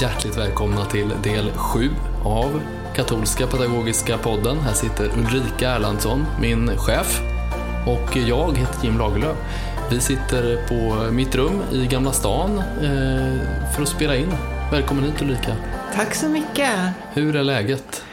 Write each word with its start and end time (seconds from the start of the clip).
Hjärtligt 0.00 0.36
välkomna 0.36 0.84
till 0.84 1.08
del 1.22 1.52
7 1.52 1.90
av 2.24 2.62
Katolska 2.94 3.46
Pedagogiska 3.46 4.18
Podden. 4.18 4.58
Här 4.58 4.72
sitter 4.72 5.10
Ulrika 5.18 5.70
Erlandsson, 5.70 6.26
min 6.40 6.78
chef, 6.78 7.20
och 7.86 8.16
jag 8.16 8.58
heter 8.58 8.84
Jim 8.84 8.98
Lagerlöf. 8.98 9.36
Vi 9.90 10.00
sitter 10.00 10.68
på 10.68 11.12
mitt 11.12 11.34
rum 11.34 11.62
i 11.72 11.86
Gamla 11.86 12.12
stan 12.12 12.58
eh, 12.58 13.74
för 13.74 13.82
att 13.82 13.88
spela 13.88 14.16
in. 14.16 14.32
Välkommen 14.72 15.04
hit 15.04 15.22
Ulrika. 15.22 15.56
Tack 15.94 16.14
så 16.14 16.28
mycket. 16.28 16.70
Hur 17.12 17.36
är 17.36 17.44
läget? 17.44 18.04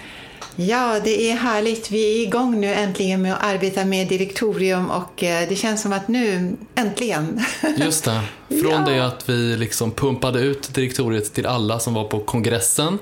Ja, 0.55 0.99
det 1.03 1.31
är 1.31 1.35
härligt. 1.35 1.91
Vi 1.91 2.21
är 2.21 2.27
igång 2.27 2.61
nu 2.61 2.73
äntligen 2.73 3.21
med 3.21 3.33
att 3.33 3.43
arbeta 3.43 3.85
med 3.85 4.07
direktorium 4.07 4.91
och 4.91 5.23
eh, 5.23 5.49
det 5.49 5.55
känns 5.55 5.81
som 5.81 5.93
att 5.93 6.07
nu, 6.07 6.55
äntligen. 6.75 7.43
Just 7.77 8.05
det. 8.05 8.21
Från 8.61 8.71
Ja. 8.71 8.79
det 8.79 9.05
att 9.05 9.29
vi 9.29 9.57
liksom 9.57 9.91
pumpade 9.91 10.39
ut 10.39 10.73
direktoriet 10.73 11.33
till 11.33 11.45
alla 11.45 11.79
som 11.79 11.93
var 11.93 12.03
på 12.03 12.19
kongressen 12.19 12.99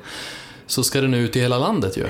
så 0.67 0.83
ska 0.83 1.01
det 1.01 1.07
nu 1.07 1.17
ut 1.17 1.35
i 1.35 1.39
hela 1.39 1.57
landet 1.57 1.97
ju. 1.97 2.05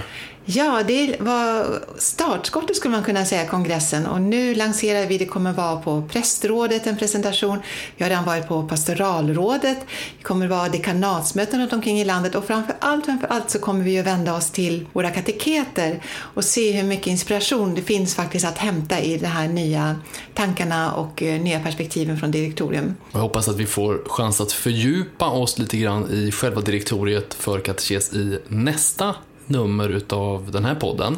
Ja, 0.47 0.83
det 0.87 1.15
var 1.19 1.79
startskottet 1.97 2.75
skulle 2.75 2.91
man 2.91 3.03
kunna 3.03 3.25
säga, 3.25 3.45
kongressen. 3.45 4.05
Och 4.05 4.21
nu 4.21 4.55
lanserar 4.55 5.05
vi, 5.05 5.17
det 5.17 5.25
kommer 5.25 5.53
vara 5.53 5.75
på 5.75 6.03
prästrådet 6.11 6.87
en 6.87 6.97
presentation. 6.97 7.59
Vi 7.97 8.03
har 8.03 8.09
redan 8.09 8.25
varit 8.25 8.47
på 8.47 8.63
pastoralrådet. 8.63 9.77
Det 10.17 10.23
kommer 10.23 10.47
vara 10.47 10.69
dekanatsmöten 10.69 11.59
runt 11.59 11.73
omkring 11.73 11.99
i 11.99 12.05
landet. 12.05 12.35
Och 12.35 12.45
framför 12.45 12.75
allt, 12.79 13.05
framför 13.05 13.27
allt 13.27 13.49
så 13.49 13.59
kommer 13.59 13.83
vi 13.83 13.99
att 13.99 14.05
vända 14.05 14.35
oss 14.35 14.51
till 14.51 14.85
våra 14.93 15.09
kateketer 15.09 16.01
och 16.17 16.43
se 16.43 16.71
hur 16.71 16.83
mycket 16.83 17.07
inspiration 17.07 17.75
det 17.75 17.81
finns 17.81 18.15
faktiskt 18.15 18.45
att 18.45 18.57
hämta 18.57 18.99
i 18.99 19.17
de 19.17 19.27
här 19.27 19.47
nya 19.47 19.95
tankarna 20.33 20.93
och 20.93 21.23
eh, 21.23 21.41
nya 21.41 21.59
perspektiven 21.59 22.17
från 22.19 22.31
direktorium. 22.31 22.95
Och 23.01 23.15
Jag 23.15 23.19
hoppas 23.19 23.47
att 23.47 23.57
vi 23.57 23.65
får 23.65 24.01
chans 24.05 24.41
att 24.41 24.51
fördjupa 24.51 25.29
oss 25.29 25.57
lite 25.57 25.77
grann 25.77 26.11
i 26.11 26.31
själva 26.31 26.61
direktoriet 26.61 27.33
för 27.33 27.59
katekes 27.59 28.13
i 28.13 28.39
nästa 28.47 29.15
nummer 29.47 29.89
utav 29.89 30.51
den 30.51 30.65
här 30.65 30.75
podden. 30.75 31.17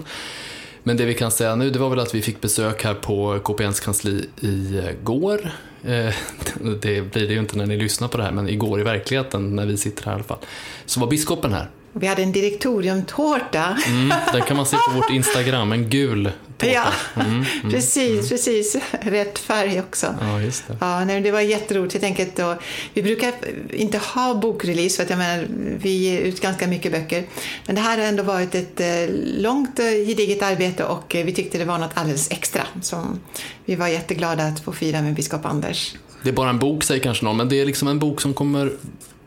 Men 0.84 0.98
det 0.98 1.06
vi 1.06 1.14
kan 1.14 1.32
säga 1.32 1.56
nu 1.56 1.70
det 1.70 1.80
var 1.80 1.90
väl 1.90 2.00
att 2.00 2.16
vi 2.16 2.22
fick 2.22 2.42
besök 2.42 2.84
här 2.84 2.94
på 2.94 3.40
KPNs 3.40 3.80
kansli 3.80 4.26
igår. 4.42 5.52
Eh, 5.84 6.14
det 6.82 7.02
blir 7.02 7.28
det 7.28 7.34
ju 7.34 7.40
inte 7.40 7.58
när 7.58 7.66
ni 7.66 7.78
lyssnar 7.78 8.08
på 8.08 8.18
det 8.18 8.24
här, 8.24 8.32
men 8.32 8.50
igår 8.50 8.80
i 8.80 8.84
verkligheten 8.84 9.56
när 9.56 9.66
vi 9.66 9.78
sitter 9.78 10.06
här 10.06 10.12
i 10.12 10.16
alla 10.16 10.24
fall. 10.24 10.40
Så 10.86 11.00
var 11.00 11.08
biskopen 11.08 11.54
här. 11.54 11.70
Och 11.94 12.04
Vi 12.04 12.08
hade 12.08 12.24
en 12.24 12.32
direktoriumtårta. 12.32 13.78
Mm, 13.88 14.14
den 14.34 14.42
kan 14.42 14.58
man 14.58 14.66
se 14.66 14.78
på 14.88 14.92
vårt 14.96 15.10
Instagram, 15.10 15.72
en 15.72 15.90
gul 15.90 16.32
tårta. 16.58 16.72
Ja, 16.74 16.86
Mm, 17.24 17.46
precis, 17.72 18.30
precis. 18.30 18.76
Rätt 19.02 19.40
färg 19.40 19.80
också. 19.80 20.16
ja, 20.22 20.42
just 20.42 20.68
det. 20.68 20.78
Ja, 20.82 21.06
nej, 21.06 21.22
det 21.22 21.32
var 21.32 21.42
jätteroligt. 21.42 22.00
Tänker 22.02 22.24
att 22.24 22.36
då, 22.36 22.56
vi 22.94 23.04
brukar 23.04 23.34
inte 23.74 23.98
ha 23.98 24.36
bokrelease 24.36 24.96
för 24.96 25.04
att 25.04 25.10
jag 25.10 25.20
menar, 25.20 25.48
vi 25.82 25.90
ger 25.90 26.22
ut 26.22 26.42
ganska 26.42 26.68
mycket 26.68 26.92
böcker. 26.92 27.24
Men 27.66 27.76
det 27.76 27.82
här 27.82 27.98
har 27.98 28.06
ändå 28.06 28.24
varit 28.24 28.56
ett 28.56 28.80
eh, 28.80 29.16
långt, 29.38 29.80
eh, 29.80 29.86
gediget 29.86 30.42
arbete 30.44 30.84
och 30.84 31.16
eh, 31.16 31.26
vi 31.26 31.34
tyckte 31.34 31.58
det 31.58 31.66
var 31.66 31.78
något 31.78 31.92
alldeles 31.94 32.32
extra 32.32 32.62
som 32.82 33.20
vi 33.66 33.76
var 33.76 33.88
jätteglada 33.88 34.44
att 34.44 34.60
få 34.60 34.72
fira 34.72 35.02
med 35.02 35.14
biskop 35.14 35.46
Anders. 35.46 35.96
Det 36.24 36.30
är 36.30 36.34
bara 36.34 36.50
en 36.50 36.60
bok 36.60 36.84
säger 36.84 37.04
kanske 37.04 37.26
någon, 37.26 37.38
men 37.38 37.50
det 37.50 37.62
är 37.62 37.66
liksom 37.66 37.88
en 37.88 38.00
bok 38.00 38.22
som 38.22 38.34
kommer 38.34 38.72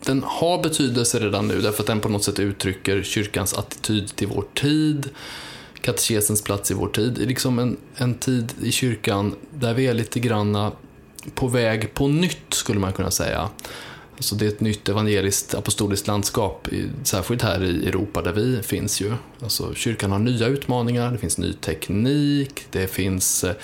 den 0.04 0.22
har 0.22 0.62
betydelse 0.62 1.18
redan 1.18 1.48
nu 1.48 1.60
därför 1.60 1.82
att 1.82 1.86
den 1.86 2.00
på 2.00 2.08
något 2.08 2.24
sätt 2.24 2.38
uttrycker 2.38 3.02
kyrkans 3.02 3.54
attityd 3.54 4.16
till 4.16 4.28
vår 4.28 4.44
tid, 4.54 5.10
katekesens 5.80 6.42
plats 6.42 6.70
i 6.70 6.74
vår 6.74 6.88
tid. 6.88 7.12
Det 7.12 7.22
är 7.22 7.26
liksom 7.26 7.58
en, 7.58 7.76
en 7.96 8.14
tid 8.14 8.52
i 8.62 8.72
kyrkan 8.72 9.34
där 9.50 9.74
vi 9.74 9.86
är 9.86 9.94
lite 9.94 10.20
granna 10.20 10.72
på 11.34 11.48
väg 11.48 11.94
på 11.94 12.08
nytt 12.08 12.54
skulle 12.54 12.80
man 12.80 12.92
kunna 12.92 13.10
säga. 13.10 13.50
Alltså 14.16 14.34
det 14.34 14.44
är 14.44 14.48
ett 14.48 14.60
nytt 14.60 14.88
evangeliskt 14.88 15.54
apostoliskt 15.54 16.06
landskap, 16.06 16.68
särskilt 17.02 17.42
här 17.42 17.64
i 17.64 17.86
Europa 17.86 18.22
där 18.22 18.32
vi 18.32 18.62
finns 18.62 19.00
ju. 19.00 19.12
Alltså 19.42 19.74
kyrkan 19.74 20.12
har 20.12 20.18
nya 20.18 20.46
utmaningar, 20.46 21.12
det 21.12 21.18
finns 21.18 21.38
ny 21.38 21.52
teknik, 21.52 22.66
det 22.70 22.86
finns 22.86 23.44
eh, 23.44 23.54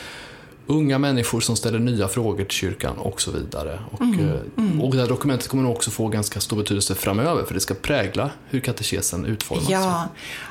unga 0.67 0.99
människor 0.99 1.41
som 1.41 1.57
ställer 1.57 1.79
nya 1.79 2.09
frågor 2.09 2.45
till 2.45 2.57
kyrkan 2.57 2.99
och 2.99 3.21
så 3.21 3.31
vidare. 3.31 3.81
Och, 3.91 4.03
eh, 4.03 4.81
och 4.83 4.95
det 4.95 5.01
här 5.01 5.09
dokumentet 5.09 5.49
kommer 5.49 5.63
nog 5.63 5.73
också 5.73 5.91
få 5.91 6.09
ganska 6.09 6.41
stor 6.41 6.57
betydelse 6.57 6.95
framöver 6.95 7.45
för 7.45 7.55
det 7.55 7.61
ska 7.61 7.75
prägla 7.75 8.31
hur 8.49 8.61
katekesen 8.61 9.27
utformas. 9.27 9.69
Ja, 9.69 10.09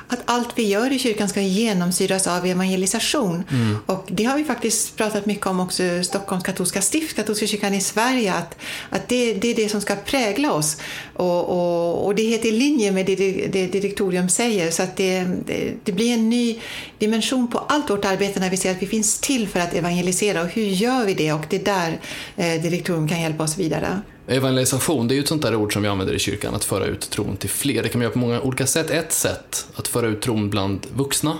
att 0.08 0.22
allt 0.24 0.48
vi 0.58 0.68
gör 0.68 0.92
i 0.92 0.98
kyrkan 0.98 1.28
ska 1.28 1.40
genomsyras 1.40 2.26
av 2.26 2.46
evangelisation. 2.46 3.44
Och 3.86 4.06
det 4.08 4.24
har 4.24 4.36
vi 4.36 4.44
faktiskt 4.44 4.96
pratat 4.96 5.26
mycket 5.26 5.46
om 5.46 5.60
också 5.60 5.82
Stockholms 6.02 6.44
katolska 6.44 6.82
stift, 6.82 7.16
katolska 7.16 7.46
kyrkan 7.46 7.74
i 7.74 7.80
Sverige, 7.80 8.34
att, 8.34 8.56
att 8.90 9.08
det, 9.08 9.34
det 9.34 9.48
är 9.48 9.54
det 9.54 9.68
som 9.68 9.80
ska 9.80 9.96
prägla 9.96 10.52
oss. 10.52 10.76
Och, 11.14 11.48
och, 11.48 12.06
och 12.06 12.14
det 12.14 12.22
är 12.22 12.28
helt 12.28 12.44
i 12.44 12.52
linje 12.52 12.92
med 12.92 13.06
det, 13.06 13.16
det 13.46 13.66
direktorium 13.66 14.28
säger, 14.28 14.70
så 14.70 14.82
att 14.82 14.96
det, 14.96 15.26
det, 15.46 15.74
det 15.84 15.92
blir 15.92 16.14
en 16.14 16.30
ny 16.30 16.60
dimension 16.98 17.48
på 17.48 17.58
allt 17.58 17.90
vårt 17.90 18.04
arbete 18.04 18.40
när 18.40 18.50
vi 18.50 18.56
ser 18.56 18.70
att 18.70 18.82
vi 18.82 18.86
finns 18.86 19.18
till 19.18 19.48
för 19.48 19.60
att 19.60 19.74
evangelisera. 19.74 20.42
Och 20.42 20.48
hur 20.48 20.66
gör 20.66 21.04
vi 21.04 21.14
det? 21.14 21.32
Och 21.32 21.44
det 21.48 21.56
är 21.56 21.64
där 21.64 22.00
eh, 22.36 22.62
direktorium 22.62 23.08
kan 23.08 23.20
hjälpa 23.20 23.44
oss 23.44 23.58
vidare. 23.58 24.02
Evangelisation, 24.28 25.08
det 25.08 25.14
är 25.14 25.16
ju 25.16 25.22
ett 25.22 25.28
sånt 25.28 25.42
där 25.42 25.54
ord 25.54 25.72
som 25.72 25.82
vi 25.82 25.88
använder 25.88 26.14
i 26.14 26.18
kyrkan, 26.18 26.54
att 26.54 26.64
föra 26.64 26.86
ut 26.86 27.10
tron 27.10 27.36
till 27.36 27.50
fler. 27.50 27.82
Det 27.82 27.88
kan 27.88 27.98
man 27.98 28.02
göra 28.02 28.12
på 28.12 28.18
många 28.18 28.40
olika 28.40 28.66
sätt. 28.66 28.90
Ett 28.90 29.12
sätt 29.12 29.66
att 29.74 29.88
föra 29.88 30.06
ut 30.06 30.22
tron 30.22 30.50
bland 30.50 30.86
vuxna, 30.94 31.38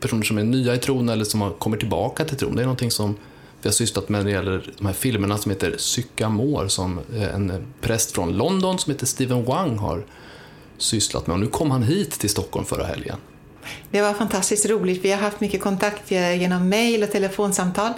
personer 0.00 0.22
som 0.22 0.38
är 0.38 0.44
nya 0.44 0.74
i 0.74 0.78
tron 0.78 1.08
eller 1.08 1.24
som 1.24 1.40
har 1.40 1.50
kommit 1.50 1.80
tillbaka 1.80 2.24
till 2.24 2.36
tron. 2.36 2.56
Det 2.56 2.62
är 2.62 2.66
någonting 2.66 2.90
som 2.90 3.16
vi 3.62 3.68
har 3.68 3.72
sysslat 3.72 4.08
med 4.08 4.24
när 4.24 4.24
det 4.24 4.36
gäller 4.36 4.72
de 4.78 4.86
här 4.86 4.94
filmerna 4.94 5.38
som 5.38 5.50
heter 5.50 5.74
Sycamore 5.78 6.68
som 6.68 7.00
eh, 7.16 7.34
en 7.34 7.64
präst 7.80 8.12
från 8.12 8.36
London 8.36 8.78
som 8.78 8.92
heter 8.92 9.06
Stephen 9.06 9.44
Wang 9.44 9.78
har 9.78 10.04
sysslat 10.78 11.26
med. 11.26 11.34
Och 11.34 11.40
nu 11.40 11.46
kom 11.46 11.70
han 11.70 11.82
hit 11.82 12.10
till 12.10 12.30
Stockholm 12.30 12.66
förra 12.66 12.84
helgen. 12.84 13.16
Det 13.90 14.02
var 14.02 14.14
fantastiskt 14.14 14.66
roligt. 14.66 15.04
Vi 15.04 15.10
har 15.10 15.18
haft 15.18 15.40
mycket 15.40 15.60
kontakt 15.60 16.10
genom 16.10 16.68
mejl 16.68 17.02
och 17.02 17.10
telefonsamtal. 17.10 17.92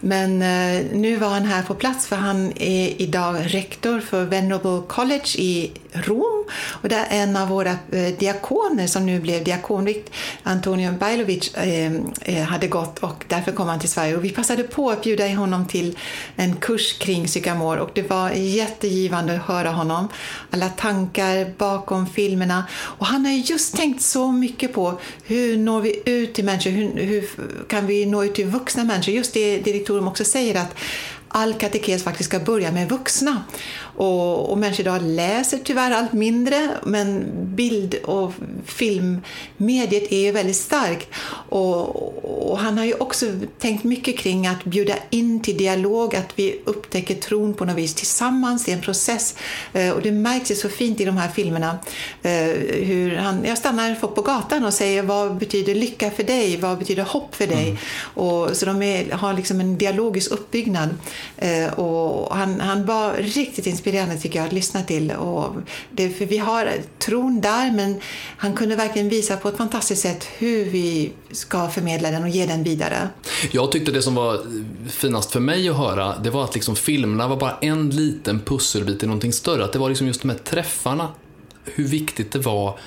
Men 0.00 0.42
eh, 0.42 0.86
nu 0.92 1.16
var 1.16 1.28
han 1.28 1.44
här 1.44 1.62
på 1.62 1.74
plats 1.74 2.06
för 2.06 2.16
han 2.16 2.52
är 2.56 3.02
idag 3.02 3.36
rektor 3.40 4.00
för 4.00 4.24
Venerable 4.24 4.82
College 4.88 5.38
i 5.38 5.70
Rom. 5.92 6.44
Och 6.82 6.88
där 6.88 7.06
en 7.10 7.36
av 7.36 7.48
våra 7.48 7.70
eh, 7.70 8.14
diakoner 8.18 8.86
som 8.86 9.06
nu 9.06 9.20
blev 9.20 9.44
diakonvikt, 9.44 10.10
Antonio 10.42 10.92
Bajlovic, 10.92 11.54
ehm, 11.54 12.12
eh, 12.20 12.42
hade 12.42 12.66
gått 12.66 12.98
och 12.98 13.24
därför 13.28 13.52
kom 13.52 13.68
han 13.68 13.80
till 13.80 13.88
Sverige. 13.88 14.16
Och 14.16 14.24
vi 14.24 14.30
passade 14.30 14.62
på 14.62 14.90
att 14.90 15.02
bjuda 15.02 15.28
honom 15.28 15.66
till 15.66 15.98
en 16.36 16.56
kurs 16.56 16.98
kring 16.98 17.26
psykamor 17.26 17.76
och 17.76 17.90
det 17.94 18.10
var 18.10 18.30
jättegivande 18.30 19.34
att 19.34 19.42
höra 19.46 19.70
honom. 19.70 20.08
Alla 20.50 20.68
tankar 20.68 21.52
bakom 21.58 22.06
filmerna. 22.06 22.64
Och 22.72 23.06
han 23.06 23.26
har 23.26 23.32
just 23.32 23.76
tänkt 23.76 24.02
så 24.02 24.32
mycket 24.32 24.74
på 24.74 25.00
hur 25.24 25.56
når 25.56 25.80
vi 25.80 26.02
ut 26.04 26.34
till 26.34 26.44
människor? 26.44 26.70
Hur, 26.70 27.06
hur 27.06 27.28
kan 27.68 27.86
vi 27.86 28.06
nå 28.06 28.24
ut 28.24 28.34
till 28.34 28.46
vuxna 28.46 28.84
människor? 28.84 29.14
Just 29.14 29.34
det 29.34 29.58
direktorn 29.58 30.08
också 30.08 30.24
säger 30.24 30.54
att 30.54 30.74
all 31.32 31.54
katekes 31.54 32.04
faktiskt 32.04 32.30
ska 32.30 32.38
börja 32.38 32.72
med 32.72 32.88
vuxna. 32.88 33.44
Och, 34.00 34.50
och 34.50 34.58
människor 34.58 34.80
idag 34.80 35.02
läser 35.02 35.58
tyvärr 35.64 35.90
allt 35.90 36.12
mindre, 36.12 36.70
men 36.84 37.24
bild 37.56 37.94
och 37.94 38.32
filmmediet 38.64 40.12
är 40.12 40.20
ju 40.20 40.32
väldigt 40.32 40.56
starkt. 40.56 41.08
Och, 41.48 42.50
och 42.50 42.58
han 42.58 42.78
har 42.78 42.84
ju 42.84 42.94
också 42.94 43.26
tänkt 43.58 43.84
mycket 43.84 44.18
kring 44.18 44.46
att 44.46 44.64
bjuda 44.64 44.94
in 45.10 45.42
till 45.42 45.56
dialog, 45.56 46.16
att 46.16 46.32
vi 46.36 46.60
upptäcker 46.64 47.14
tron 47.14 47.54
på 47.54 47.64
något 47.64 47.76
vis 47.76 47.94
tillsammans. 47.94 48.64
Det 48.64 48.72
är 48.72 48.76
en 48.76 48.82
process. 48.82 49.34
Eh, 49.72 49.90
Och 49.90 50.02
det 50.02 50.12
märks 50.12 50.50
ju 50.50 50.54
så 50.54 50.68
fint 50.68 51.00
i 51.00 51.04
de 51.04 51.16
här 51.16 51.28
filmerna 51.28 51.78
eh, 52.22 52.30
hur 52.90 53.16
han, 53.16 53.44
jag 53.44 53.58
stannar 53.58 53.94
folk 53.94 54.14
på 54.14 54.22
gatan 54.22 54.64
och 54.64 54.74
säger 54.74 55.02
vad 55.02 55.36
betyder 55.36 55.74
lycka 55.74 56.10
för 56.10 56.24
dig? 56.24 56.56
Vad 56.56 56.78
betyder 56.78 57.02
hopp 57.02 57.34
för 57.34 57.46
dig? 57.46 57.78
Och, 58.14 58.56
så 58.56 58.66
de 58.66 58.82
är, 58.82 59.12
har 59.12 59.34
liksom 59.34 59.60
en 59.60 59.78
dialogisk 59.78 60.30
uppbyggnad. 60.30 60.88
Eh, 61.36 61.72
och 61.78 62.36
han, 62.36 62.60
han 62.60 62.86
var 62.86 63.12
riktigt 63.14 63.66
inspirerad 63.66 63.89
inspirerande 63.90 64.22
tycker 64.22 64.38
jag 64.38 64.46
att 64.46 64.52
lyssna 64.52 64.82
till. 64.82 65.10
Och 65.10 65.54
det, 65.90 66.10
för 66.10 66.26
vi 66.26 66.38
har 66.38 66.72
tron 66.98 67.40
där, 67.40 67.72
men 67.72 68.00
han 68.36 68.54
kunde 68.54 68.76
verkligen 68.76 69.08
visa 69.08 69.36
på 69.36 69.48
ett 69.48 69.56
fantastiskt 69.56 70.02
sätt 70.02 70.24
hur 70.38 70.64
vi 70.64 71.12
ska 71.32 71.68
förmedla 71.68 72.10
den 72.10 72.22
och 72.22 72.28
ge 72.28 72.46
den 72.46 72.62
vidare. 72.62 73.08
Jag 73.50 73.72
tyckte 73.72 73.92
det 73.92 74.02
som 74.02 74.14
var 74.14 74.40
finast 74.88 75.32
för 75.32 75.40
mig 75.40 75.68
att 75.68 75.76
höra, 75.76 76.18
det 76.18 76.30
var 76.30 76.44
att 76.44 76.54
liksom 76.54 76.76
filmerna 76.76 77.28
var 77.28 77.36
bara 77.36 77.56
en 77.60 77.90
liten 77.90 78.40
pusselbit 78.40 79.02
i 79.02 79.06
någonting 79.06 79.32
större. 79.32 79.64
Att 79.64 79.72
det 79.72 79.78
var 79.78 79.88
liksom 79.88 80.06
just 80.06 80.22
de 80.22 80.30
här 80.30 80.38
träffarna, 80.38 81.08
hur 81.64 81.84
viktigt 81.84 82.32
det 82.32 82.38
var 82.38 82.78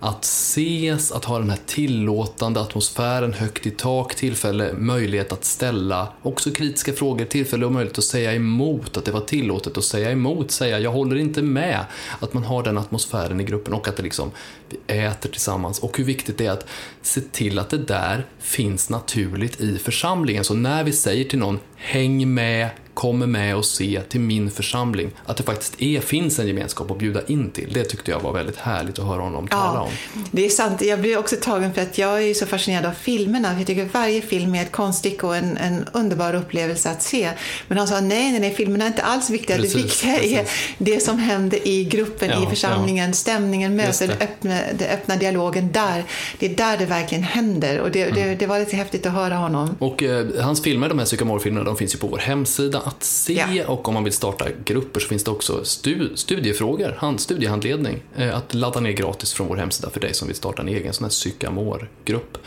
att 0.00 0.24
ses, 0.24 1.12
att 1.12 1.24
ha 1.24 1.38
den 1.38 1.50
här 1.50 1.58
tillåtande 1.66 2.60
atmosfären, 2.60 3.32
högt 3.32 3.66
i 3.66 3.70
tak, 3.70 4.14
tillfälle, 4.14 4.72
möjlighet 4.72 5.32
att 5.32 5.44
ställa 5.44 6.12
också 6.22 6.50
kritiska 6.50 6.92
frågor, 6.92 7.24
tillfälle 7.24 7.66
och 7.66 7.72
möjlighet 7.72 7.98
att 7.98 8.04
säga 8.04 8.34
emot, 8.34 8.96
att 8.96 9.04
det 9.04 9.12
var 9.12 9.20
tillåtet 9.20 9.78
att 9.78 9.84
säga 9.84 10.10
emot, 10.10 10.50
säga 10.50 10.78
jag 10.78 10.92
håller 10.92 11.16
inte 11.16 11.42
med, 11.42 11.84
att 12.20 12.34
man 12.34 12.44
har 12.44 12.62
den 12.62 12.78
atmosfären 12.78 13.40
i 13.40 13.44
gruppen 13.44 13.74
och 13.74 13.88
att 13.88 13.96
det 13.96 14.02
liksom, 14.02 14.30
vi 14.68 14.98
äter 14.98 15.30
tillsammans. 15.30 15.78
Och 15.78 15.98
hur 15.98 16.04
viktigt 16.04 16.38
det 16.38 16.46
är 16.46 16.50
att 16.50 16.66
se 17.02 17.20
till 17.20 17.58
att 17.58 17.70
det 17.70 17.78
där 17.78 18.26
finns 18.38 18.90
naturligt 18.90 19.60
i 19.60 19.78
församlingen. 19.78 20.44
Så 20.44 20.54
när 20.54 20.84
vi 20.84 20.92
säger 20.92 21.24
till 21.24 21.38
någon, 21.38 21.58
häng 21.76 22.34
med, 22.34 22.70
kommer 22.96 23.26
med 23.26 23.56
och 23.56 23.64
se 23.64 24.00
till 24.08 24.20
min 24.20 24.50
församling. 24.50 25.10
Att 25.26 25.36
det 25.36 25.42
faktiskt 25.42 25.82
är, 25.82 26.00
finns 26.00 26.38
en 26.38 26.46
gemenskap 26.46 26.90
att 26.90 26.98
bjuda 26.98 27.20
in 27.26 27.50
till. 27.50 27.72
Det 27.72 27.84
tyckte 27.84 28.10
jag 28.10 28.20
var 28.20 28.32
väldigt 28.32 28.56
härligt 28.56 28.98
att 28.98 29.04
höra 29.04 29.22
honom 29.22 29.48
tala 29.48 29.74
ja, 29.74 29.80
om. 29.80 29.90
Det 30.30 30.44
är 30.44 30.48
sant. 30.48 30.82
Jag 30.82 31.00
blir 31.00 31.18
också 31.18 31.36
tagen 31.40 31.74
för 31.74 31.82
att 31.82 31.98
jag 31.98 32.22
är 32.22 32.34
så 32.34 32.46
fascinerad 32.46 32.86
av 32.86 32.92
filmerna. 32.92 33.54
Jag 33.58 33.66
tycker 33.66 33.88
varje 33.92 34.22
film 34.22 34.54
är 34.54 34.62
ett 34.62 34.72
konststycke 34.72 35.26
och 35.26 35.36
en, 35.36 35.56
en, 35.56 35.84
underbar 35.92 36.34
upplevelse 36.34 36.90
att 36.90 37.02
se. 37.02 37.30
Men 37.68 37.78
han 37.78 37.88
sa 37.88 38.00
nej, 38.00 38.30
nej, 38.30 38.40
nej, 38.40 38.54
filmerna 38.54 38.84
är 38.84 38.88
inte 38.88 39.02
alls 39.02 39.30
viktiga. 39.30 39.56
Precis, 39.56 39.72
det 39.72 39.82
viktiga 39.82 40.14
precis. 40.14 40.38
är 40.38 40.46
det 40.78 41.00
som 41.00 41.18
händer 41.18 41.68
i 41.68 41.84
gruppen, 41.84 42.30
ja, 42.30 42.42
i 42.42 42.46
församlingen, 42.46 43.08
ja. 43.08 43.14
stämningen, 43.14 43.76
mötet, 43.76 44.08
den 44.08 44.28
öppna, 44.28 44.58
den 44.78 44.88
öppna 44.90 45.16
dialogen 45.16 45.72
där. 45.72 46.04
Det 46.38 46.46
är 46.46 46.56
där 46.56 46.78
det 46.78 46.86
verkligen 46.86 47.24
händer 47.24 47.80
och 47.80 47.90
det, 47.90 48.02
mm. 48.02 48.14
det, 48.14 48.34
det 48.34 48.46
var 48.46 48.58
lite 48.58 48.76
häftigt 48.76 49.06
att 49.06 49.12
höra 49.12 49.34
honom. 49.34 49.76
Och 49.78 50.02
eh, 50.02 50.26
hans 50.40 50.62
filmer, 50.62 50.88
de 50.88 50.98
här 50.98 51.06
psykomorfilmerna, 51.06 51.64
de 51.64 51.76
finns 51.76 51.94
ju 51.94 51.98
på 51.98 52.06
vår 52.06 52.18
hemsida 52.18 52.82
att 52.86 53.02
se 53.02 53.44
ja. 53.54 53.66
och 53.66 53.88
om 53.88 53.94
man 53.94 54.04
vill 54.04 54.12
starta 54.12 54.44
grupper 54.64 55.00
så 55.00 55.08
finns 55.08 55.24
det 55.24 55.30
också 55.30 55.64
stu 55.64 56.16
studiefrågor, 56.16 56.94
hand, 56.98 57.20
studiehandledning 57.20 58.02
eh, 58.16 58.36
att 58.36 58.54
ladda 58.54 58.80
ner 58.80 58.92
gratis 58.92 59.32
från 59.32 59.46
vår 59.46 59.56
hemsida 59.56 59.90
för 59.90 60.00
dig 60.00 60.14
som 60.14 60.28
vill 60.28 60.36
starta 60.36 60.62
en 60.62 60.68
egen 60.68 60.92
sån 60.92 61.04
här 61.04 61.10
psykamorgrupp. 61.10 62.38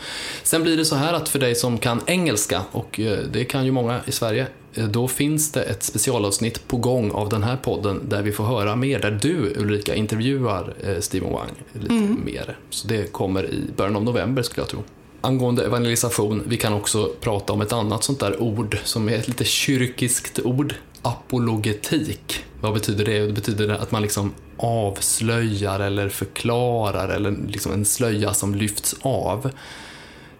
Sen 0.42 0.62
blir 0.62 0.76
det 0.76 0.84
så 0.84 0.96
här 0.96 1.12
att 1.12 1.28
för 1.28 1.38
dig 1.38 1.54
som 1.54 1.78
kan 1.78 2.00
engelska 2.06 2.62
och 2.72 3.00
eh, 3.00 3.18
det 3.18 3.44
kan 3.44 3.64
ju 3.64 3.72
många 3.72 4.00
i 4.06 4.12
Sverige 4.12 4.46
eh, 4.74 4.84
då 4.84 5.08
finns 5.08 5.52
det 5.52 5.62
ett 5.62 5.82
specialavsnitt 5.82 6.68
på 6.68 6.76
gång 6.76 7.10
av 7.10 7.28
den 7.28 7.42
här 7.42 7.56
podden 7.56 8.08
där 8.08 8.22
vi 8.22 8.32
får 8.32 8.44
höra 8.44 8.76
mer, 8.76 8.98
där 8.98 9.18
du 9.22 9.52
Ulrika 9.56 9.94
intervjuar 9.94 10.74
Stephen 11.00 11.32
Wang 11.32 11.52
lite 11.72 11.94
mm. 11.94 12.20
mer. 12.24 12.58
Så 12.70 12.88
det 12.88 13.12
kommer 13.12 13.44
i 13.44 13.64
början 13.76 13.96
av 13.96 14.04
november 14.04 14.42
skulle 14.42 14.62
jag 14.62 14.68
tro 14.68 14.82
angående 15.20 15.64
evangelisation, 15.64 16.42
vi 16.46 16.56
kan 16.56 16.72
också 16.72 17.10
prata 17.20 17.52
om 17.52 17.60
ett 17.60 17.72
annat 17.72 18.04
sånt 18.04 18.20
där 18.20 18.42
ord 18.42 18.78
som 18.84 19.08
är 19.08 19.12
ett 19.12 19.28
lite 19.28 19.44
kyrkiskt 19.44 20.38
ord. 20.38 20.74
Apologetik. 21.02 22.44
Vad 22.60 22.74
betyder 22.74 23.04
det? 23.04 23.26
Det 23.26 23.32
betyder 23.32 23.68
att 23.68 23.92
man 23.92 24.02
liksom 24.02 24.32
avslöjar 24.56 25.80
eller 25.80 26.08
förklarar 26.08 27.08
eller 27.08 27.36
liksom 27.48 27.72
en 27.72 27.84
slöja 27.84 28.34
som 28.34 28.54
lyfts 28.54 28.96
av. 29.02 29.50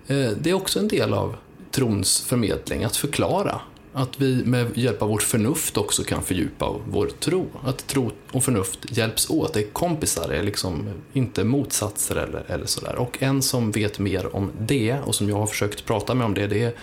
Eh, 0.06 0.30
det 0.40 0.50
är 0.50 0.54
också 0.54 0.78
en 0.78 0.88
del 0.88 1.14
av 1.14 1.36
trons 1.70 2.20
förmedling, 2.20 2.84
att 2.84 2.96
förklara 2.96 3.60
att 3.92 4.20
vi 4.20 4.44
med 4.44 4.78
hjälp 4.78 5.02
av 5.02 5.08
vårt 5.08 5.22
förnuft 5.22 5.76
också 5.76 6.04
kan 6.04 6.22
fördjupa 6.22 6.75
vår 6.88 7.06
tro. 7.06 7.46
Att 7.64 7.87
tro 7.87 8.10
och 8.32 8.44
förnuft 8.44 8.78
hjälps 8.90 9.31
åt, 9.31 9.54
det 9.54 9.60
är 9.60 9.70
kompisar, 9.72 10.28
det 10.28 10.37
är 10.37 10.42
liksom 10.42 10.88
inte 11.12 11.44
motsatser 11.44 12.16
eller, 12.16 12.44
eller 12.48 12.66
sådär. 12.66 12.96
Och 12.96 13.22
en 13.22 13.42
som 13.42 13.70
vet 13.70 13.98
mer 13.98 14.37
om 14.37 14.50
det 14.60 14.98
och 15.04 15.14
som 15.14 15.28
jag 15.28 15.37
har 15.37 15.46
försökt 15.46 15.84
prata 15.84 16.14
med 16.14 16.26
om 16.26 16.34
det, 16.34 16.46
det 16.46 16.62
är 16.62 16.75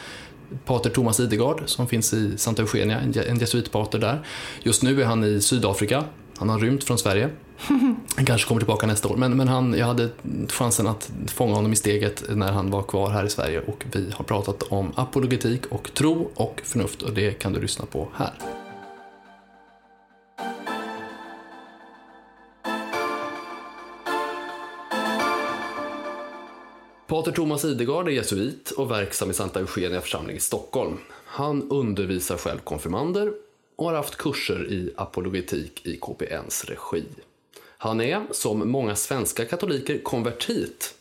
pater 0.65 0.89
Thomas 0.89 1.19
Idegard 1.19 1.62
som 1.65 1.88
finns 1.88 2.13
i 2.13 2.38
Santa 2.38 2.62
Eugenia, 2.62 3.00
en 3.27 3.39
jesuitpater 3.39 4.00
där. 4.00 4.25
Just 4.63 4.83
nu 4.83 5.01
är 5.01 5.06
han 5.06 5.24
i 5.24 5.42
Sydafrika, 5.42 6.04
han 6.38 6.50
har 6.50 6.59
rymt 6.59 6.83
från 6.83 6.98
Sverige 6.98 7.30
han 8.15 8.25
kanske 8.25 8.48
kommer 8.48 8.62
tillbaka 8.62 8.88
nästa 8.88 9.07
år, 9.07 9.18
men, 9.18 9.38
men 9.38 9.48
han, 9.48 9.74
jag 9.74 9.86
hade 9.86 10.09
chansen 10.50 10.88
att 10.88 11.12
fånga 11.27 11.56
honom 11.56 11.74
i 11.74 11.75
steget 11.75 12.24
när 12.30 12.51
han 12.51 12.71
var 12.71 12.83
kvar 12.83 13.09
här 13.09 13.25
i 13.25 13.30
Sverige 13.30 13.62
och 13.62 13.86
vi 13.92 14.12
har 14.12 14.25
pratat 14.25 14.63
om 14.63 14.92
apologetik 14.95 15.65
och 15.65 15.94
tro 15.94 16.31
och 16.36 16.62
förnuft 16.63 17.01
och 17.01 17.13
det 17.13 17.31
kan 17.31 17.54
du 17.54 17.62
lyssna 17.62 17.86
på 17.86 18.07
här. 18.15 18.33
Pater 27.07 27.31
Thomas 27.31 27.65
Idegard 27.65 28.07
är 28.07 28.12
jesuit 28.12 28.71
och 28.71 28.92
verksam 28.92 29.31
i 29.31 29.33
Santa 29.33 29.59
Eugenia 29.59 30.01
församling 30.01 30.36
i 30.36 30.39
Stockholm. 30.39 30.98
Han 31.25 31.71
undervisar 31.71 32.38
själv 32.38 32.59
konfirmander 32.59 33.33
och 33.75 33.86
har 33.86 33.94
haft 33.94 34.18
kurser 34.18 34.71
i 34.71 34.94
apologetik 34.95 35.86
i 35.86 35.98
KPNs 35.98 36.65
regi. 36.65 37.04
Han 37.79 38.01
är, 38.01 38.21
som 38.31 38.71
många 38.71 38.95
svenska 38.95 39.45
katoliker, 39.45 40.00
konvertit 40.03 40.94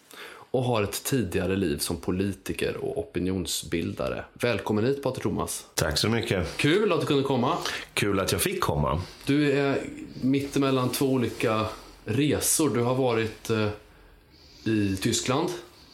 och 0.51 0.63
har 0.65 0.83
ett 0.83 1.05
tidigare 1.05 1.57
liv 1.57 1.79
som 1.79 1.97
politiker 1.97 2.77
och 2.77 2.99
opinionsbildare. 2.99 4.25
Välkommen 4.33 4.85
hit 4.85 5.03
Pater 5.03 5.21
Thomas. 5.21 5.67
Tack 5.75 5.99
så 5.99 6.09
mycket. 6.09 6.57
Kul 6.57 6.93
att 6.93 7.01
du 7.01 7.07
kunde 7.07 7.23
komma. 7.23 7.57
Kul 7.95 8.21
att 8.21 8.33
jag 8.33 8.41
fick 8.41 8.61
komma. 8.61 9.01
Du 9.27 9.53
är 9.53 9.79
mittemellan 10.23 10.89
två 10.89 11.07
olika 11.07 11.67
resor. 12.05 12.71
Du 12.75 12.81
har 12.81 12.95
varit 12.95 13.51
eh, 13.51 13.69
i 14.65 14.97
Tyskland. 14.97 15.49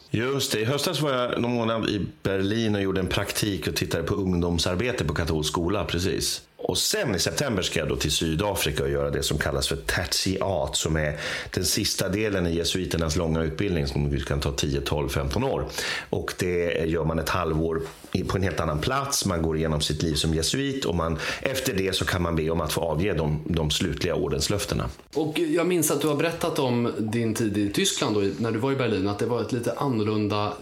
Just 0.09 0.51
det. 0.51 0.59
I 0.59 0.65
höstas 0.65 1.01
var 1.01 1.11
jag 1.11 1.41
någon 1.41 1.51
månad 1.51 1.89
i 1.89 2.05
Berlin 2.23 2.75
och 2.75 2.81
gjorde 2.81 2.99
en 2.99 3.07
praktik 3.07 3.67
och 3.67 3.75
tittade 3.75 4.03
på 4.03 4.15
ungdomsarbete 4.15 5.05
på 5.05 5.13
katolsk 5.13 5.49
skola. 5.49 5.85
Precis. 5.85 6.41
Och 6.63 6.77
sen 6.77 7.15
i 7.15 7.19
september 7.19 7.61
ska 7.61 7.79
jag 7.79 7.89
då 7.89 7.95
till 7.95 8.11
Sydafrika 8.11 8.83
och 8.83 8.89
göra 8.89 9.09
det 9.09 9.23
som 9.23 9.37
kallas 9.37 9.67
för 9.67 9.75
tertiat 9.75 10.75
som 10.75 10.97
är 10.97 11.19
den 11.53 11.65
sista 11.65 12.09
delen 12.09 12.47
i 12.47 12.55
jesuiternas 12.55 13.15
långa 13.15 13.41
utbildning 13.41 13.87
som 13.87 14.19
kan 14.19 14.39
ta 14.39 14.51
10, 14.51 14.81
12, 14.81 15.09
15 15.09 15.43
år. 15.43 15.67
Och 16.09 16.33
det 16.39 16.85
gör 16.85 17.03
man 17.03 17.19
ett 17.19 17.29
halvår 17.29 17.81
på 18.27 18.37
en 18.37 18.43
helt 18.43 18.59
annan 18.59 18.79
plats. 18.79 19.25
Man 19.25 19.41
går 19.41 19.57
igenom 19.57 19.81
sitt 19.81 20.03
liv 20.03 20.15
som 20.15 20.33
jesuit 20.33 20.85
och 20.85 20.95
man, 20.95 21.19
efter 21.41 21.73
det 21.73 21.95
så 21.95 22.05
kan 22.05 22.21
man 22.21 22.35
be 22.35 22.49
om 22.49 22.61
att 22.61 22.73
få 22.73 22.81
avge 22.81 23.13
de, 23.13 23.41
de 23.45 23.71
slutliga 23.71 24.15
ordenslöftena. 24.15 24.89
Och 25.15 25.39
jag 25.39 25.67
minns 25.67 25.91
att 25.91 26.01
du 26.01 26.07
har 26.07 26.15
berättat 26.15 26.59
om 26.59 26.91
din 26.97 27.33
tid 27.33 27.57
i 27.57 27.69
Tyskland 27.69 28.15
då, 28.15 28.21
när 28.37 28.51
du 28.51 28.59
var 28.59 28.71
i 28.71 28.75
Berlin, 28.75 29.07
att 29.07 29.19
det 29.19 29.25
var 29.25 29.41
ett 29.41 29.51
lite 29.51 29.73
annorlunda 29.73 30.53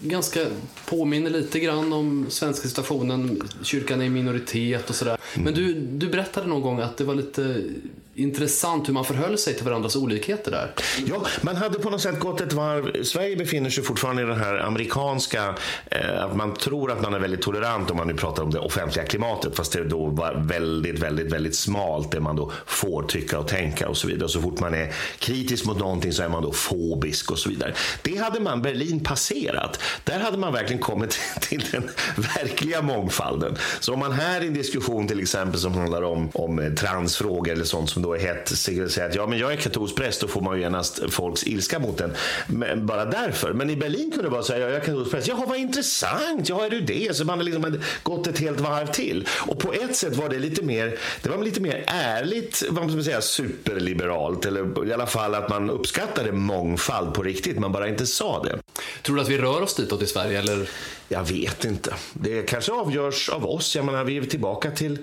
ganska 0.00 0.40
påminner 0.86 1.30
lite 1.30 1.60
grann 1.60 1.92
om 1.92 2.26
svenska 2.28 2.68
situationen. 2.68 3.42
Kyrkan 3.62 4.00
är 4.00 4.04
i 4.04 4.10
minoritet 4.10 4.90
och 4.90 4.96
sådär. 4.96 5.18
Men 5.36 5.54
du, 5.54 5.74
du 5.74 6.08
berättade 6.08 6.46
någon 6.46 6.62
gång 6.62 6.80
att 6.80 6.96
det 6.96 7.04
var 7.04 7.14
lite 7.14 7.62
intressant 8.18 8.88
hur 8.88 8.92
man 8.92 9.04
förhöll 9.04 9.38
sig 9.38 9.54
till 9.54 9.64
varandras 9.64 9.96
olikheter 9.96 10.50
där. 10.50 10.74
Ja, 11.06 11.26
man 11.42 11.56
hade 11.56 11.78
på 11.78 11.90
något 11.90 12.00
sätt 12.00 12.20
gått 12.20 12.40
ett 12.40 12.52
varv. 12.52 13.02
Sverige 13.04 13.36
befinner 13.36 13.70
sig 13.70 13.84
fortfarande 13.84 14.22
i 14.22 14.24
den 14.24 14.40
här 14.40 14.58
amerikanska, 14.58 15.54
eh, 15.86 16.24
att 16.24 16.36
man 16.36 16.54
tror 16.54 16.92
att 16.92 17.02
man 17.02 17.14
är 17.14 17.18
väldigt 17.18 17.42
tolerant 17.42 17.90
om 17.90 17.96
man 17.96 18.06
nu 18.06 18.14
pratar 18.14 18.42
om 18.42 18.50
det 18.50 18.58
offentliga 18.58 19.06
klimatet, 19.06 19.56
fast 19.56 19.72
det 19.72 19.84
då 19.84 20.06
var 20.06 20.34
väldigt, 20.34 20.98
väldigt, 20.98 21.32
väldigt 21.32 21.56
smalt 21.56 22.10
det 22.10 22.20
man 22.20 22.36
då 22.36 22.52
får 22.66 23.02
tycka 23.02 23.38
och 23.38 23.48
tänka 23.48 23.88
och 23.88 23.96
så 23.96 24.08
vidare. 24.08 24.28
Så 24.28 24.42
fort 24.42 24.60
man 24.60 24.74
är 24.74 24.92
kritisk 25.18 25.64
mot 25.64 25.78
någonting 25.78 26.12
så 26.12 26.22
är 26.22 26.28
man 26.28 26.42
då 26.42 26.52
fobisk 26.52 27.30
och 27.30 27.38
så 27.38 27.48
vidare. 27.48 27.74
Det 28.02 28.16
hade 28.16 28.40
man 28.40 28.62
Berlin 28.62 29.00
passerat. 29.00 29.80
Där 30.04 30.20
hade 30.20 30.38
man 30.38 30.52
verkligen 30.52 30.82
kommit 30.82 31.18
till 31.40 31.64
den 31.72 31.90
verkliga 32.16 32.82
mångfalden. 32.82 33.56
Så 33.80 33.92
om 33.92 33.98
man 34.00 34.12
här 34.12 34.44
i 34.44 34.46
en 34.46 34.54
diskussion 34.54 35.08
till 35.08 35.20
exempel 35.20 35.60
som 35.60 35.74
handlar 35.74 36.02
om, 36.02 36.30
om 36.34 36.58
eh, 36.58 36.72
transfrågor 36.72 37.52
eller 37.52 37.64
sånt 37.64 37.90
som 37.90 38.02
då 38.08 38.14
hett 38.14 38.48
säger 38.48 39.06
att 39.06 39.14
ja, 39.14 39.26
men 39.26 39.38
jag 39.38 39.52
är 39.52 39.56
katolsk 39.56 39.96
präst, 39.96 40.20
då 40.20 40.28
får 40.28 40.40
man 40.40 40.56
ju 40.56 40.62
genast 40.62 41.00
folks 41.10 41.46
ilska 41.46 41.78
mot 41.78 41.98
den. 41.98 42.12
Men 42.46 42.86
bara 42.86 43.04
därför. 43.04 43.52
Men 43.52 43.70
i 43.70 43.76
Berlin 43.76 44.10
kunde 44.10 44.22
det 44.22 44.32
vara 44.32 44.42
så 44.42 44.52
här, 44.52 44.60
ja, 44.60 44.66
jag 44.66 44.76
är 44.76 44.80
katolsk 44.80 45.10
präst. 45.10 45.28
Jaha, 45.28 45.44
vad 45.48 45.58
intressant. 45.58 46.48
Ja, 46.48 46.64
är 46.64 46.70
du 46.70 46.80
det? 46.80 47.16
Så 47.16 47.24
man 47.24 47.44
liksom 47.44 47.64
hade 47.64 47.80
gått 48.02 48.26
ett 48.26 48.38
helt 48.38 48.60
varv 48.60 48.86
till. 48.86 49.28
Och 49.46 49.58
på 49.58 49.72
ett 49.72 49.96
sätt 49.96 50.16
var 50.16 50.28
det 50.28 50.38
lite 50.38 50.62
mer, 50.62 50.98
det 51.22 51.30
var 51.30 51.44
lite 51.44 51.60
mer 51.60 51.84
ärligt, 51.86 52.62
vad 52.70 52.90
man 52.90 53.04
säga, 53.04 53.20
superliberalt. 53.20 54.46
Eller 54.46 54.88
i 54.88 54.92
alla 54.92 55.06
fall 55.06 55.34
att 55.34 55.48
man 55.48 55.70
uppskattade 55.70 56.32
mångfald 56.32 57.14
på 57.14 57.22
riktigt, 57.22 57.58
man 57.58 57.72
bara 57.72 57.88
inte 57.88 58.06
sa 58.06 58.42
det. 58.42 58.58
Tror 59.02 59.16
du 59.16 59.22
att 59.22 59.28
vi 59.28 59.38
rör 59.38 59.62
oss 59.62 59.74
ditåt 59.74 60.02
i 60.02 60.06
Sverige? 60.06 60.38
Eller? 60.38 60.68
Jag 61.08 61.24
vet 61.24 61.64
inte. 61.64 61.94
Det 62.12 62.42
kanske 62.42 62.72
avgörs 62.72 63.28
av 63.28 63.46
oss. 63.46 63.76
Jag 63.76 63.84
menar, 63.84 64.04
vi 64.04 64.16
är 64.16 64.22
tillbaka 64.22 64.70
till 64.70 64.98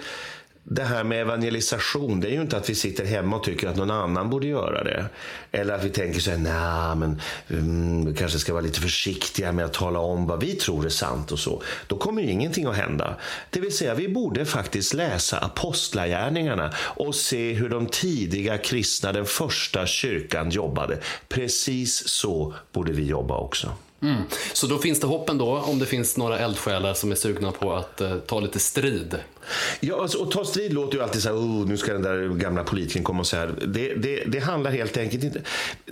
det 0.68 0.84
här 0.84 1.04
med 1.04 1.22
evangelisation, 1.22 2.20
det 2.20 2.28
är 2.28 2.32
ju 2.32 2.42
inte 2.42 2.58
att 2.58 2.70
vi 2.70 2.76
sitter 2.76 3.06
hemma 3.06 3.36
och 3.36 3.44
tycker 3.44 3.68
att 3.68 3.76
någon 3.76 3.92
annan 3.92 4.30
borde 4.30 4.48
göra 4.48 4.84
det. 4.84 5.06
Eller 5.52 5.74
att 5.74 5.84
vi 5.84 5.90
tänker 5.90 6.20
så 6.20 6.32
här, 6.32 6.38
nej 6.38 6.96
men 6.96 7.22
um, 7.48 8.06
vi 8.06 8.14
kanske 8.14 8.40
ska 8.40 8.54
vara 8.54 8.64
lite 8.64 8.80
försiktiga 8.80 9.52
med 9.52 9.66
att 9.66 9.74
tala 9.74 10.00
om 10.00 10.28
vad 10.28 10.40
vi 10.40 10.54
tror 10.54 10.86
är 10.86 10.90
sant 10.90 11.32
och 11.32 11.40
så. 11.40 11.64
Då 11.88 11.98
kommer 11.98 12.22
ju 12.22 12.32
ingenting 12.32 12.66
att 12.66 12.76
hända. 12.76 13.16
Det 13.50 13.60
vill 13.60 13.78
säga, 13.78 13.94
vi 13.94 14.10
borde 14.10 14.46
faktiskt 14.46 14.94
läsa 14.94 15.38
apostlagärningarna 15.38 16.74
och 16.78 17.16
se 17.16 17.54
hur 17.54 17.70
de 17.70 17.86
tidiga 17.86 18.58
kristna, 18.58 19.12
den 19.12 19.26
första 19.26 19.86
kyrkan 19.86 20.50
jobbade. 20.50 21.00
Precis 21.28 22.08
så 22.08 22.54
borde 22.72 22.92
vi 22.92 23.06
jobba 23.06 23.38
också. 23.38 23.72
Mm. 24.06 24.24
Så 24.54 24.68
då 24.68 24.78
finns 24.78 25.00
det 25.00 25.08
hopp 25.08 25.30
ändå 25.30 25.58
om 25.58 25.80
det 25.80 25.86
finns 25.86 26.18
några 26.18 26.40
eldsjälar 26.40 26.94
som 26.94 27.12
är 27.12 27.16
sugna 27.16 27.52
på 27.52 27.74
att 27.74 28.02
eh, 28.02 28.18
ta 28.18 28.40
lite 28.40 28.60
strid? 28.60 29.20
Ja, 29.80 30.02
alltså, 30.02 30.18
och 30.18 30.32
ta 30.32 30.46
strid 30.46 30.74
låter 30.74 30.98
ju 30.98 31.04
alltid 31.04 31.22
så 31.22 31.30
här, 31.30 31.36
oh, 31.36 31.68
nu 31.68 31.78
ska 31.78 31.94
den 31.94 32.02
där 32.02 32.30
gamla 32.30 32.64
politikern 32.64 33.04
komma 33.04 33.20
och 33.20 33.28
säga 33.28 33.46
det, 33.46 33.94
det, 33.94 34.24
det 34.26 34.40
handlar 34.40 34.72
helt 34.72 34.98
enkelt 34.98 35.24
inte... 35.24 35.42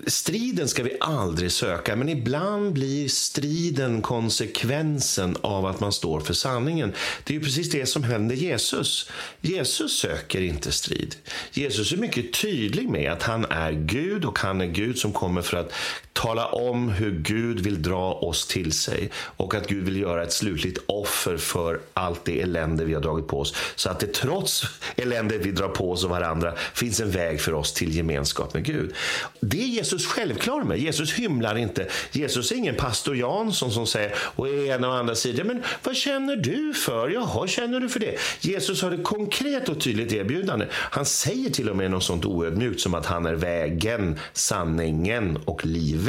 Striden 0.08 0.67
ska 0.67 0.84
vi 0.84 0.98
aldrig 1.00 1.51
söka, 1.51 1.96
men 1.96 2.10
ibland 2.10 2.74
blir 2.74 3.08
striden 3.08 4.01
konsekvensen 4.01 5.38
av 5.41 5.65
att 5.65 5.79
man 5.79 5.91
står 5.91 6.20
för 6.20 6.34
sanningen. 6.34 6.93
Det 7.24 7.34
är 7.34 7.38
ju 7.38 7.43
precis 7.43 7.72
det 7.72 7.86
som 7.86 8.03
händer 8.03 8.36
Jesus. 8.36 9.10
Jesus 9.41 10.00
söker 10.00 10.41
inte 10.41 10.72
strid. 10.72 11.15
Jesus 11.51 11.93
är 11.93 11.98
mycket 11.98 12.34
tydlig 12.34 12.89
med 12.89 13.12
att 13.12 13.24
han 13.24 13.46
är 13.46 13.72
Gud 13.72 14.25
och 14.25 14.39
han 14.39 14.62
är 14.62 14.65
Gud 14.65 14.98
som 14.98 15.13
kommer 15.13 15.41
för 15.41 15.58
att 15.58 15.74
tala 16.13 16.46
om 16.46 16.89
hur 16.89 17.12
Gud 17.12 17.60
vill 17.60 17.82
dra 17.82 18.13
oss 18.13 18.48
till 18.48 18.72
sig 18.72 19.10
och 19.15 19.55
att 19.55 19.67
Gud 19.67 19.86
vill 19.86 19.98
göra 19.98 20.24
ett 20.24 20.34
slutligt 20.34 20.77
offer 20.86 21.38
för 21.38 21.79
allt 21.93 22.25
det 22.25 22.41
elände 22.41 22.86
vi 22.86 22.93
har 22.93 23.01
dragit 23.01 23.27
på 23.27 23.39
oss. 23.39 23.55
Så 23.75 23.89
att 23.89 24.00
det 24.00 24.13
trots 24.13 24.63
eländet 24.96 25.46
vi 25.46 25.51
drar 25.51 25.67
på 25.67 25.91
oss 25.91 26.03
och 26.03 26.10
varandra 26.10 26.53
finns 26.74 27.00
en 27.00 27.12
väg 27.12 27.41
för 27.41 27.53
oss 27.53 27.74
till 27.74 27.96
gemenskap 27.96 28.53
med 28.53 28.65
Gud. 28.65 28.93
Det 29.39 29.63
är 29.63 29.67
Jesus 29.67 30.08
självklar 30.08 30.63
med. 30.63 30.79
Jesus 30.79 31.13
hymlar 31.13 31.58
inte. 31.58 31.88
Jesus 32.12 32.51
är 32.51 32.55
ingen 32.55 32.75
pastor 32.75 33.17
Jansson 33.17 33.72
som 33.72 33.88
säger 33.88 34.15
å 34.36 34.48
ena 34.48 34.88
och 34.88 34.96
andra 34.96 35.15
sidan, 35.15 35.48
men 35.48 35.63
vad 35.84 35.96
känner 35.96 36.36
du 36.36 36.74
för? 36.74 37.10
Jaha, 37.10 37.48
känner 37.48 37.79
du 37.79 37.89
för 37.89 38.00
det? 38.00 38.17
Jesus 38.39 38.82
har 38.82 38.91
ett 38.91 39.03
konkret 39.03 39.70
och 39.70 39.82
tydligt 39.82 40.13
erbjudande. 40.13 40.65
Han 40.72 41.05
säger 41.05 41.50
till 41.50 41.70
och 41.70 41.75
med 41.75 41.91
något 41.91 42.03
sånt 42.03 42.25
oödmjukt 42.25 42.82
som 42.82 42.93
att 42.93 43.05
han 43.05 43.25
är 43.25 43.34
vägen, 43.34 44.20
sanningen 44.34 45.39
och 45.46 45.65
livet. 45.65 46.02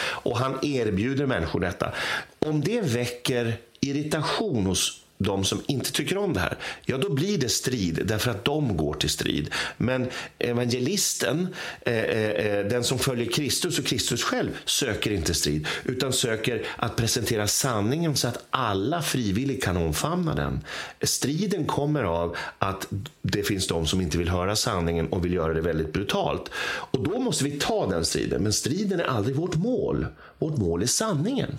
Och 0.00 0.38
han 0.38 0.58
erbjuder 0.62 1.26
människor 1.26 1.60
detta. 1.60 1.92
Om 2.38 2.60
det 2.60 2.80
väcker 2.80 3.56
irritation 3.80 4.66
hos 4.66 5.02
de 5.22 5.44
som 5.44 5.62
inte 5.66 5.92
tycker 5.92 6.18
om 6.18 6.32
det 6.32 6.40
här, 6.40 6.56
ja 6.84 6.98
då 6.98 7.12
blir 7.12 7.38
det 7.38 7.48
strid 7.48 8.00
därför 8.04 8.30
att 8.30 8.44
de 8.44 8.76
går 8.76 8.94
till 8.94 9.10
strid. 9.10 9.50
Men 9.76 10.08
evangelisten, 10.38 11.48
eh, 11.80 11.94
eh, 11.94 12.30
eh, 12.30 12.66
den 12.66 12.84
som 12.84 12.98
följer 12.98 13.32
Kristus 13.32 13.78
och 13.78 13.84
Kristus 13.84 14.24
själv, 14.24 14.50
söker 14.64 15.10
inte 15.10 15.34
strid 15.34 15.66
utan 15.84 16.12
söker 16.12 16.66
att 16.76 16.96
presentera 16.96 17.46
sanningen 17.46 18.16
så 18.16 18.28
att 18.28 18.46
alla 18.50 19.02
frivilligt 19.02 19.64
kan 19.64 19.76
omfamna 19.76 20.34
den. 20.34 20.60
Striden 21.02 21.64
kommer 21.64 22.02
av 22.04 22.36
att 22.58 22.86
det 23.22 23.42
finns 23.42 23.66
de 23.66 23.86
som 23.86 24.00
inte 24.00 24.18
vill 24.18 24.28
höra 24.28 24.56
sanningen 24.56 25.06
och 25.06 25.24
vill 25.24 25.32
göra 25.32 25.54
det 25.54 25.60
väldigt 25.60 25.92
brutalt. 25.92 26.50
Och 26.92 27.02
då 27.02 27.18
måste 27.18 27.44
vi 27.44 27.50
ta 27.50 27.86
den 27.86 28.04
striden, 28.04 28.42
men 28.42 28.52
striden 28.52 29.00
är 29.00 29.04
aldrig 29.04 29.36
vårt 29.36 29.54
mål. 29.54 30.06
Vårt 30.38 30.56
mål 30.56 30.82
är 30.82 30.86
sanningen. 30.86 31.58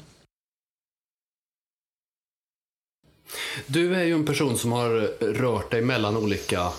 Du 3.67 3.95
är 3.95 4.03
ju 4.03 4.13
en 4.13 4.25
person 4.25 4.57
som 4.57 4.71
har 4.71 4.89
rört 5.33 5.71
dig 5.71 5.81
mellan 5.81 6.17
olika 6.17 6.69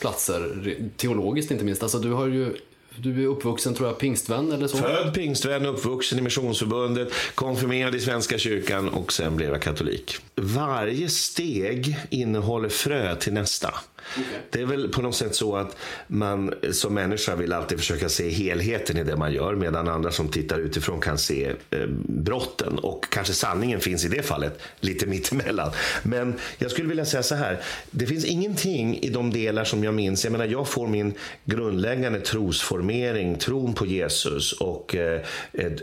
platser, 0.00 0.76
teologiskt 0.96 1.50
inte 1.50 1.64
minst. 1.64 1.82
Alltså 1.82 1.98
du 1.98 2.10
har 2.10 2.26
ju 2.26 2.56
du 2.96 3.22
är 3.22 3.26
uppvuxen, 3.26 3.74
tror 3.74 3.88
jag, 3.88 3.98
pingstvän 3.98 4.52
eller 4.52 4.66
så? 4.66 4.76
Född 4.76 5.14
pingstvän, 5.14 5.66
uppvuxen 5.66 6.18
i 6.18 6.22
Missionsförbundet, 6.22 7.12
konfirmerad 7.34 7.94
i 7.94 8.00
Svenska 8.00 8.38
kyrkan 8.38 8.88
och 8.88 9.12
sen 9.12 9.36
blev 9.36 9.50
jag 9.50 9.62
katolik. 9.62 10.16
Varje 10.34 11.08
steg 11.08 11.96
innehåller 12.10 12.68
frö 12.68 13.16
till 13.16 13.32
nästa. 13.32 13.74
Okay. 14.18 14.40
Det 14.50 14.60
är 14.60 14.66
väl 14.66 14.88
på 14.88 15.02
något 15.02 15.14
sätt 15.14 15.34
så 15.34 15.56
att 15.56 15.76
man 16.06 16.54
som 16.72 16.94
människa 16.94 17.36
vill 17.36 17.52
alltid 17.52 17.78
försöka 17.78 18.08
se 18.08 18.30
helheten 18.30 18.96
i 18.96 19.04
det 19.04 19.16
man 19.16 19.32
gör 19.32 19.54
medan 19.54 19.88
andra 19.88 20.10
som 20.10 20.28
tittar 20.28 20.58
utifrån 20.58 21.00
kan 21.00 21.18
se 21.18 21.52
eh, 21.70 21.86
brotten 22.08 22.78
och 22.78 23.06
kanske 23.10 23.32
sanningen 23.32 23.80
finns 23.80 24.04
i 24.04 24.08
det 24.08 24.22
fallet 24.22 24.60
lite 24.80 25.06
mittemellan. 25.06 25.70
Men 26.02 26.34
jag 26.58 26.70
skulle 26.70 26.88
vilja 26.88 27.04
säga 27.04 27.22
så 27.22 27.34
här. 27.34 27.60
Det 27.90 28.06
finns 28.06 28.24
ingenting 28.24 28.98
i 28.98 29.08
de 29.08 29.30
delar 29.30 29.64
som 29.64 29.84
jag 29.84 29.94
minns. 29.94 30.24
Jag 30.24 30.32
menar, 30.32 30.46
jag 30.46 30.68
får 30.68 30.86
min 30.86 31.14
grundläggande 31.44 32.20
trosformering, 32.20 33.38
tron 33.38 33.74
på 33.74 33.86
Jesus 33.86 34.52
och 34.52 34.94
eh, 34.94 35.20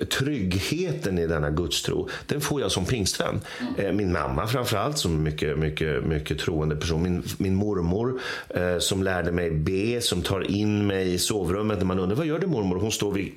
tryggheten 0.10 1.20
i 1.20 1.28
denna 1.28 1.50
gudstro. 1.50 2.10
Den 2.26 2.42
får 2.42 2.62
jag 2.62 2.72
som 2.72 2.86
pingstvän. 2.86 3.42
Eh, 3.78 3.92
min 3.92 4.12
mamma 4.12 4.48
framförallt 4.48 4.98
som 4.98 5.24
mycket, 5.24 5.58
mycket, 5.58 6.04
mycket 6.04 6.40
troende 6.40 6.76
person. 6.76 7.04
Min, 7.04 7.24
min 7.38 7.56
mormor 7.56 8.07
eh, 8.50 8.78
som 8.80 9.04
lärde 9.04 9.32
mig 9.32 9.52
be, 9.52 10.02
som 10.02 10.22
tar 10.22 10.52
in 10.52 10.88
mig 10.88 11.14
i 11.14 11.18
sovrummet 11.18 11.78
när 11.78 11.86
man 11.86 12.00
undrar 12.00 12.16
vad 12.16 12.26
gör 12.26 12.40
du 12.40 12.48
mormor? 12.48 12.80
Hon 12.80 12.92
står 12.92 13.12
vid, 13.12 13.32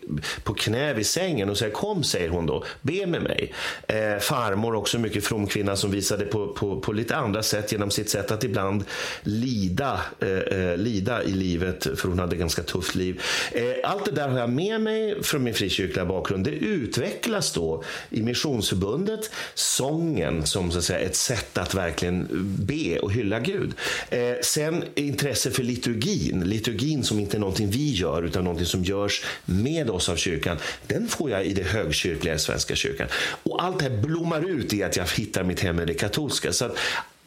på 0.45 0.55
knä 0.55 0.95
vid 0.95 1.07
sängen 1.07 1.51
och 1.51 1.59
säger 1.59 1.73
kom, 1.73 2.03
säger 2.05 2.29
hon 2.29 2.47
då, 2.47 2.65
be 2.83 3.07
med 3.07 3.23
mig. 3.23 3.55
Eh, 3.89 4.19
farmor, 4.19 4.75
också 4.75 4.99
mycket 4.99 5.25
from 5.25 5.47
kvinna 5.47 5.77
som 5.77 5.91
visade 5.91 6.25
på, 6.25 6.49
på, 6.49 6.81
på 6.81 6.93
lite 6.93 7.17
andra 7.17 7.43
sätt 7.43 7.73
genom 7.73 7.91
sitt 7.91 8.11
sätt 8.11 8.31
att 8.31 8.45
ibland 8.45 8.85
lida, 9.23 10.01
eh, 10.21 10.29
eh 10.29 10.77
lida 10.77 11.23
i 11.23 11.33
livet, 11.33 11.87
för 11.97 12.09
hon 12.09 12.19
hade 12.19 12.33
ett 12.33 12.41
ganska 12.41 12.63
tufft 12.63 12.95
liv. 12.95 13.23
Eh, 13.53 13.91
allt 13.91 14.05
det 14.05 14.11
där 14.11 14.29
har 14.29 14.39
jag 14.39 14.51
med 14.51 14.81
mig 14.81 15.23
från 15.23 15.43
min 15.43 15.55
frikyrkliga 15.55 16.05
bakgrund. 16.05 16.45
Det 16.45 16.51
utvecklas 16.51 17.53
då 17.53 17.83
i 18.11 18.23
Missionsförbundet, 18.23 19.31
sången 19.55 20.47
som 20.47 20.71
så 20.71 20.79
att 20.79 20.85
säga, 20.85 20.99
ett 20.99 21.17
sätt 21.17 21.59
att 21.59 21.75
verkligen 21.75 22.29
be 22.59 22.99
och 22.99 23.13
hylla 23.13 23.41
Gud. 23.41 23.75
Eh, 24.11 24.35
sen 24.61 24.85
intresse 24.95 25.51
för 25.51 25.63
liturgin, 25.63 26.41
liturgin 26.41 27.05
som 27.05 27.21
inte 27.21 27.37
är 27.37 27.39
någonting 27.39 27.71
vi 27.71 27.93
gör 27.93 28.23
utan 28.23 28.45
någonting 28.45 28.67
som 28.67 28.85
görs 28.85 29.25
med 29.45 29.91
oss 29.91 30.09
av 30.09 30.17
kyrkan, 30.17 30.57
den 30.87 31.09
får 31.09 31.31
jag 31.31 31.47
i 31.47 31.55
det 31.55 31.63
högkyrkliga 31.63 32.39
Svenska 32.39 32.75
kyrkan. 32.75 33.09
Och 33.43 33.63
allt 33.65 33.79
det 33.79 33.85
här 33.85 34.03
blommar 34.03 34.51
ut 34.51 34.73
i 34.73 34.83
att 34.83 34.97
jag 34.97 35.07
hittar 35.17 35.45
mitt 35.45 35.61
hem 35.61 35.81
i 35.81 35.85
det 35.85 35.95
katolska. 35.95 36.53
Så 36.53 36.71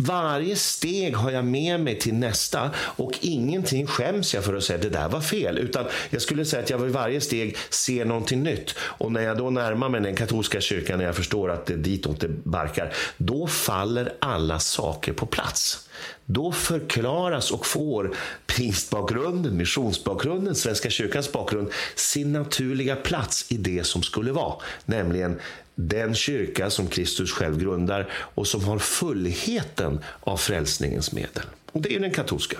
varje 0.08 0.56
steg 0.56 1.16
har 1.16 1.32
jag 1.32 1.46
med 1.46 1.80
mig 1.80 2.00
till 2.00 2.14
nästa 2.14 2.72
och 2.78 3.12
ingenting 3.22 3.88
skäms 3.88 4.34
jag 4.34 4.44
för 4.44 4.54
att 4.54 4.64
säga 4.64 4.80
det 4.80 4.90
där 4.90 5.10
var 5.10 5.22
fel. 5.22 5.58
Utan 5.58 5.86
jag 6.10 6.22
skulle 6.22 6.46
säga 6.46 6.64
att 6.64 6.70
jag 6.70 6.78
vid 6.78 6.92
varje 6.92 7.22
steg 7.22 7.58
ser 7.70 8.06
någonting 8.06 8.44
nytt. 8.44 8.76
Och 8.80 9.12
när 9.12 9.22
jag 9.22 9.38
då 9.38 9.50
närmar 9.50 9.90
mig 9.90 10.02
den 10.02 10.16
katolska 10.16 10.62
kyrkan 10.62 11.00
och 11.00 11.06
jag 11.06 11.16
förstår 11.16 11.52
att 11.52 11.66
det 11.66 11.74
är 11.74 11.78
ditåt 11.78 12.20
det 12.20 12.30
barkar, 12.30 12.94
då 13.18 13.48
faller 13.48 14.14
alla 14.20 14.60
saker 14.60 15.14
på 15.14 15.26
plats. 15.26 15.90
Då 16.26 16.52
förklaras 16.52 17.52
och 17.52 17.66
får 17.66 18.16
pingstbakgrunden, 18.46 19.58
missionsbakgrunden, 19.58 20.56
Svenska 20.56 20.90
kyrkans 20.90 21.32
bakgrund 21.32 21.72
sin 21.96 22.34
naturliga 22.34 22.96
plats 22.96 23.52
i 23.52 23.58
det 23.58 23.84
som 23.84 24.04
skulle 24.04 24.32
vara. 24.32 24.56
Nämligen 24.86 25.40
den 25.76 26.16
kyrka 26.16 26.70
som 26.70 26.88
Kristus 26.88 27.32
själv 27.32 27.60
grundar 27.60 28.10
och 28.14 28.48
som 28.48 28.64
har 28.64 28.80
fullheten 28.80 30.00
av 30.20 30.38
frälsningens 30.38 31.12
medel. 31.12 31.44
Och 31.72 31.82
det 31.82 31.96
är 31.96 32.00
den 32.00 32.12
katolska. 32.12 32.58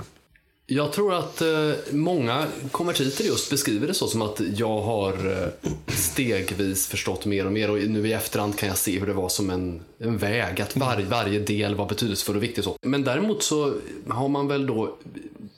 Jag 0.66 0.92
tror 0.92 1.14
att 1.14 1.42
eh, 1.42 1.72
många 1.92 2.46
konvertiter 2.72 3.24
just 3.24 3.50
beskriver 3.50 3.88
det 3.88 3.94
så 3.94 4.08
som 4.08 4.22
att 4.22 4.42
jag 4.56 4.82
har 4.82 5.14
eh, 5.14 5.72
stegvis 5.88 6.88
förstått 6.88 7.26
mer 7.26 7.46
och 7.46 7.52
mer 7.54 7.70
och 7.70 7.78
nu 7.78 8.08
i 8.08 8.14
efterhand 8.14 8.58
kan 8.58 8.70
jag 8.70 8.78
se 8.78 9.00
hur 9.00 9.08
det 9.08 9.14
var 9.14 9.30
som 9.30 9.50
en, 9.50 9.82
en 9.98 10.18
väg, 10.18 10.62
att 10.62 10.78
var, 10.78 11.02
varje 11.10 11.40
del 11.40 11.76
var 11.76 11.90
betydelsefull 11.90 12.36
och 12.36 12.44
viktig. 12.44 12.64
Så. 12.64 12.78
Men 12.82 13.04
däremot 13.04 13.44
så 13.44 13.74
har 14.08 14.28
man 14.28 14.48
väl 14.48 14.68
då 14.68 14.98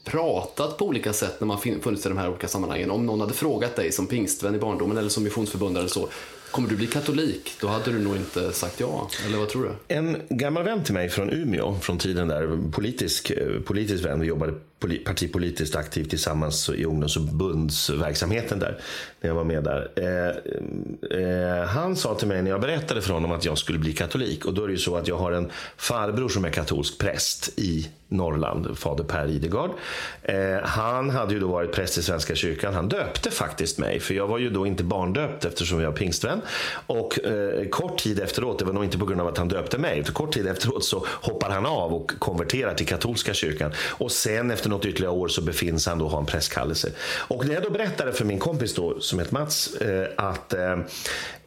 pratat 0.03 0.77
på 0.77 0.85
olika 0.85 1.13
sätt 1.13 1.39
när 1.39 1.47
man 1.47 1.59
funnits 1.59 2.05
i 2.05 2.09
de 2.09 2.17
här 2.17 2.29
olika 2.29 2.47
sammanhangen. 2.47 2.91
Om 2.91 3.05
någon 3.05 3.21
hade 3.21 3.33
frågat 3.33 3.75
dig 3.75 3.91
som 3.91 4.07
pingstvän 4.07 4.55
i 4.55 4.57
barndomen 4.57 4.97
eller 4.97 5.09
som 5.09 5.23
missionsförbundare 5.23 5.81
eller 5.81 5.93
så, 5.93 6.09
Kommer 6.51 6.69
du 6.69 6.75
bli 6.75 6.87
katolik? 6.87 7.51
Då 7.61 7.67
hade 7.67 7.91
du 7.91 7.99
nog 7.99 8.15
inte 8.15 8.51
sagt 8.51 8.79
ja. 8.79 9.09
Eller 9.25 9.37
vad 9.37 9.49
tror 9.49 9.63
du? 9.63 9.95
En 9.95 10.21
gammal 10.29 10.63
vän 10.63 10.83
till 10.83 10.93
mig 10.93 11.09
från 11.09 11.29
Umeå, 11.29 11.79
från 11.79 11.97
tiden 11.97 12.27
där, 12.27 12.71
politisk, 12.71 13.31
eh, 13.31 13.59
politisk 13.61 14.05
vän, 14.05 14.19
vi 14.19 14.27
jobbade 14.27 14.53
partipolitiskt 14.79 15.75
aktiv 15.75 16.03
tillsammans 16.03 16.69
i 16.69 16.85
ungdomsförbundsverksamheten 16.85 18.59
där. 18.59 18.79
När 19.21 19.29
jag 19.29 19.35
var 19.35 19.43
med 19.43 19.63
där. 19.63 19.91
Eh, 19.95 21.19
eh, 21.19 21.67
han 21.67 21.95
sa 21.95 22.15
till 22.15 22.27
mig 22.27 22.41
när 22.41 22.51
jag 22.51 22.61
berättade 22.61 23.01
för 23.01 23.13
honom 23.13 23.31
att 23.31 23.45
jag 23.45 23.57
skulle 23.57 23.79
bli 23.79 23.93
katolik. 23.93 24.45
Och 24.45 24.53
då 24.53 24.63
är 24.63 24.67
det 24.67 24.73
ju 24.73 24.79
så 24.79 24.95
att 24.97 25.07
jag 25.07 25.17
har 25.17 25.31
en 25.31 25.51
farbror 25.77 26.29
som 26.29 26.45
är 26.45 26.49
katolsk 26.49 26.97
präst 26.97 27.59
i 27.59 27.89
Norrland, 28.07 28.77
fader 28.77 29.03
Per 29.03 29.27
Idegard. 29.27 29.71
Eh, 30.23 30.35
han 30.63 31.09
hade 31.09 31.33
ju 31.33 31.39
då 31.39 31.47
varit 31.47 31.71
präst 31.71 31.97
i 31.97 32.03
Svenska 32.03 32.35
kyrkan. 32.35 32.73
Han 32.73 32.89
döpte 32.89 33.31
faktiskt 33.31 33.77
mig, 33.77 33.99
för 33.99 34.13
jag 34.13 34.27
var 34.27 34.37
ju 34.37 34.49
då 34.49 34.67
inte 34.67 34.83
barndöpt 34.83 35.45
eftersom 35.45 35.81
jag 35.81 35.93
är 35.93 35.97
pingstvän. 35.97 36.41
Och 36.87 37.25
eh, 37.25 37.69
kort 37.69 37.97
tid 37.97 38.19
efteråt, 38.19 38.59
det 38.59 38.65
var 38.65 38.73
nog 38.73 38.83
inte 38.83 38.97
på 38.97 39.05
grund 39.05 39.21
av 39.21 39.27
att 39.27 39.37
han 39.37 39.47
döpte 39.47 39.77
mig, 39.77 39.99
utan 39.99 40.13
kort 40.13 40.33
tid 40.33 40.47
efteråt 40.47 40.83
så 40.83 41.05
hoppar 41.07 41.49
han 41.49 41.65
av 41.65 41.93
och 41.93 42.11
konverterar 42.19 42.73
till 42.73 42.87
katolska 42.87 43.33
kyrkan. 43.33 43.71
Och 43.91 44.11
sen 44.11 44.51
efter 44.51 44.64
efter 44.65 44.75
något 44.75 44.85
ytterligare 44.85 45.13
år 45.13 45.27
så 45.27 45.41
befinns 45.41 45.85
han 45.85 45.97
då 45.99 46.07
ha 46.07 46.19
en 46.19 46.25
presskallelse. 46.25 46.91
Och 47.27 47.45
när 47.45 47.53
jag 47.53 47.63
då 47.63 47.69
berättade 47.69 48.13
för 48.13 48.25
min 48.25 48.39
kompis 48.39 48.75
då, 48.75 48.99
som 48.99 49.19
heter 49.19 49.33
Mats, 49.33 49.75
eh, 49.75 50.07
att 50.17 50.53
eh, 50.53 50.77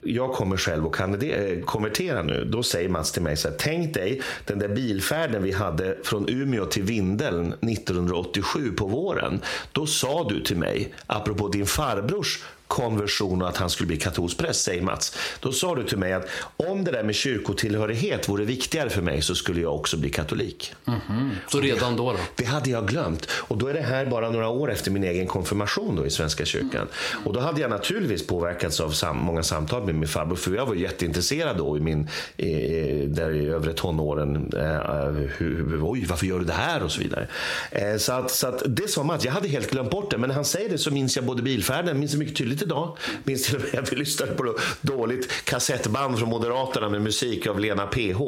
jag 0.02 0.32
kommer 0.32 0.56
själv 0.56 0.86
att 0.86 0.92
kandidera, 0.92 1.44
eh, 1.44 1.60
konvertera 1.64 2.22
nu. 2.22 2.44
Då 2.44 2.62
säger 2.62 2.88
Mats 2.88 3.12
till 3.12 3.22
mig 3.22 3.36
så 3.36 3.48
här, 3.48 3.56
tänk 3.58 3.94
dig 3.94 4.22
den 4.46 4.58
där 4.58 4.68
bilfärden 4.68 5.42
vi 5.42 5.52
hade 5.52 5.98
från 6.04 6.28
Umeå 6.28 6.64
till 6.64 6.82
Vindeln 6.82 7.54
1987 7.60 8.72
på 8.72 8.86
våren. 8.86 9.40
Då 9.72 9.86
sa 9.86 10.28
du 10.28 10.42
till 10.42 10.56
mig, 10.56 10.94
apropå 11.06 11.48
din 11.48 11.66
farbrors 11.66 12.44
konversion 12.68 13.42
och 13.42 13.48
att 13.48 13.56
han 13.56 13.70
skulle 13.70 13.86
bli 13.86 13.96
katolsk 13.96 14.38
präst, 14.38 14.64
säger 14.64 14.82
Mats. 14.82 15.18
Då 15.40 15.52
sa 15.52 15.74
du 15.74 15.84
till 15.84 15.98
mig 15.98 16.12
att 16.12 16.28
om 16.56 16.84
det 16.84 16.90
där 16.90 17.02
med 17.02 17.14
kyrkotillhörighet 17.14 18.28
vore 18.28 18.44
viktigare 18.44 18.90
för 18.90 19.02
mig 19.02 19.22
så 19.22 19.34
skulle 19.34 19.60
jag 19.60 19.74
också 19.74 19.96
bli 19.96 20.10
katolik. 20.10 20.74
Mm 20.86 21.00
-hmm. 21.00 21.30
Så 21.48 21.60
redan 21.60 21.96
då, 21.96 22.12
då? 22.12 22.18
Det 22.36 22.44
hade 22.44 22.70
jag 22.70 22.88
glömt. 22.88 23.28
Och 23.30 23.58
då 23.58 23.66
är 23.66 23.74
det 23.74 23.80
här 23.80 24.06
bara 24.06 24.30
några 24.30 24.48
år 24.48 24.72
efter 24.72 24.90
min 24.90 25.04
egen 25.04 25.26
konfirmation 25.26 25.96
då 25.96 26.06
i 26.06 26.10
Svenska 26.10 26.44
kyrkan. 26.44 26.86
Och 27.24 27.32
då 27.32 27.40
hade 27.40 27.60
jag 27.60 27.70
naturligtvis 27.70 28.26
påverkats 28.26 28.80
av 28.80 28.90
sam 28.90 29.16
många 29.16 29.42
samtal 29.42 29.84
med 29.84 29.94
min 29.94 30.08
farbror, 30.08 30.36
för 30.36 30.54
jag 30.54 30.66
var 30.66 30.74
jätteintresserad 30.74 31.56
då 31.56 31.76
i 31.76 31.80
min, 31.80 32.08
eh, 32.36 33.08
där 33.08 33.34
i 33.34 33.46
övre 33.46 33.72
tonåren. 33.72 34.52
Eh, 34.56 35.10
hur, 35.38 35.80
oj, 35.82 36.06
varför 36.08 36.26
gör 36.26 36.38
du 36.38 36.44
det 36.44 36.52
här? 36.52 36.82
Och 36.82 36.92
så 36.92 37.00
vidare. 37.00 37.28
Eh, 37.70 37.96
så 37.96 38.12
att, 38.12 38.30
så 38.30 38.46
att 38.46 38.62
det 38.66 38.88
sa 38.88 39.02
Mats, 39.02 39.24
jag 39.24 39.32
hade 39.32 39.48
helt 39.48 39.70
glömt 39.70 39.90
bort 39.90 40.10
det, 40.10 40.18
men 40.18 40.28
när 40.28 40.34
han 40.34 40.44
säger 40.44 40.68
det 40.68 40.78
så 40.78 40.90
minns 40.90 41.16
jag 41.16 41.24
både 41.24 41.42
bilfärden, 41.42 41.98
minns 41.98 42.14
mycket 42.14 42.36
tydligt 42.36 42.57
tidigt 42.58 42.62
idag. 42.62 42.96
Minns 43.24 43.46
till 43.46 43.56
och 43.56 43.62
med 43.62 43.82
att 43.82 43.92
vi 43.92 43.96
lyssnade 43.96 44.32
på 44.32 44.56
dåligt 44.80 45.44
kassettband 45.44 46.18
från 46.18 46.28
Moderaterna 46.28 46.88
med 46.88 47.02
musik 47.02 47.46
av 47.46 47.60
Lena 47.60 47.86
PH. 47.86 48.20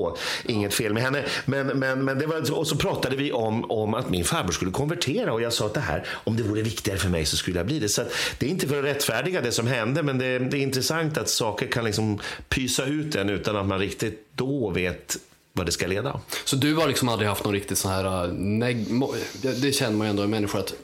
Inget 0.45 0.75
fel 0.75 0.95
med 0.95 1.03
henne. 1.03 1.25
Men, 1.45 1.67
men, 1.67 2.05
men 2.05 2.19
det 2.19 2.27
var, 2.27 2.53
och 2.53 2.67
så 2.67 2.77
pratade 2.77 3.17
vi 3.17 3.33
om, 3.33 3.71
om 3.71 3.95
att 3.95 4.11
min 4.11 4.25
farbror 4.25 4.53
skulle 4.53 4.71
konvertera 4.71 5.33
och 5.33 5.43
jag 5.43 5.53
sa 5.53 5.67
att 5.67 5.75
det 5.75 5.81
här, 5.81 6.07
om 6.25 6.37
det 6.37 6.43
vore 6.43 6.63
viktigare 6.63 6.99
för 6.99 7.09
mig 7.09 7.27
så 7.27 7.37
skulle 7.37 7.59
jag 7.59 7.67
bli 7.67 7.79
det. 7.79 7.89
Så 7.89 8.03
det 8.39 8.47
är 8.47 8.51
inte 8.51 8.69
för 8.69 8.79
att 8.79 8.85
rättfärdiga 8.85 9.41
det 9.41 9.53
som 9.53 9.67
hände, 9.67 10.03
men 10.03 10.19
det, 10.19 10.39
det 10.39 10.57
är 10.57 10.63
intressant 10.63 11.19
att 11.19 11.29
saker 11.29 11.67
kan 11.67 11.85
liksom 11.85 12.19
pysa 12.49 12.85
ut 12.85 13.15
en 13.15 13.31
utan 13.31 13.57
att 13.57 13.67
man 13.67 13.79
riktigt 13.79 14.27
då 14.35 14.71
vet 14.71 15.17
vad 15.53 15.67
det 15.67 15.73
ska 15.73 15.87
leda. 15.87 16.21
Så 16.45 16.57
du 16.57 16.75
har 16.75 16.89
liksom 16.89 17.09
aldrig 17.09 17.29
haft 17.29 17.45
någon 17.45 17.53
riktigt 17.53 17.79
sån 17.79 17.91
här, 17.91 18.25
eh, 18.25 19.53
det 19.63 19.73
känner 19.73 19.97
man 19.97 20.07
ju 20.07 20.11
ändå 20.11 20.25
i 20.25 20.27
människor 20.27 20.59
att 20.59 20.75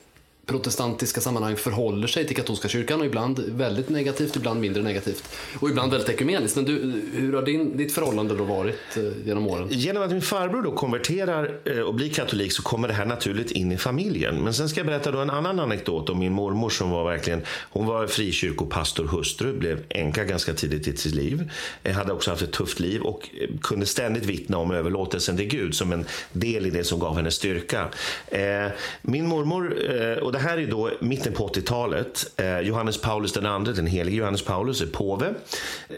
protestantiska 0.47 1.21
sammanhang 1.21 1.57
förhåller 1.57 2.07
sig 2.07 2.27
till 2.27 2.37
katolska 2.37 2.69
kyrkan 2.69 3.01
och 3.01 3.07
ibland 3.07 3.39
väldigt 3.49 3.89
negativt, 3.89 4.37
ibland 4.37 4.61
mindre 4.61 4.83
negativt 4.83 5.29
och 5.61 5.71
ibland 5.71 5.93
väldigt 5.93 6.09
ekumeniskt. 6.09 6.57
Men 6.57 6.65
du, 6.65 7.03
hur 7.15 7.33
har 7.33 7.43
din, 7.43 7.77
ditt 7.77 7.93
förhållande 7.93 8.37
då 8.37 8.45
varit 8.45 8.97
eh, 8.97 9.03
genom 9.25 9.47
åren? 9.47 9.69
Genom 9.71 10.03
att 10.03 10.11
min 10.11 10.23
farbror 10.23 10.63
då 10.63 10.73
konverterar 10.73 11.59
eh, 11.65 11.79
och 11.79 11.95
blir 11.95 12.11
katolik 12.11 12.53
så 12.53 12.63
kommer 12.63 12.89
det 12.89 12.95
här 12.95 13.07
naturligt 13.07 13.51
in 13.51 13.73
i 13.73 13.77
familjen. 13.77 14.37
Men 14.45 14.55
sen 14.55 14.69
ska 14.69 14.81
jag 14.81 14.87
berätta 14.87 15.11
då 15.11 15.19
en 15.19 15.31
annan 15.31 15.61
anekdot 15.61 16.11
om 16.11 16.19
min 16.19 16.33
mormor 16.33 16.71
som 16.71 16.91
var 16.91 17.05
verkligen, 17.05 17.43
hon 17.71 17.87
var 17.87 18.07
frikyrkopastor 18.07 19.05
hustru, 19.05 19.53
blev 19.59 19.83
änka 19.89 20.25
ganska 20.25 20.53
tidigt 20.53 20.89
i 20.89 20.97
sitt 20.97 21.15
liv, 21.15 21.51
eh, 21.83 21.95
hade 21.95 22.13
också 22.13 22.31
haft 22.31 22.43
ett 22.43 22.53
tufft 22.53 22.81
liv 22.81 23.03
och 23.03 23.29
eh, 23.41 23.49
kunde 23.63 23.87
ständigt 23.87 24.25
vittna 24.25 24.59
om 24.59 24.71
överlåtelsen 24.71 25.37
till 25.37 25.49
Gud 25.49 25.75
som 25.75 25.93
en 25.93 26.05
del 26.33 26.67
i 26.67 26.71
det 26.71 26.85
som 26.85 26.99
gav 26.99 27.17
henne 27.17 27.31
styrka. 27.31 27.89
Eh, 28.29 28.41
min 29.03 29.27
mormor, 29.27 29.77
eh, 29.91 30.19
och 30.19 30.36
det 30.37 30.43
här 30.43 30.59
är 30.59 30.67
då 30.67 30.91
mitten 31.01 31.33
på 31.33 31.49
80-talet. 31.49 32.33
Eh, 32.37 32.61
Johannes 32.61 33.01
Paulus 33.01 33.37
II, 33.37 33.43
den 33.75 33.87
helige 33.87 34.17
Johannes 34.17 34.43
Paulus, 34.43 34.81
är 34.81 34.87
påve. 34.87 35.35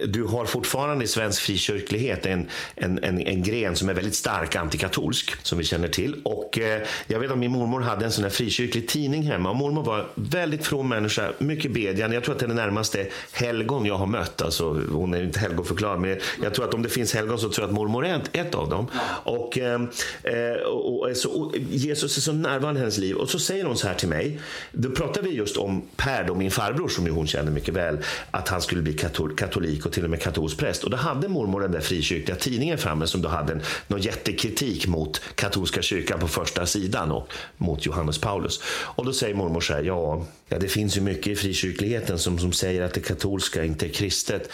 Du 0.07 0.25
har 0.25 0.45
fortfarande 0.45 1.05
i 1.05 1.09
svensk 1.09 1.43
frikyrklighet 1.43 2.27
en, 2.27 2.49
en, 2.75 3.05
en, 3.05 3.21
en 3.21 3.43
gren 3.43 3.77
som 3.77 3.89
är 3.89 3.95
väldigt 3.95 4.15
stark 4.15 4.57
antikatolsk, 4.57 5.47
som 5.47 5.59
vi 5.59 5.65
känner 5.65 5.89
till. 5.89 6.21
Och 6.25 6.59
eh, 6.59 6.83
jag 7.07 7.21
vet 7.21 7.31
att 7.31 7.39
min 7.39 7.51
mormor 7.51 7.81
hade 7.81 8.05
en 8.05 8.13
sån 8.13 8.25
här 8.25 8.31
frikyrklig 8.31 8.89
tidning 8.89 9.23
hemma. 9.23 9.51
Och 9.51 9.57
mormor 9.57 9.83
var 9.83 10.07
väldigt 10.15 10.67
from 10.67 10.89
människa, 10.89 11.33
mycket 11.39 11.73
bedjande. 11.73 12.17
Jag 12.17 12.25
tror 12.25 12.35
att 12.35 12.41
det 12.41 12.47
är 12.47 12.49
den 12.49 12.57
närmaste 12.57 13.07
helgon 13.33 13.87
jag 13.87 13.97
har 13.97 14.07
mött. 14.07 14.43
Alltså, 14.43 14.81
hon 14.91 15.15
är 15.15 15.23
inte 15.23 15.39
helgonförklarad, 15.39 16.01
men 16.01 16.21
jag 16.43 16.55
tror 16.55 16.65
att 16.65 16.75
om 16.75 16.83
det 16.83 16.89
finns 16.89 17.15
helgon 17.15 17.39
så 17.39 17.49
tror 17.49 17.63
jag 17.63 17.69
att 17.69 17.75
mormor 17.75 18.07
är 18.07 18.21
ett 18.33 18.55
av 18.55 18.69
dem. 18.69 18.87
Och, 19.25 19.59
eh, 19.59 19.81
eh 20.23 20.53
och, 20.67 21.03
och, 21.03 21.17
så, 21.17 21.31
och 21.31 21.57
Jesus 21.71 22.17
är 22.17 22.21
så 22.21 22.33
närvarande 22.33 22.79
i 22.79 22.81
hennes 22.81 22.99
liv. 22.99 23.17
Och 23.17 23.31
så 23.31 23.39
säger 23.39 23.65
hon 23.65 23.77
så 23.77 23.87
här 23.87 23.95
till 23.95 24.09
mig 24.09 24.28
då 24.73 24.91
pratar 24.91 25.23
vi 25.23 25.31
just 25.31 25.57
om 25.57 25.83
Per, 25.97 26.25
då, 26.25 26.35
min 26.35 26.51
farbror 26.51 26.89
som 26.89 27.07
ju 27.07 27.13
hon 27.13 27.27
kände 27.27 27.51
mycket 27.51 27.75
väl, 27.75 27.99
att 28.31 28.49
han 28.49 28.63
skulle 28.63 28.83
bli 28.83 28.93
katolik 29.37 29.87
och 29.87 29.93
till 29.93 30.05
och 30.05 30.11
med 30.11 30.23
katolsk 30.23 30.59
präst. 30.59 30.85
Och 30.85 30.91
då 30.91 30.97
hade 30.97 31.29
mormor 31.29 31.61
den 31.61 31.73
där 31.73 31.81
frikyrkliga 31.81 32.37
tidningen 32.37 32.79
framme 32.79 33.07
som 33.07 33.23
då 33.23 33.29
hade 33.29 33.53
en, 33.53 33.63
någon 33.87 34.01
jättekritik 34.01 34.87
mot 34.87 35.21
katolska 35.35 35.83
kyrkan 35.83 36.21
på 36.21 36.29
första 36.29 36.67
sidan 36.67 37.13
och 37.13 37.33
mot 37.57 37.87
Johannes 37.87 38.19
Paulus. 38.19 38.61
Och 38.67 39.05
då 39.05 39.13
säger 39.13 39.35
mormor 39.35 39.61
så 39.61 39.73
här, 39.73 39.83
ja, 39.83 40.27
ja 40.49 40.59
det 40.59 40.69
finns 40.69 40.97
ju 40.97 41.01
mycket 41.01 41.27
i 41.27 41.37
frikyrkligheten 41.37 42.19
som, 42.19 42.39
som 42.39 42.53
säger 42.53 42.83
att 42.83 42.95
det 42.95 43.01
katolska 43.01 43.65
inte 43.65 43.87
är 43.87 43.91
kristet. 43.91 44.51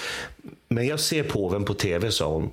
Men 0.68 0.86
jag 0.86 1.00
ser 1.00 1.22
påven 1.22 1.64
på 1.64 1.74
tv, 1.74 2.10
sa 2.10 2.32
hon, 2.32 2.50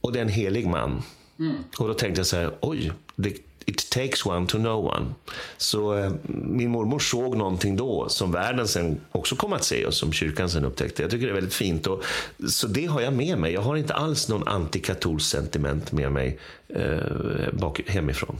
och 0.00 0.12
det 0.12 0.18
är 0.18 0.22
en 0.22 0.28
helig 0.28 0.66
man. 0.66 1.02
Mm. 1.38 1.56
Och 1.78 1.88
då 1.88 1.94
tänkte 1.94 2.20
jag 2.20 2.26
så 2.26 2.36
här, 2.36 2.50
oj, 2.60 2.92
det, 3.16 3.36
It 3.68 3.90
takes 3.90 4.26
one 4.26 4.46
to 4.46 4.58
know 4.58 4.86
one. 4.86 5.14
Så 5.56 5.98
eh, 5.98 6.12
min 6.26 6.70
mormor 6.70 6.98
såg 6.98 7.36
någonting 7.36 7.76
då 7.76 8.08
som 8.08 8.32
världen 8.32 8.68
sen 8.68 9.00
också 9.12 9.36
kom 9.36 9.52
att 9.52 9.64
se 9.64 9.86
och 9.86 9.94
som 9.94 10.12
kyrkan 10.12 10.50
sen 10.50 10.64
upptäckte. 10.64 11.02
Jag 11.02 11.10
tycker 11.10 11.26
det 11.26 11.32
är 11.32 11.34
väldigt 11.34 11.54
fint. 11.54 11.86
Och, 11.86 12.04
så 12.48 12.66
det 12.66 12.86
har 12.86 13.00
jag 13.00 13.12
med 13.12 13.38
mig. 13.38 13.52
Jag 13.52 13.60
har 13.60 13.76
inte 13.76 13.94
alls 13.94 14.28
någon 14.28 14.48
antikatolsk 14.48 15.30
sentiment 15.30 15.92
med 15.92 16.12
mig 16.12 16.38
bak, 17.52 17.80
hemifrån. 17.86 18.38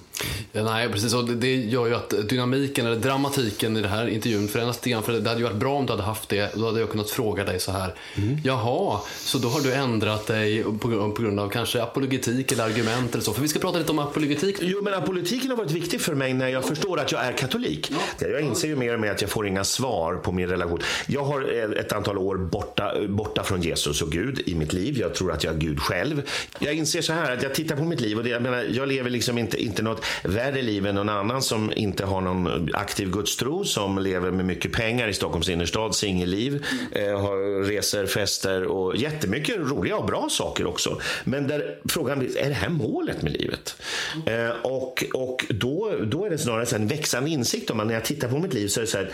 Ja, 0.52 0.62
nej, 0.64 0.88
precis. 0.88 1.14
Och 1.14 1.24
det, 1.24 1.34
det 1.34 1.54
gör 1.54 1.86
ju 1.86 1.94
att 1.94 2.28
dynamiken 2.28 2.86
eller 2.86 2.96
dramatiken 2.96 3.76
i 3.76 3.80
den 3.80 3.90
här 3.90 4.06
intervjun 4.06 4.48
förändras 4.48 4.76
lite 4.76 4.90
grann. 4.90 5.02
För 5.02 5.12
det 5.12 5.28
hade 5.28 5.40
ju 5.40 5.44
varit 5.44 5.56
bra 5.56 5.74
om 5.74 5.86
du 5.86 5.92
hade 5.92 6.02
haft 6.02 6.28
det. 6.28 6.54
Då 6.54 6.66
hade 6.66 6.80
jag 6.80 6.90
kunnat 6.90 7.10
fråga 7.10 7.44
dig 7.44 7.60
så 7.60 7.72
här. 7.72 7.94
Mm. 8.14 8.38
Jaha, 8.44 9.00
så 9.18 9.38
då 9.38 9.48
har 9.48 9.60
du 9.60 9.74
ändrat 9.74 10.26
dig 10.26 10.62
på, 10.62 10.78
på 11.10 11.22
grund 11.22 11.40
av 11.40 11.48
kanske 11.48 11.82
apologetik 11.82 12.52
eller 12.52 12.64
argument 12.64 13.12
eller 13.12 13.24
så. 13.24 13.32
För 13.32 13.42
vi 13.42 13.48
ska 13.48 13.58
prata 13.58 13.78
lite 13.78 13.92
om 13.92 13.98
apologetik. 13.98 14.56
Jo, 14.60 14.82
men 14.82 14.94
apologetiken 14.94 15.50
har 15.50 15.56
varit 15.56 15.70
viktig 15.70 16.00
för 16.00 16.14
mig 16.14 16.34
när 16.34 16.48
jag 16.48 16.64
förstår 16.64 17.00
att 17.00 17.12
jag 17.12 17.24
är 17.24 17.32
katolik. 17.32 17.92
Ja. 18.18 18.26
Jag 18.28 18.40
inser 18.40 18.68
ju 18.68 18.76
mer 18.76 18.94
och 18.94 19.00
mer 19.00 19.10
att 19.10 19.20
jag 19.20 19.30
får 19.30 19.46
inga 19.46 19.64
svar 19.64 20.14
på 20.14 20.32
min 20.32 20.48
relation. 20.48 20.80
Jag 21.06 21.24
har 21.24 21.42
ett 21.76 21.92
antal 21.92 22.18
år 22.18 22.36
borta, 22.36 22.94
borta 23.08 23.44
från 23.44 23.62
Jesus 23.62 24.02
och 24.02 24.10
Gud 24.10 24.42
i 24.46 24.54
mitt 24.54 24.72
liv. 24.72 24.98
Jag 24.98 25.14
tror 25.14 25.32
att 25.32 25.44
jag 25.44 25.54
är 25.54 25.58
Gud 25.58 25.80
själv. 25.80 26.22
Jag 26.58 26.74
inser 26.74 27.02
så 27.02 27.12
här 27.12 27.36
att 27.36 27.42
jag 27.42 27.54
tittar 27.54 27.76
på 27.76 27.84
mitt 27.84 28.00
liv 28.00 28.17
och 28.18 28.24
det, 28.24 28.31
jag, 28.31 28.42
menar, 28.42 28.66
jag 28.70 28.88
lever 28.88 29.11
liksom 29.11 29.38
inte, 29.38 29.62
inte 29.62 29.83
något 29.83 30.04
värre 30.24 30.62
liv 30.62 30.87
än 30.87 30.94
någon 30.94 31.09
annan 31.09 31.42
som 31.42 31.72
inte 31.76 32.04
har 32.04 32.20
någon 32.20 32.68
aktiv 32.74 33.11
gudstro, 33.11 33.64
som 33.64 33.98
lever 33.98 34.31
med 34.31 34.44
mycket 34.44 34.72
pengar 34.72 35.09
i 35.09 35.12
Stockholms 35.12 35.48
innerstad, 35.48 35.94
singelliv, 35.94 36.64
eh, 36.92 37.20
har 37.20 37.64
resor, 37.64 38.07
fester 38.07 38.64
och 38.64 38.96
jättemycket 38.96 39.57
roliga 39.59 39.96
och 39.96 40.07
bra 40.07 40.28
saker 40.31 40.66
också. 40.66 41.00
Men 41.24 41.46
där 41.46 41.78
frågan 41.88 42.18
blir, 42.18 42.38
är 42.38 42.48
det 42.48 42.54
här 42.54 42.68
målet 42.68 43.22
med 43.22 43.33
livet? 43.33 43.83
Eh, 44.26 44.50
och 44.62 45.04
och 45.12 45.46
då, 45.48 45.94
då 46.02 46.24
är 46.24 46.31
det 46.31 46.38
snarare 46.38 46.76
en 46.76 46.87
växande 46.87 47.31
insikt 47.31 47.70
om 47.70 47.81
att 47.81 47.87
när 47.87 47.94
jag 47.94 48.04
tittar 48.04 48.28
på 48.28 48.38
mitt 48.38 48.54
liv 48.54 48.68
så 48.68 48.81
är 48.81 48.85
det 48.85 48.90
så 48.90 48.98
här, 48.98 49.12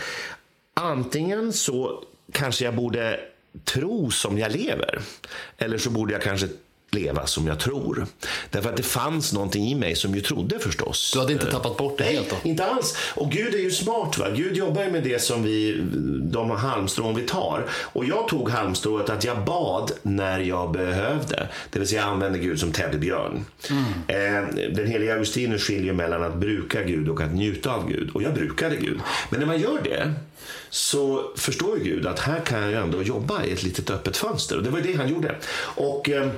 antingen 0.73 1.53
så 1.53 2.03
kanske 2.31 2.65
jag 2.65 2.75
borde 2.75 3.19
tro 3.63 4.11
som 4.11 4.37
jag 4.37 4.51
lever. 4.51 4.99
Eller 5.57 5.77
så 5.77 5.89
borde 5.89 6.13
jag 6.13 6.21
kanske 6.21 6.47
leva 6.91 7.27
som 7.27 7.47
jag 7.47 7.59
tror. 7.59 8.05
Därför 8.49 8.69
att 8.69 8.77
det 8.77 8.83
fanns 8.83 9.33
någonting 9.33 9.67
i 9.67 9.75
mig 9.75 9.95
som 9.95 10.15
ju 10.15 10.21
trodde 10.21 10.59
förstås. 10.59 11.11
Du 11.13 11.19
hade 11.19 11.33
inte 11.33 11.51
tappat 11.51 11.77
bort 11.77 11.97
det 11.97 12.03
Nej, 12.03 12.15
helt 12.15 12.29
då? 12.29 12.35
inte 12.49 12.65
alls. 12.65 12.97
Och 13.15 13.31
Gud 13.31 13.53
är 13.53 13.59
ju 13.59 13.71
smart. 13.71 14.17
Va? 14.17 14.29
Gud 14.29 14.57
jobbar 14.57 14.83
ju 14.83 14.91
med 14.91 15.03
det 15.03 15.21
som 15.21 15.43
vi, 15.43 15.83
de 16.21 16.51
halmstrån 16.51 17.15
vi 17.15 17.21
tar. 17.21 17.65
Och 17.71 18.05
jag 18.05 18.27
tog 18.27 18.49
halmstrået 18.49 19.09
att 19.09 19.23
jag 19.23 19.45
bad 19.45 19.91
när 20.01 20.39
jag 20.39 20.71
behövde. 20.71 21.47
Det 21.69 21.79
vill 21.79 21.87
säga 21.87 22.01
jag 22.01 22.09
använde 22.09 22.39
Gud 22.39 22.59
som 22.59 22.71
teddybjörn. 22.71 23.45
Mm. 23.69 23.83
Eh, 24.07 24.73
den 24.75 24.87
heliga 24.87 25.13
Augustinus 25.13 25.63
skiljer 25.63 25.93
mellan 25.93 26.23
att 26.23 26.35
bruka 26.35 26.83
Gud 26.83 27.09
och 27.09 27.21
att 27.21 27.33
njuta 27.33 27.71
av 27.71 27.89
Gud. 27.89 28.09
Och 28.09 28.23
jag 28.23 28.33
brukade 28.33 28.75
Gud. 28.75 28.99
Men 29.29 29.39
när 29.39 29.47
man 29.47 29.59
gör 29.59 29.79
det 29.83 30.13
så 30.69 31.31
förstår 31.35 31.77
ju 31.77 31.83
Gud 31.83 32.07
att 32.07 32.19
här 32.19 32.39
kan 32.39 32.71
jag 32.71 32.83
ändå 32.83 33.03
jobba 33.03 33.43
i 33.43 33.51
ett 33.51 33.63
litet 33.63 33.89
öppet 33.89 34.17
fönster. 34.17 34.57
Och 34.57 34.63
det 34.63 34.69
var 34.69 34.81
det 34.81 34.93
han 34.93 35.09
gjorde. 35.09 35.35
Och... 35.75 36.09
Eh, 36.09 36.29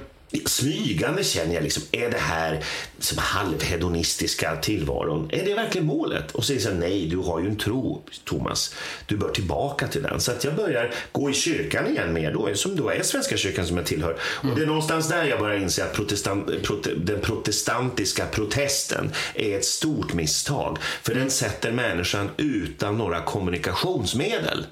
smygande 0.46 1.24
känner 1.24 1.54
jag 1.54 1.64
liksom, 1.64 1.84
är 1.92 2.10
det 2.10 2.18
här 2.18 2.64
som 3.00 3.18
halvhedonistiska 3.18 4.56
tillvaron, 4.56 5.30
är 5.32 5.46
det 5.46 5.54
verkligen 5.54 5.88
målet? 5.88 6.32
Och 6.32 6.44
så 6.44 6.48
säger 6.48 6.70
jag 6.70 6.80
nej, 6.80 7.08
du 7.08 7.18
har 7.18 7.40
ju 7.40 7.48
en 7.48 7.58
tro, 7.58 8.04
Thomas. 8.24 8.76
Du 9.06 9.18
bör 9.18 9.30
tillbaka 9.30 9.88
till 9.88 10.02
den. 10.02 10.22
Så 10.22 10.32
att 10.32 10.44
jag 10.44 10.56
börjar 10.56 10.94
gå 11.12 11.30
i 11.30 11.34
kyrkan 11.34 11.88
igen 11.88 12.14
mer 12.14 12.34
då, 12.34 12.50
som 12.54 12.76
då 12.76 12.90
är 12.90 13.04
Svenska 13.04 13.38
kyrkan 13.38 13.68
som 13.68 13.78
jag 13.78 13.86
tillhör. 13.86 14.18
Och 14.22 14.56
det 14.56 14.62
är 14.62 14.66
någonstans 14.66 15.10
där 15.10 15.24
jag 15.24 15.40
börjar 15.40 15.58
inse 15.58 15.84
att 15.84 15.94
protestant, 15.94 16.64
prote, 16.64 16.94
den 16.96 17.22
protestantiska 17.22 18.26
protesten 18.26 19.12
är 19.36 19.58
ett 19.58 19.66
stort 19.66 20.14
misstag. 20.14 20.78
För 21.04 21.16
den 21.16 21.32
sätter 21.32 21.72
människan 21.72 22.30
utan 22.38 22.98
några 22.98 23.22
kommunikationsmedel. 23.22 24.66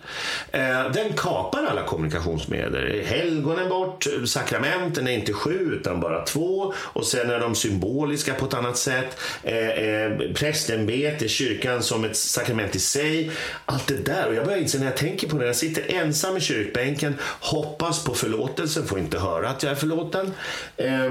Eh, 0.52 0.92
den 0.92 1.14
kapar 1.14 1.64
alla 1.64 1.84
kommunikationsmedel. 1.84 3.06
Helgonen 3.06 3.70
bort, 3.70 4.08
sakramenten 4.26 5.08
är 5.08 5.12
inte 5.12 5.34
sju 5.46 5.76
utan 5.80 6.00
bara 6.00 6.26
två 6.26 6.74
och 6.78 7.06
sen 7.06 7.30
är 7.30 7.40
de 7.40 7.56
symboliska 7.56 8.34
på 8.34 8.46
ett 8.46 8.54
annat 8.54 8.78
sätt. 8.78 9.20
Eh, 9.44 9.70
eh, 9.70 10.12
prästämbete, 10.34 11.28
kyrkan 11.28 11.84
som 11.84 12.06
ett 12.06 12.18
sakrament 12.18 12.76
i 12.76 12.80
sig. 12.80 13.32
Allt 13.66 13.88
det 13.88 14.06
där. 14.06 14.28
Och 14.28 14.36
jag 14.36 14.46
börjar 14.46 14.60
inse 14.60 14.80
när 14.80 14.86
jag 14.86 14.98
tänker 14.98 15.28
på 15.28 15.38
det, 15.38 15.46
jag 15.46 15.56
sitter 15.56 15.96
ensam 15.96 16.38
i 16.38 16.42
kyrkbänken, 16.42 17.14
hoppas 17.40 18.04
på 18.04 18.14
förlåtelsen, 18.14 18.88
får 18.88 19.00
inte 19.00 19.20
höra 19.20 19.50
att 19.50 19.64
jag 19.64 19.72
är 19.72 19.76
förlåten. 19.76 20.32
Eh, 20.78 21.06
eh, 21.06 21.10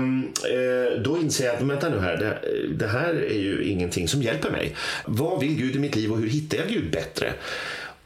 då 1.05 1.19
inser 1.19 1.47
jag 1.47 1.57
att, 1.57 1.63
vänta 1.63 1.89
nu 1.89 2.01
här, 2.01 2.17
det, 2.17 2.39
det 2.69 2.87
här 2.87 3.15
är 3.15 3.39
ju 3.39 3.65
ingenting 3.65 4.09
som 4.09 4.23
hjälper 4.23 4.51
mig. 4.51 4.77
Vad 5.05 5.41
vill 5.41 5.57
Gud 5.57 5.77
i 5.77 5.79
mitt 5.79 5.97
liv 5.97 6.13
och 6.13 6.19
hur 6.19 6.29
hittar 6.29 6.59
jag 6.59 6.69
Gud 6.69 6.91
bättre? 6.91 7.33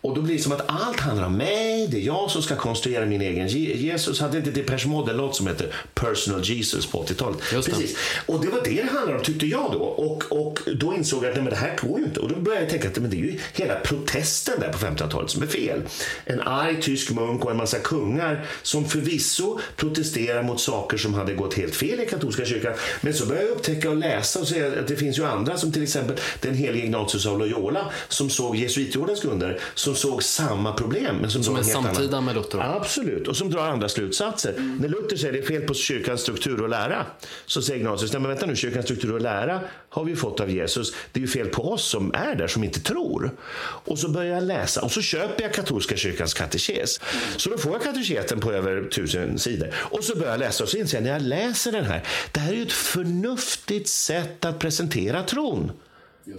Och 0.01 0.15
då 0.15 0.23
blir 0.23 0.37
det 0.37 0.43
som 0.43 0.53
att 0.53 0.65
allt 0.67 1.01
handlar 1.01 1.27
om 1.27 1.37
mig, 1.37 1.87
det 1.87 1.97
är 1.97 2.03
jag 2.03 2.31
som 2.31 2.43
ska 2.43 2.57
konstruera 2.57 3.07
min 3.07 3.21
egen 3.21 3.49
Jesus. 3.49 4.21
Hade 4.21 4.39
inte 4.39 4.51
Depeche 4.51 4.89
Mode 4.89 5.11
en 5.11 5.17
låt 5.17 5.37
som 5.37 5.47
heter 5.47 5.75
Personal 5.95 6.45
Jesus 6.45 6.87
på 6.87 7.05
80-talet? 7.05 7.41
Precis. 7.41 7.97
Och 8.27 8.41
det 8.45 8.49
var 8.49 8.61
det 8.65 8.79
det 8.83 8.93
handlade 8.93 9.19
om 9.19 9.25
tyckte 9.25 9.47
jag 9.47 9.73
då. 9.73 9.79
Och, 9.79 10.25
och 10.33 10.61
då 10.77 10.95
insåg 10.95 11.25
jag 11.25 11.29
att 11.29 11.35
nej, 11.35 11.45
men 11.45 11.53
det 11.53 11.59
här 11.59 11.77
går 11.83 11.99
ju 11.99 12.05
inte. 12.05 12.21
Och 12.21 12.29
då 12.29 12.37
började 12.37 12.63
jag 12.63 12.71
tänka 12.71 12.89
att 12.89 12.99
men 12.99 13.11
det 13.11 13.17
är 13.17 13.19
ju 13.19 13.39
hela 13.55 13.75
protesten 13.75 14.61
där 14.61 14.73
på 14.73 14.79
1500-talet 14.79 15.31
som 15.31 15.43
är 15.43 15.47
fel. 15.47 15.83
En 16.25 16.41
arg 16.41 16.83
tysk 16.83 17.11
munk 17.11 17.45
och 17.45 17.51
en 17.51 17.57
massa 17.57 17.79
kungar 17.79 18.47
som 18.63 18.85
förvisso 18.85 19.59
protesterar 19.77 20.43
mot 20.43 20.61
saker 20.61 20.97
som 20.97 21.15
hade 21.15 21.35
gått 21.35 21.55
helt 21.55 21.75
fel 21.75 22.01
i 22.01 22.07
katolska 22.07 22.45
kyrkan. 22.45 22.73
Men 23.01 23.15
så 23.15 23.27
började 23.27 23.47
jag 23.47 23.57
upptäcka 23.57 23.91
och 23.91 23.97
läsa 23.97 24.41
och 24.41 24.49
se 24.49 24.63
att 24.63 24.89
det 24.89 24.97
finns 24.97 25.19
ju 25.19 25.25
andra 25.25 25.57
som 25.57 25.73
till 25.73 25.83
exempel 25.83 26.17
den 26.41 26.55
helige 26.55 26.85
Ignatius 26.85 27.27
av 27.27 27.39
Loyola 27.39 27.93
som 28.09 28.31
såg 28.31 28.57
jesuitordens 28.57 29.23
grunder 29.23 29.61
som 29.95 30.11
såg 30.11 30.23
samma 30.23 30.73
problem. 30.73 31.17
Men 31.17 31.31
som 31.31 31.43
som 31.43 31.57
är 31.57 31.63
samtida 31.63 32.09
annan... 32.09 32.25
med 32.25 32.35
Luther? 32.35 32.59
Absolut, 32.59 33.29
och 33.29 33.37
som 33.37 33.51
drar 33.51 33.69
andra 33.69 33.89
slutsatser. 33.89 34.53
Mm. 34.53 34.77
När 34.77 34.89
Luther 34.89 35.17
säger 35.17 35.33
det 35.33 35.39
är 35.39 35.47
fel 35.47 35.63
på 35.63 35.75
kyrkans 35.75 36.21
struktur 36.21 36.63
och 36.63 36.69
lära, 36.69 37.07
så 37.47 37.63
säger 37.63 37.81
Ignatius, 37.81 38.13
nej 38.13 38.21
men 38.21 38.29
vänta 38.31 38.47
nu, 38.47 38.57
kyrkans 38.57 38.85
struktur 38.85 39.15
och 39.15 39.21
lära 39.21 39.61
har 39.89 40.05
vi 40.05 40.17
fått 40.17 40.41
av 40.41 40.51
Jesus. 40.51 40.93
Det 41.13 41.21
är 41.21 41.23
ju 41.23 41.29
fel 41.29 41.49
på 41.49 41.73
oss 41.73 41.85
som 41.85 42.15
är 42.15 42.35
där, 42.35 42.47
som 42.47 42.65
inte 42.65 42.81
tror. 42.81 43.37
Och 43.61 43.99
så 43.99 44.09
börjar 44.09 44.35
jag 44.35 44.43
läsa 44.43 44.83
och 44.83 44.93
så 44.93 45.03
köper 45.03 45.43
jag 45.43 45.55
katolska 45.55 45.97
kyrkans 45.97 46.35
katekes. 46.35 47.01
Så 47.37 47.51
då 47.51 47.59
får 47.59 47.73
jag 47.73 47.83
kateketen 47.83 48.41
på 48.41 48.53
över 48.53 48.89
tusen 48.89 49.39
sidor. 49.39 49.75
Och 49.75 50.05
så 50.05 50.17
börjar 50.17 50.31
jag 50.31 50.41
läsa 50.41 50.65
och 50.65 50.71
så 50.71 50.77
inser 50.77 50.97
jag 50.97 51.05
när 51.05 51.13
jag 51.13 51.23
läser 51.23 51.73
den 51.73 51.85
här, 51.85 52.05
det 52.33 52.41
här 52.41 52.53
är 52.53 52.57
ju 52.57 52.63
ett 52.63 52.73
förnuftigt 52.73 53.89
sätt 53.89 54.45
att 54.45 54.59
presentera 54.59 55.23
tron. 55.23 55.73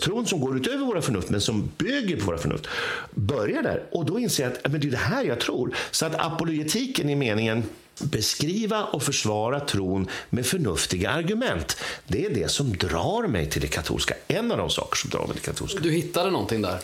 Tron 0.01 0.25
som 0.25 0.39
går 0.39 0.57
utöver 0.57 0.85
våra 0.85 1.01
förnuft, 1.01 1.29
men 1.29 1.41
som 1.41 1.71
bygger 1.77 2.17
på 2.17 2.25
våra 2.25 2.37
förnuft, 2.37 2.67
börjar 3.11 3.63
där. 3.63 3.83
Och 3.91 4.05
då 4.05 4.19
inser 4.19 4.43
jag 4.43 4.53
att 4.53 4.71
men 4.71 4.81
det 4.81 4.87
är 4.87 4.91
det 4.91 4.97
här 4.97 5.23
jag 5.23 5.39
tror. 5.39 5.75
Så 5.91 6.05
att 6.05 6.15
apologetiken 6.15 7.09
i 7.09 7.15
meningen 7.15 7.63
beskriva 8.01 8.83
och 8.83 9.03
försvara 9.03 9.59
tron 9.59 10.07
med 10.29 10.45
förnuftiga 10.45 11.09
argument. 11.09 11.77
Det 12.07 12.25
är 12.25 12.29
det 12.29 12.51
som 12.51 12.77
drar 12.77 13.27
mig 13.27 13.49
till 13.49 13.61
det 13.61 13.67
katolska. 13.67 14.13
En 14.27 14.51
av 14.51 14.57
de 14.57 14.69
saker 14.69 14.97
som 14.97 15.09
drar 15.09 15.19
mig 15.19 15.27
till 15.27 15.35
det 15.35 15.45
katolska. 15.45 15.79
Du 15.81 15.91
hittade 15.91 16.31
någonting 16.31 16.61
där? 16.61 16.79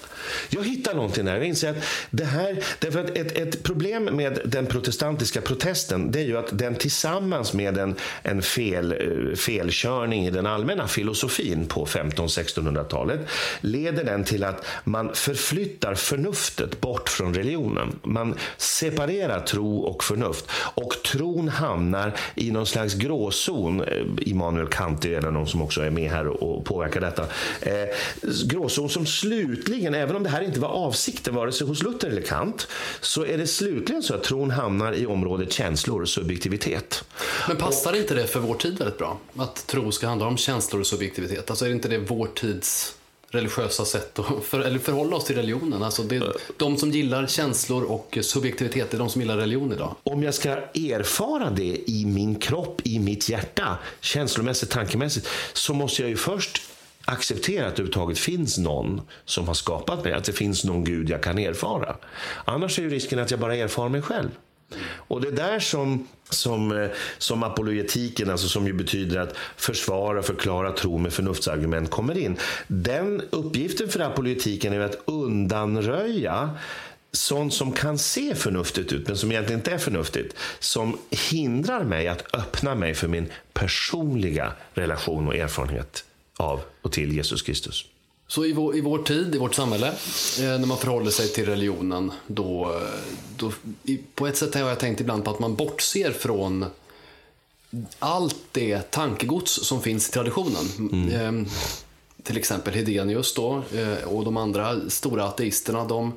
Jag 0.49 0.63
hittade 0.63 0.95
någonting 0.95 1.25
där. 1.25 1.35
Jag 1.35 1.45
inser 1.45 1.69
att 1.69 1.83
det 2.09 2.25
här, 2.25 2.63
därför 2.79 3.03
att 3.03 3.09
ett, 3.09 3.31
ett 3.31 3.63
problem 3.63 4.03
med 4.03 4.39
den 4.45 4.65
protestantiska 4.65 5.41
protesten 5.41 6.11
det 6.11 6.19
är 6.19 6.23
ju 6.23 6.37
att 6.37 6.57
den 6.57 6.75
tillsammans 6.75 7.53
med 7.53 7.77
en, 7.77 7.95
en 8.23 8.41
fel, 8.41 8.91
eh, 8.91 9.35
felkörning 9.35 10.25
i 10.25 10.31
den 10.31 10.45
allmänna 10.45 10.87
filosofin 10.87 11.67
på 11.67 11.85
1500-1600-talet 11.85 13.19
leder 13.61 14.03
den 14.03 14.23
till 14.23 14.43
att 14.43 14.65
man 14.83 15.13
förflyttar 15.13 15.95
förnuftet 15.95 16.81
bort 16.81 17.09
från 17.09 17.33
religionen. 17.33 17.99
Man 18.03 18.35
separerar 18.57 19.39
tro 19.39 19.79
och 19.79 20.03
förnuft. 20.03 20.45
Och 20.75 20.95
tron 21.05 21.47
hamnar 21.47 22.13
i 22.35 22.51
någon 22.51 22.65
slags 22.65 22.93
gråzon. 22.93 23.81
Eh, 23.81 24.05
Immanuel 24.21 24.67
Kant 24.67 25.05
är 25.05 25.21
någon 25.21 25.47
som 25.47 25.61
också 25.61 25.81
är 25.81 25.89
med 25.89 26.11
här 26.11 26.27
och 26.27 26.65
påverkar 26.65 27.01
detta. 27.01 27.23
Eh, 27.61 27.87
gråzon 28.45 28.89
som 28.89 29.05
slutligen, 29.05 29.93
även 29.93 30.15
om 30.15 30.23
det 30.23 30.29
här 30.29 30.41
inte 30.41 30.59
var 30.59 30.69
avsikten 30.69 31.35
vare 31.35 31.51
sig 31.51 31.67
hos 31.67 31.83
Luther 31.83 32.07
eller 32.07 32.21
Kant, 32.21 32.67
så 33.01 33.25
är 33.25 33.37
det 33.37 33.47
slutligen 33.47 34.03
så 34.03 34.15
att 34.15 34.23
tron 34.23 34.51
hamnar 34.51 34.93
i 34.93 35.05
området 35.05 35.53
känslor 35.53 36.01
och 36.01 36.09
subjektivitet. 36.09 37.03
Men 37.47 37.57
passar 37.57 37.91
och, 37.91 37.97
inte 37.97 38.15
det 38.15 38.27
för 38.27 38.39
vår 38.39 38.55
tid 38.55 38.77
väldigt 38.77 38.97
bra? 38.97 39.17
Att 39.35 39.67
tro 39.67 39.91
ska 39.91 40.07
handla 40.07 40.27
om 40.27 40.37
känslor 40.37 40.79
och 40.79 40.87
subjektivitet? 40.87 41.49
Alltså 41.49 41.65
är 41.65 41.69
det 41.69 41.75
inte 41.75 41.87
det 41.87 41.97
vår 41.97 42.27
tids 42.27 42.95
religiösa 43.29 43.85
sätt 43.85 44.19
att 44.19 44.43
för, 44.43 44.59
eller 44.59 44.79
förhålla 44.79 45.15
oss 45.15 45.25
till 45.25 45.35
religionen. 45.35 45.83
Alltså 45.83 46.03
det 46.03 46.33
de 46.57 46.77
som 46.77 46.91
gillar 46.91 47.27
känslor 47.27 47.83
och 47.83 48.17
subjektivitet 48.21 48.93
är 48.93 48.97
de 48.97 49.09
som 49.09 49.21
gillar 49.21 49.37
religion 49.37 49.73
idag. 49.73 49.95
Om 50.03 50.23
jag 50.23 50.33
ska 50.33 50.49
erfara 50.73 51.49
det 51.49 51.89
i 51.89 52.05
min 52.05 52.35
kropp, 52.35 52.81
i 52.83 52.99
mitt 52.99 53.29
hjärta, 53.29 53.77
känslomässigt, 53.99 54.69
tankemässigt, 54.69 55.27
så 55.53 55.73
måste 55.73 56.01
jag 56.01 56.09
ju 56.09 56.17
först 56.17 56.61
acceptera 57.05 57.67
att 57.67 57.75
det 57.75 57.81
överhuvudtaget 57.81 58.19
finns 58.19 58.57
någon 58.57 59.01
som 59.25 59.47
har 59.47 59.53
skapat 59.53 60.03
mig, 60.03 60.13
att 60.13 60.23
det 60.23 60.33
finns 60.33 60.63
någon 60.63 60.83
Gud 60.83 61.09
jag 61.09 61.23
kan 61.23 61.37
erfara. 61.39 61.95
Annars 62.45 62.79
är 62.79 62.83
ju 62.83 62.89
risken 62.89 63.19
att 63.19 63.31
jag 63.31 63.39
bara 63.39 63.55
erfar 63.55 63.89
mig 63.89 64.01
själv. 64.01 64.29
Och 64.83 65.21
det 65.21 65.27
är 65.27 65.31
där 65.31 65.59
som, 65.59 66.07
som, 66.29 66.71
eh, 66.71 66.89
som 67.17 67.43
apologetiken, 67.43 68.29
alltså 68.29 68.47
som 68.47 68.67
ju 68.67 68.73
betyder 68.73 69.19
att 69.19 69.35
försvara 69.55 70.19
och 70.19 70.25
förklara 70.25 70.71
tro 70.71 70.97
med 70.97 71.13
förnuftsargument, 71.13 71.89
kommer 71.89 72.17
in. 72.17 72.37
Den 72.67 73.21
uppgiften 73.29 73.89
för 73.89 73.99
apologetiken 73.99 74.73
är 74.73 74.79
att 74.79 74.97
undanröja 75.05 76.49
sånt 77.11 77.53
som 77.53 77.71
kan 77.71 77.97
se 77.97 78.35
förnuftigt 78.35 78.93
ut, 78.93 79.07
men 79.07 79.17
som 79.17 79.31
egentligen 79.31 79.59
inte 79.59 79.71
är 79.71 79.77
förnuftigt. 79.77 80.35
Som 80.59 80.97
hindrar 81.31 81.83
mig 81.83 82.07
att 82.07 82.35
öppna 82.35 82.75
mig 82.75 82.93
för 82.93 83.07
min 83.07 83.31
personliga 83.53 84.51
relation 84.73 85.27
och 85.27 85.35
erfarenhet 85.35 86.03
av 86.37 86.61
och 86.81 86.91
till 86.91 87.13
Jesus 87.13 87.41
Kristus. 87.41 87.85
Så 88.27 88.45
i 88.45 88.53
vår, 88.53 88.77
i 88.77 88.81
vår 88.81 88.99
tid, 88.99 89.35
i 89.35 89.37
vårt 89.37 89.55
samhälle, 89.55 89.87
eh, 89.87 89.93
när 90.43 90.65
man 90.65 90.77
förhåller 90.77 91.11
sig 91.11 91.27
till 91.27 91.45
religionen, 91.45 92.11
då, 92.27 92.81
då 93.37 93.51
på 94.15 94.27
ett 94.27 94.37
sätt 94.37 94.53
har 94.53 94.61
jag 94.61 94.79
tänkt 94.79 95.01
ibland 95.01 95.23
på 95.23 95.31
att 95.31 95.39
man 95.39 95.55
bortser 95.55 96.11
från 96.11 96.65
allt 97.99 98.35
det 98.51 98.91
tankegods 98.91 99.51
som 99.51 99.81
finns 99.81 100.09
i 100.09 100.11
traditionen. 100.11 100.65
Mm. 100.77 101.41
Eh, 101.43 101.51
till 102.23 102.37
exempel 102.37 102.73
Hedenius 102.73 103.33
då, 103.33 103.63
eh, 103.73 104.07
och 104.07 104.25
de 104.25 104.37
andra 104.37 104.89
stora 104.89 105.25
ateisterna, 105.25 105.85
de, 105.85 106.13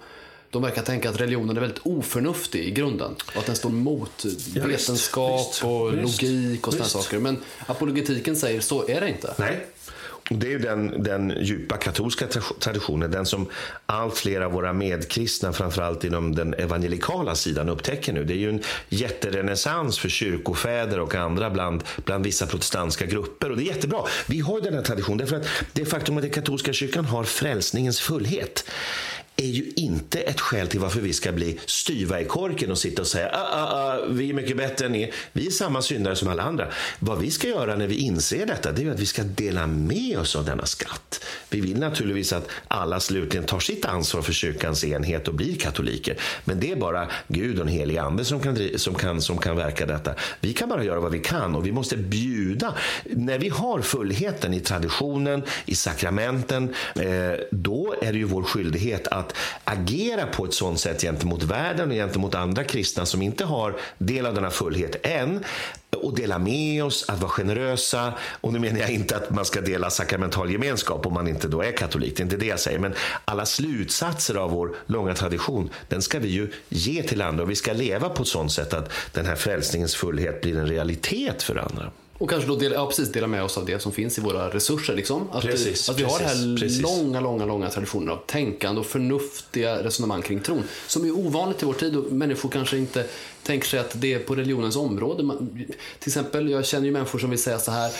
de 0.50 0.62
verkar 0.62 0.82
tänka 0.82 1.10
att 1.10 1.20
religionen 1.20 1.56
är 1.56 1.60
väldigt 1.60 1.86
oförnuftig 1.86 2.64
i 2.64 2.70
grunden 2.70 3.14
och 3.26 3.36
att 3.36 3.46
den 3.46 3.56
står 3.56 3.70
mot 3.70 4.24
ja, 4.54 4.66
vetenskap 4.66 5.48
visst, 5.48 5.64
och 5.64 5.98
visst, 5.98 6.22
logik 6.22 6.66
och 6.66 6.72
sådana 6.72 6.88
saker. 6.88 7.18
Men 7.18 7.36
apologetiken 7.66 8.36
säger 8.36 8.60
så 8.60 8.88
är 8.88 9.00
det 9.00 9.08
inte. 9.08 9.34
Nej, 9.38 9.66
det 10.30 10.46
är 10.46 10.50
ju 10.50 10.58
den, 10.58 11.02
den 11.02 11.34
djupa 11.40 11.76
katolska 11.76 12.26
traditionen, 12.60 13.10
den 13.10 13.26
som 13.26 13.46
allt 13.86 14.18
fler 14.18 14.40
av 14.40 14.52
våra 14.52 14.72
medkristna, 14.72 15.52
framförallt 15.52 16.04
inom 16.04 16.34
den 16.34 16.54
evangelikala 16.54 17.34
sidan, 17.34 17.68
upptäcker 17.68 18.12
nu. 18.12 18.24
Det 18.24 18.34
är 18.34 18.38
ju 18.38 18.48
en 18.48 18.62
jätterenässans 18.88 19.98
för 19.98 20.08
kyrkofäder 20.08 21.00
och 21.00 21.14
andra 21.14 21.50
bland, 21.50 21.84
bland 22.04 22.24
vissa 22.24 22.46
protestantiska 22.46 23.06
grupper. 23.06 23.50
Och 23.50 23.56
det 23.56 23.62
är 23.62 23.66
jättebra. 23.66 23.98
Vi 24.26 24.40
har 24.40 24.60
den 24.60 24.74
här 24.74 24.82
traditionen 24.82 25.18
därför 25.18 25.36
att 25.36 25.46
det 25.72 25.84
faktum 25.84 26.16
att 26.16 26.22
den 26.22 26.30
katolska 26.32 26.72
kyrkan 26.72 27.04
har 27.04 27.24
frälsningens 27.24 28.00
fullhet 28.00 28.64
är 29.42 29.46
ju 29.46 29.72
inte 29.76 30.20
ett 30.20 30.40
skäl 30.40 30.68
till 30.68 30.80
varför 30.80 31.00
vi 31.00 31.12
ska 31.12 31.32
bli 31.32 31.58
styva 31.66 32.20
i 32.20 32.24
korken 32.24 32.70
och 32.70 32.78
sitta 32.78 33.02
och 33.02 33.08
säga 33.08 33.30
ah, 33.32 33.48
ah, 33.52 33.94
ah, 33.94 34.04
vi 34.08 34.30
är 34.30 34.34
mycket 34.34 34.56
bättre 34.56 34.86
än 34.86 34.92
ni. 34.92 35.12
Vi 35.32 35.46
är 35.46 35.50
samma 35.50 35.82
syndare 35.82 36.16
som 36.16 36.28
alla 36.28 36.42
andra. 36.42 36.68
Vad 36.98 37.18
vi 37.18 37.30
ska 37.30 37.48
göra 37.48 37.76
när 37.76 37.86
vi 37.86 37.94
inser 37.94 38.46
detta 38.46 38.72
det 38.72 38.84
är 38.84 38.90
att 38.90 39.00
vi 39.00 39.06
ska 39.06 39.22
dela 39.22 39.66
med 39.66 40.18
oss 40.18 40.36
av 40.36 40.44
denna 40.44 40.66
skatt. 40.66 41.24
Vi 41.50 41.60
vill 41.60 41.78
naturligtvis 41.78 42.32
att 42.32 42.48
alla 42.68 43.00
slutligen 43.00 43.46
tar 43.46 43.60
sitt 43.60 43.84
ansvar 43.84 44.22
för 44.22 44.32
kyrkans 44.32 44.84
enhet 44.84 45.28
och 45.28 45.34
blir 45.34 45.56
katoliker. 45.56 46.16
Men 46.44 46.60
det 46.60 46.72
är 46.72 46.76
bara 46.76 47.08
Gud 47.28 47.58
och 47.58 47.66
den 47.66 47.74
helige 47.74 48.02
ande 48.02 48.24
som 48.24 48.40
kan, 48.40 48.58
som, 48.76 48.94
kan, 48.94 49.22
som 49.22 49.38
kan 49.38 49.56
verka 49.56 49.86
detta. 49.86 50.14
Vi 50.40 50.52
kan 50.52 50.68
bara 50.68 50.84
göra 50.84 51.00
vad 51.00 51.12
vi 51.12 51.18
kan 51.18 51.54
och 51.54 51.66
vi 51.66 51.72
måste 51.72 51.96
bjuda. 51.96 52.74
När 53.04 53.38
vi 53.38 53.48
har 53.48 53.80
fullheten 53.80 54.54
i 54.54 54.60
traditionen, 54.60 55.42
i 55.66 55.74
sakramenten, 55.74 56.74
eh, 56.94 57.32
då 57.50 57.94
är 58.02 58.12
det 58.12 58.18
ju 58.18 58.24
vår 58.24 58.42
skyldighet 58.42 59.06
att 59.06 59.27
att 59.64 59.78
agera 59.78 60.26
på 60.26 60.44
ett 60.44 60.54
sådant 60.54 60.80
sätt 60.80 61.02
gentemot 61.02 61.42
världen 61.42 61.88
och 61.88 61.94
gentemot 61.94 62.34
andra 62.34 62.64
kristna 62.64 63.06
som 63.06 63.22
inte 63.22 63.44
har 63.44 63.76
del 63.98 64.26
av 64.26 64.34
denna 64.34 64.50
fullhet 64.50 65.06
än 65.06 65.44
och 65.96 66.14
dela 66.14 66.38
med 66.38 66.84
oss, 66.84 67.04
att 67.08 67.20
vara 67.20 67.30
generösa. 67.30 68.12
Och 68.40 68.52
nu 68.52 68.58
menar 68.58 68.80
jag 68.80 68.90
inte 68.90 69.16
att 69.16 69.30
man 69.30 69.44
ska 69.44 69.60
dela 69.60 69.90
sakramental 69.90 70.50
gemenskap 70.50 71.06
om 71.06 71.14
man 71.14 71.28
inte 71.28 71.48
då 71.48 71.62
är 71.62 71.72
katolik, 71.72 72.16
det 72.16 72.20
är 72.20 72.24
inte 72.24 72.36
det 72.36 72.46
jag 72.46 72.60
säger. 72.60 72.78
Men 72.78 72.94
alla 73.24 73.46
slutsatser 73.46 74.34
av 74.34 74.50
vår 74.50 74.76
långa 74.86 75.14
tradition, 75.14 75.70
den 75.88 76.02
ska 76.02 76.18
vi 76.18 76.28
ju 76.28 76.52
ge 76.68 77.02
till 77.02 77.22
andra 77.22 77.42
och 77.42 77.50
vi 77.50 77.56
ska 77.56 77.72
leva 77.72 78.08
på 78.08 78.22
ett 78.22 78.28
sådant 78.28 78.52
sätt 78.52 78.74
att 78.74 78.92
den 79.12 79.26
här 79.26 79.36
frälsningens 79.36 79.94
fullhet 79.94 80.40
blir 80.40 80.56
en 80.58 80.66
realitet 80.66 81.42
för 81.42 81.56
andra. 81.56 81.90
Och 82.18 82.30
kanske 82.30 82.48
då 82.48 82.56
dela, 82.56 82.74
ja, 82.74 82.86
precis, 82.86 83.12
dela 83.12 83.26
med 83.26 83.42
oss 83.42 83.58
av 83.58 83.66
det 83.66 83.82
som 83.82 83.92
finns 83.92 84.18
i 84.18 84.20
våra 84.20 84.48
resurser. 84.50 84.96
Liksom. 84.96 85.28
Att, 85.32 85.42
precis, 85.42 85.88
att 85.88 85.98
vi 85.98 86.02
har 86.02 86.18
den 86.18 86.28
här 86.28 86.56
precis. 86.60 86.82
långa, 86.82 87.20
långa, 87.20 87.44
långa 87.44 87.70
traditionen 87.70 88.08
av 88.08 88.18
tänkande 88.26 88.80
och 88.80 88.86
förnuftiga 88.86 89.84
resonemang 89.84 90.22
kring 90.22 90.40
tron. 90.40 90.62
Som 90.86 91.04
är 91.04 91.10
ovanligt 91.10 91.62
i 91.62 91.66
vår 91.66 91.74
tid 91.74 91.96
och 91.96 92.12
människor 92.12 92.48
kanske 92.48 92.78
inte 92.78 93.06
tänker 93.42 93.66
sig 93.68 93.80
att 93.80 94.00
det 94.00 94.14
är 94.14 94.18
på 94.18 94.34
religionens 94.34 94.76
område. 94.76 95.22
Man, 95.22 95.64
till 95.98 96.08
exempel, 96.10 96.50
jag 96.50 96.66
känner 96.66 96.86
ju 96.86 96.92
människor 96.92 97.18
som 97.18 97.30
vill 97.30 97.42
säga 97.42 97.58
så 97.58 97.70
här 97.70 97.92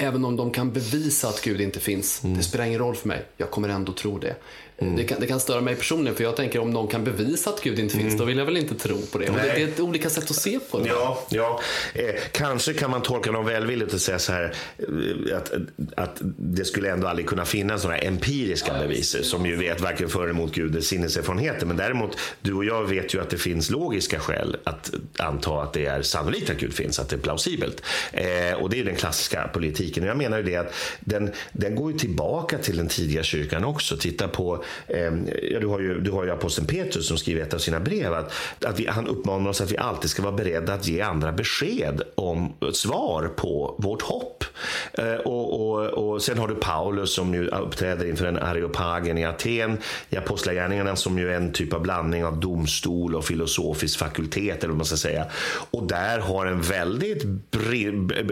Även 0.00 0.24
om 0.24 0.36
de 0.36 0.50
kan 0.50 0.72
bevisa 0.72 1.28
att 1.28 1.42
Gud 1.42 1.60
inte 1.60 1.80
finns, 1.80 2.24
Mm. 2.24 2.36
det 2.36 2.42
spelar 2.42 2.64
ingen 2.64 2.78
roll 2.78 2.96
för 2.96 3.08
mig. 3.08 3.24
Jag 3.36 3.50
kommer 3.50 3.68
ändå 3.68 3.92
tro 3.92 4.18
det. 4.18 4.36
Det, 4.80 5.04
kan, 5.04 5.20
det 5.20 5.26
kan 5.26 5.40
störa 5.40 5.60
mig 5.60 5.76
personligen, 5.76 6.16
för 6.16 6.24
jag 6.24 6.36
tänker 6.36 6.58
om 6.58 6.70
någon 6.70 6.88
kan 6.88 7.04
bevisa 7.04 7.50
att 7.50 7.62
Gud 7.62 7.78
inte 7.78 7.96
finns, 7.96 8.16
då 8.18 8.24
vill 8.24 8.38
jag 8.38 8.44
väl 8.44 8.56
inte 8.56 8.74
tro 8.74 9.02
på 9.12 9.18
det. 9.18 9.24
Det, 9.24 9.32
Mm. 9.38 9.46
Det 9.54 9.62
är 9.62 9.68
ett 9.68 9.80
olika 9.80 10.10
sätt 10.10 10.30
att 10.30 10.36
se 10.36 10.58
på 10.70 10.78
det. 10.78 10.88
Ja, 10.88 11.26
ja. 11.28 11.60
Eh, 11.94 12.14
kanske 12.32 12.72
kan 12.74 12.90
man 12.90 13.02
tolka 13.02 13.32
dem 13.32 13.44
välvilligt 13.46 13.94
och 13.94 14.00
säga 14.00 14.18
så 14.18 14.32
här 14.32 14.54
eh, 14.78 15.36
att, 15.36 15.52
att 15.96 16.16
det 16.36 16.64
skulle 16.64 16.90
ändå 16.90 17.08
aldrig 17.08 17.26
kunna 17.28 17.44
finnas 17.44 17.84
några 17.84 17.98
empiriska 17.98 18.72
bevis 18.72 19.16
som 19.22 19.46
ju 19.46 19.56
vet 19.56 19.80
varken 19.80 20.08
för 20.08 20.22
eller 20.22 20.30
emot 20.30 20.52
Gud 20.52 20.76
är 20.76 20.80
sinneserfarenheter. 20.80 21.66
Men 21.66 21.76
däremot, 21.76 22.18
du 22.40 22.52
och 22.54 22.64
jag 22.64 22.84
vet 22.84 23.14
ju 23.14 23.20
att 23.20 23.30
det 23.30 23.38
finns 23.38 23.70
logiska 23.70 24.20
skäl 24.20 24.56
att 24.64 24.90
anta 25.18 25.62
att 25.62 25.72
det 25.72 25.86
är 25.86 26.02
sannolikt 26.02 26.50
att 26.50 26.56
Gud 26.56 26.74
finns, 26.74 26.98
att 26.98 27.08
det 27.08 27.16
är 27.16 27.20
plausibelt. 27.20 27.82
Eh, 28.12 28.52
och 28.60 28.70
det 28.70 28.80
är 28.80 28.84
den 28.84 28.96
klassiska 28.96 29.48
politiken. 29.52 30.02
Och 30.02 30.08
jag 30.08 30.16
menar 30.16 30.36
ju 30.36 30.42
det 30.42 30.56
att 30.56 30.74
den, 31.00 31.30
den 31.52 31.74
går 31.74 31.92
ju 31.92 31.98
tillbaka 31.98 32.58
till 32.58 32.76
den 32.76 32.88
tidiga 32.88 33.22
kyrkan 33.22 33.64
också. 33.64 33.96
Titta 33.96 34.28
på, 34.28 34.64
Ehm, 34.88 35.28
ja, 35.42 35.60
du 35.60 35.66
har 35.66 35.80
ju, 35.80 36.00
du 36.00 36.10
har 36.10 36.24
ju 36.24 36.30
aposteln 36.30 36.66
Petrus 36.66 37.08
som 37.08 37.18
skriver 37.18 37.40
i 37.40 37.44
ett 37.44 37.54
av 37.54 37.58
sina 37.58 37.80
brev 37.80 38.14
att, 38.14 38.32
att 38.64 38.80
vi, 38.80 38.86
han 38.86 39.06
uppmanar 39.06 39.50
oss 39.50 39.60
att 39.60 39.72
vi 39.72 39.76
alltid 39.76 40.10
ska 40.10 40.22
vara 40.22 40.32
beredda 40.32 40.74
att 40.74 40.86
ge 40.86 41.00
andra 41.00 41.32
besked 41.32 42.02
om 42.14 42.54
svar 42.72 43.30
på 43.36 43.74
vårt 43.78 44.02
hopp. 44.02 44.44
Eh, 44.92 45.14
och, 45.14 45.60
och, 45.60 45.84
och 45.86 46.22
sen 46.22 46.38
har 46.38 46.48
du 46.48 46.54
Paulus 46.54 47.14
som 47.14 47.30
nu 47.30 47.48
uppträder 47.48 48.08
inför 48.08 48.26
en 48.26 48.38
areopagen 48.38 49.18
i 49.18 49.24
Aten 49.24 49.78
i 50.10 50.16
Apostlagärningarna 50.16 50.96
som 50.96 51.18
ju 51.18 51.30
är 51.30 51.36
en 51.36 51.52
typ 51.52 51.72
av 51.72 51.80
blandning 51.80 52.24
av 52.24 52.40
domstol 52.40 53.14
och 53.14 53.24
filosofisk 53.24 53.98
fakultet 53.98 54.58
eller 54.58 54.68
vad 54.68 54.76
man 54.76 54.86
ska 54.86 54.96
säga. 54.96 55.26
Och 55.70 55.86
där 55.86 56.18
har 56.18 56.46
en 56.46 56.60
väldigt 56.60 57.22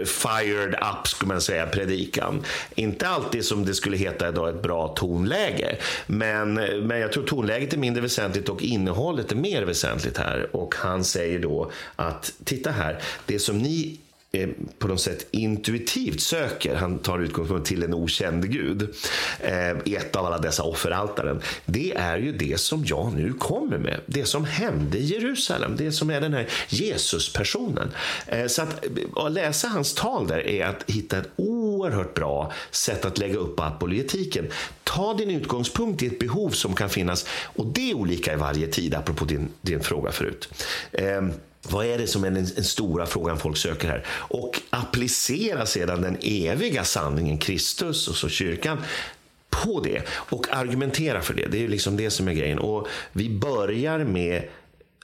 fired 0.07 0.75
up, 0.75 1.09
skulle 1.09 1.29
man 1.29 1.41
säga, 1.41 1.67
predikan. 1.67 2.43
Inte 2.75 3.09
alltid 3.09 3.45
som 3.45 3.65
det 3.65 3.75
skulle 3.75 3.97
heta 3.97 4.29
idag 4.29 4.49
ett 4.49 4.63
bra 4.63 4.89
tonläge. 4.89 5.77
Men, 6.07 6.26
men 6.83 7.01
jag 7.01 7.13
tror 7.13 7.25
tonläget 7.25 7.73
är 7.73 7.79
mindre 7.79 8.03
väsentligt 8.03 8.49
och 8.49 8.63
innehållet 8.63 9.33
är 9.33 9.37
mer 9.37 9.63
väsentligt 9.63 10.19
här. 10.19 10.57
Och 10.57 10.75
han 10.75 11.05
säger 11.05 11.39
då 11.39 11.71
att 11.97 12.33
titta 12.45 12.71
här, 12.71 13.03
det 13.27 13.39
som 13.39 13.59
ni 13.59 13.99
eh, 14.33 14.49
på 14.79 14.89
något 14.89 15.01
sätt 15.01 15.27
intuitivt 15.31 16.21
söker, 16.21 16.75
han 16.75 16.99
tar 16.99 17.19
utgångspunkt 17.19 17.67
till 17.67 17.83
en 17.83 17.95
okänd 17.95 18.53
gud, 18.53 18.95
eh, 19.41 19.71
i 19.85 19.97
ett 19.97 20.17
av 20.17 20.27
alla 20.27 20.39
dessa 20.39 20.63
offeraltaren, 20.63 21.41
det 21.65 21.97
är 21.97 22.19
ju 22.19 22.33
det 22.33 22.61
som 22.61 22.85
jag 22.87 23.13
nu 23.13 23.33
kommer 23.33 23.79
med. 23.79 24.01
Det 24.07 24.25
som 24.25 24.45
hände 24.45 24.99
i 24.99 25.05
Jerusalem, 25.05 25.77
det 25.77 25.93
som 25.93 26.11
är 26.11 26.21
den 26.21 26.35
här 26.35 26.49
Jesuspersonen. 26.69 27.91
Eh, 28.27 28.47
så 28.47 28.63
att, 28.63 28.85
eh, 28.85 29.25
att 29.25 29.33
läsa 29.33 29.69
hans 29.69 29.95
tal 29.95 30.27
där 30.27 30.47
är 30.47 30.67
att 30.67 30.91
hitta 30.91 31.19
ett 31.19 31.29
oerhört 31.37 32.15
bra 32.15 32.53
sätt 32.71 33.05
att 33.05 33.19
lägga 33.19 33.39
upp 33.39 33.61
apologetiken. 33.61 34.47
Ta 34.85 35.15
din 35.15 35.31
utgångspunkt 35.31 36.03
i 36.03 36.07
ett 36.07 36.19
behov 36.19 36.51
som 36.51 36.75
kan 36.75 36.89
finnas, 36.89 37.27
och 37.43 37.67
det 37.67 37.91
är 37.91 37.95
olika 37.95 38.33
i 38.33 38.37
varje 38.37 38.67
tid, 38.67 38.95
apropå 38.95 39.25
din, 39.25 39.49
din 39.61 39.81
fråga 39.81 40.13
förut. 40.13 40.49
Eh, 40.93 41.23
vad 41.71 41.87
är 41.87 41.99
det 41.99 42.07
som 42.07 42.25
är 42.25 42.31
den, 42.31 42.49
den 42.55 42.65
stora 42.65 43.07
frågan 43.07 43.39
folk 43.39 43.57
söker 43.57 43.89
här? 43.89 44.07
Och 44.09 44.61
applicera 44.71 45.67
sedan 45.67 46.03
den 46.03 46.17
eviga 46.23 46.85
sanningen, 46.85 47.39
Kristus 47.39 48.09
och 48.09 48.17
så 48.17 48.29
kyrkan, 48.29 48.79
på 49.51 49.81
det 49.81 50.03
och 50.09 50.47
argumentera 50.53 51.23
för 51.23 51.35
det. 51.35 51.47
Det 51.47 51.65
är 51.65 51.69
liksom 51.69 51.97
det 51.97 52.11
som 52.11 52.29
är 52.29 52.33
grejen. 52.33 52.59
Och 52.59 52.89
vi 53.13 53.31
börjar 53.31 53.99
med 53.99 54.43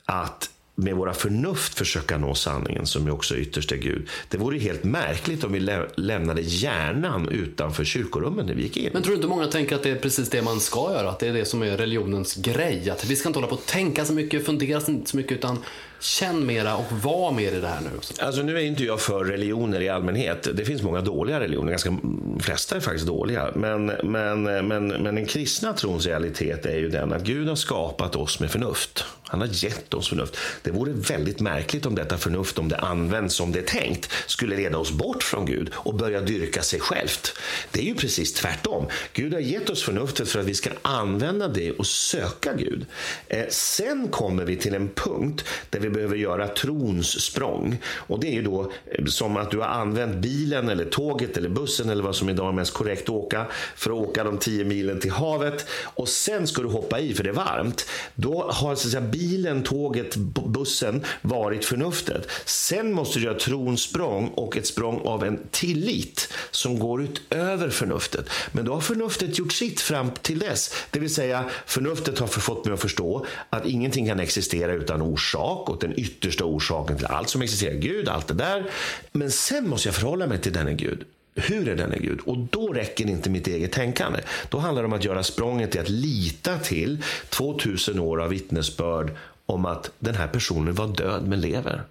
att 0.04 0.50
med 0.74 0.96
våra 0.96 1.14
förnuft 1.14 1.74
försöka 1.74 2.18
nå 2.18 2.34
sanningen 2.34 2.86
som 2.86 3.06
ju 3.06 3.12
också 3.12 3.36
ytterst 3.36 3.72
är 3.72 3.76
Gud. 3.76 4.08
Det 4.28 4.38
vore 4.38 4.56
ju 4.56 4.62
helt 4.62 4.84
märkligt 4.84 5.44
om 5.44 5.52
vi 5.52 5.60
lä- 5.60 5.88
lämnade 5.96 6.40
hjärnan 6.40 7.28
utanför 7.28 7.84
kyrkorummen 7.84 8.46
när 8.46 8.54
vi 8.54 8.62
gick 8.62 8.76
in. 8.76 8.90
Men 8.92 9.02
tror 9.02 9.10
du 9.10 9.16
inte 9.16 9.28
många 9.28 9.46
tänker 9.46 9.76
att 9.76 9.82
det 9.82 9.90
är 9.90 9.96
precis 9.96 10.30
det 10.30 10.42
man 10.42 10.60
ska 10.60 10.92
göra? 10.92 11.10
Att 11.10 11.18
det 11.18 11.28
är 11.28 11.32
det 11.32 11.44
som 11.44 11.62
är 11.62 11.76
religionens 11.76 12.34
grej? 12.34 12.90
Att 12.90 13.04
vi 13.04 13.16
ska 13.16 13.28
inte 13.28 13.38
hålla 13.38 13.48
på 13.48 13.54
och 13.54 13.66
tänka 13.66 14.04
så 14.04 14.12
mycket, 14.12 14.46
fundera 14.46 14.80
så 14.80 15.16
mycket, 15.16 15.32
utan 15.32 15.58
känn 16.02 16.46
mera 16.46 16.76
och 16.76 16.92
var 16.92 17.32
mer 17.32 17.52
i 17.52 17.60
det 17.60 17.68
här 17.68 17.80
nu. 17.80 17.90
Alltså 18.20 18.42
nu 18.42 18.56
är 18.56 18.62
inte 18.62 18.84
jag 18.84 19.00
för 19.00 19.24
religioner 19.24 19.80
i 19.80 19.88
allmänhet. 19.88 20.48
Det 20.54 20.64
finns 20.64 20.82
många 20.82 21.00
dåliga 21.00 21.40
religioner, 21.40 21.70
ganska 21.70 21.90
de 21.90 22.40
flesta 22.40 22.76
är 22.76 22.80
faktiskt 22.80 23.06
dåliga. 23.06 23.50
Men, 23.54 23.86
men, 23.86 24.42
men, 24.42 24.88
men 24.88 25.14
den 25.14 25.26
kristna 25.26 25.72
trons 25.72 26.06
realitet 26.06 26.66
är 26.66 26.78
ju 26.78 26.88
den 26.88 27.12
att 27.12 27.22
Gud 27.22 27.48
har 27.48 27.56
skapat 27.56 28.16
oss 28.16 28.40
med 28.40 28.50
förnuft. 28.50 29.04
Han 29.32 29.40
har 29.40 29.48
gett 29.64 29.94
oss 29.94 30.08
förnuft. 30.08 30.36
Det 30.62 30.70
vore 30.70 30.92
väldigt 30.92 31.40
märkligt 31.40 31.86
om 31.86 31.94
detta 31.94 32.18
förnuft, 32.18 32.58
om 32.58 32.68
det 32.68 32.76
används 32.76 33.34
som 33.34 33.52
det 33.52 33.58
är 33.58 33.62
tänkt, 33.62 34.10
skulle 34.26 34.56
leda 34.56 34.78
oss 34.78 34.92
bort 34.92 35.22
från 35.22 35.46
Gud 35.46 35.70
och 35.74 35.94
börja 35.94 36.20
dyrka 36.20 36.62
sig 36.62 36.80
självt. 36.80 37.38
Det 37.70 37.80
är 37.80 37.84
ju 37.84 37.94
precis 37.94 38.32
tvärtom. 38.32 38.86
Gud 39.12 39.32
har 39.32 39.40
gett 39.40 39.70
oss 39.70 39.82
förnuftet 39.82 40.28
för 40.28 40.40
att 40.40 40.46
vi 40.46 40.54
ska 40.54 40.70
använda 40.82 41.48
det 41.48 41.72
och 41.72 41.86
söka 41.86 42.54
Gud. 42.54 42.86
Eh, 43.28 43.44
sen 43.48 44.08
kommer 44.08 44.44
vi 44.44 44.56
till 44.56 44.74
en 44.74 44.88
punkt 44.88 45.44
där 45.70 45.80
vi 45.80 45.90
behöver 45.90 46.16
göra 46.16 46.48
trons 46.48 47.20
språng. 47.20 47.78
Och 47.84 48.20
det 48.20 48.28
är 48.28 48.32
ju 48.32 48.42
då 48.42 48.72
eh, 48.86 49.04
som 49.04 49.36
att 49.36 49.50
du 49.50 49.58
har 49.58 49.66
använt 49.66 50.16
bilen 50.16 50.68
eller 50.68 50.84
tåget 50.84 51.36
eller 51.36 51.48
bussen 51.48 51.90
eller 51.90 52.02
vad 52.02 52.16
som 52.16 52.28
idag 52.28 52.48
är 52.48 52.52
mest 52.52 52.74
korrekt 52.74 53.02
att 53.02 53.08
åka 53.08 53.46
för 53.76 53.90
att 53.90 54.08
åka 54.08 54.24
de 54.24 54.38
tio 54.38 54.64
milen 54.64 55.00
till 55.00 55.10
havet 55.10 55.66
och 55.84 56.08
sen 56.08 56.46
ska 56.46 56.62
du 56.62 56.68
hoppa 56.68 57.00
i 57.00 57.14
för 57.14 57.24
det 57.24 57.30
är 57.30 57.34
varmt. 57.34 57.86
Då 58.14 58.42
har 58.50 58.74
så 58.74 58.86
att 58.86 58.92
säga, 58.92 59.00
bilen, 59.22 59.62
tåget, 59.62 60.16
bussen 60.46 61.04
varit 61.22 61.64
förnuftet. 61.64 62.28
Sen 62.44 62.92
måste 62.92 63.18
du 63.18 63.24
göra 63.24 63.38
tronsprång 63.38 64.28
och 64.28 64.56
ett 64.56 64.66
språng 64.66 65.00
av 65.04 65.24
en 65.24 65.40
tillit 65.50 66.32
som 66.50 66.78
går 66.78 67.02
utöver 67.02 67.70
förnuftet. 67.70 68.26
Men 68.52 68.64
då 68.64 68.74
har 68.74 68.80
förnuftet 68.80 69.38
gjort 69.38 69.52
sitt 69.52 69.80
fram 69.80 70.10
till 70.22 70.38
dess. 70.38 70.74
Det 70.90 71.00
vill 71.00 71.14
säga 71.14 71.44
förnuftet 71.66 72.18
har 72.18 72.26
fått 72.26 72.64
mig 72.64 72.74
att 72.74 72.80
förstå 72.80 73.26
att 73.50 73.66
ingenting 73.66 74.06
kan 74.06 74.20
existera 74.20 74.72
utan 74.72 75.02
orsak 75.02 75.68
och 75.68 75.78
den 75.80 75.98
yttersta 75.98 76.44
orsaken 76.44 76.96
till 76.96 77.06
allt 77.06 77.28
som 77.28 77.42
existerar, 77.42 77.74
Gud, 77.74 78.08
allt 78.08 78.28
det 78.28 78.34
där. 78.34 78.70
Men 79.12 79.30
sen 79.30 79.68
måste 79.68 79.88
jag 79.88 79.94
förhålla 79.94 80.26
mig 80.26 80.38
till 80.38 80.52
denne 80.52 80.74
Gud. 80.74 81.04
Hur 81.34 81.68
är 81.68 81.76
denne 81.76 81.98
Gud? 81.98 82.20
Och 82.20 82.38
då 82.38 82.72
räcker 82.72 83.06
inte 83.06 83.30
mitt 83.30 83.46
eget 83.46 83.72
tänkande. 83.72 84.20
Då 84.48 84.58
handlar 84.58 84.82
det 84.82 84.86
om 84.86 84.92
att 84.92 85.04
göra 85.04 85.22
språnget 85.22 85.70
till 85.70 85.80
att 85.80 85.88
lita 85.88 86.58
till 86.58 87.02
2000 87.28 87.98
år 87.98 88.22
av 88.22 88.28
vittnesbörd 88.28 89.10
om 89.46 89.66
att 89.66 89.90
den 89.98 90.14
här 90.14 90.26
personen 90.26 90.74
var 90.74 90.88
död 90.88 91.28
men 91.28 91.40
lever. 91.40 91.82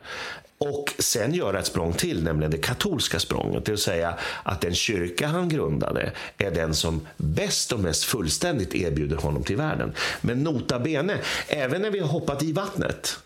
Och 0.57 0.93
sen 0.99 1.33
göra 1.33 1.59
ett 1.59 1.65
språng 1.65 1.93
till, 1.93 2.23
nämligen 2.23 2.51
det 2.51 2.57
katolska 2.57 3.19
språnget. 3.19 3.65
Det 3.65 3.71
vill 3.71 3.81
säga 3.81 4.17
att 4.43 4.61
den 4.61 4.75
kyrka 4.75 5.27
han 5.27 5.49
grundade 5.49 6.11
är 6.37 6.51
den 6.51 6.73
som 6.73 7.07
bäst 7.17 7.71
och 7.71 7.79
mest 7.79 8.03
fullständigt 8.03 8.75
erbjuder 8.75 9.15
honom 9.15 9.43
till 9.43 9.57
världen. 9.57 9.93
Men 10.21 10.43
nota 10.43 10.79
bene, 10.79 11.17
även 11.47 11.81
när 11.81 11.91
vi 11.91 11.99
har 11.99 12.07
hoppat 12.07 12.43
i 12.43 12.53
vattnet 12.53 13.19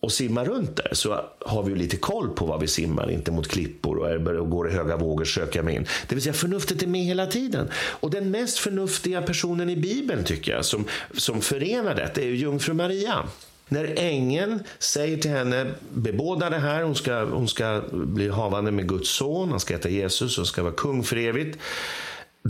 och 0.00 0.12
simmar 0.12 0.44
runt 0.44 0.76
där 0.76 0.90
så 0.92 1.24
har 1.40 1.62
vi 1.62 1.70
ju 1.70 1.76
lite 1.76 1.96
koll 1.96 2.28
på 2.28 2.46
vad 2.46 2.60
vi 2.60 2.66
simmar, 2.66 3.10
inte 3.10 3.30
mot 3.30 3.48
klippor 3.48 3.96
och, 3.98 4.36
och 4.40 4.50
går 4.50 4.70
i 4.70 4.72
höga 4.72 4.96
vågor 4.96 5.24
söker 5.24 5.58
jag 5.58 5.64
mig 5.64 5.76
in. 5.76 5.86
Det 6.08 6.14
vill 6.14 6.22
säga 6.22 6.32
förnuftet 6.32 6.82
är 6.82 6.86
med 6.86 7.04
hela 7.04 7.26
tiden. 7.26 7.70
Och 7.74 8.10
den 8.10 8.30
mest 8.30 8.58
förnuftiga 8.58 9.22
personen 9.22 9.70
i 9.70 9.76
Bibeln 9.76 10.24
tycker 10.24 10.52
jag 10.52 10.64
som, 10.64 10.84
som 11.14 11.40
förenar 11.40 11.94
detta 11.94 12.20
är 12.20 12.26
ju 12.26 12.36
jungfru 12.36 12.74
Maria. 12.74 13.24
När 13.68 13.94
ängeln 13.98 14.62
säger 14.78 15.16
till 15.16 15.30
henne, 15.30 15.66
bebåda 15.92 16.50
det 16.50 16.58
här, 16.58 16.82
hon 16.82 16.94
ska, 16.94 17.24
hon 17.24 17.48
ska 17.48 17.82
bli 17.92 18.28
havande 18.28 18.70
med 18.70 18.88
Guds 18.88 19.10
son, 19.10 19.50
han 19.50 19.60
ska 19.60 19.74
heta 19.74 19.88
Jesus 19.88 20.38
och 20.38 20.46
ska 20.46 20.62
vara 20.62 20.72
kung 20.72 21.04
för 21.04 21.16
evigt 21.16 21.58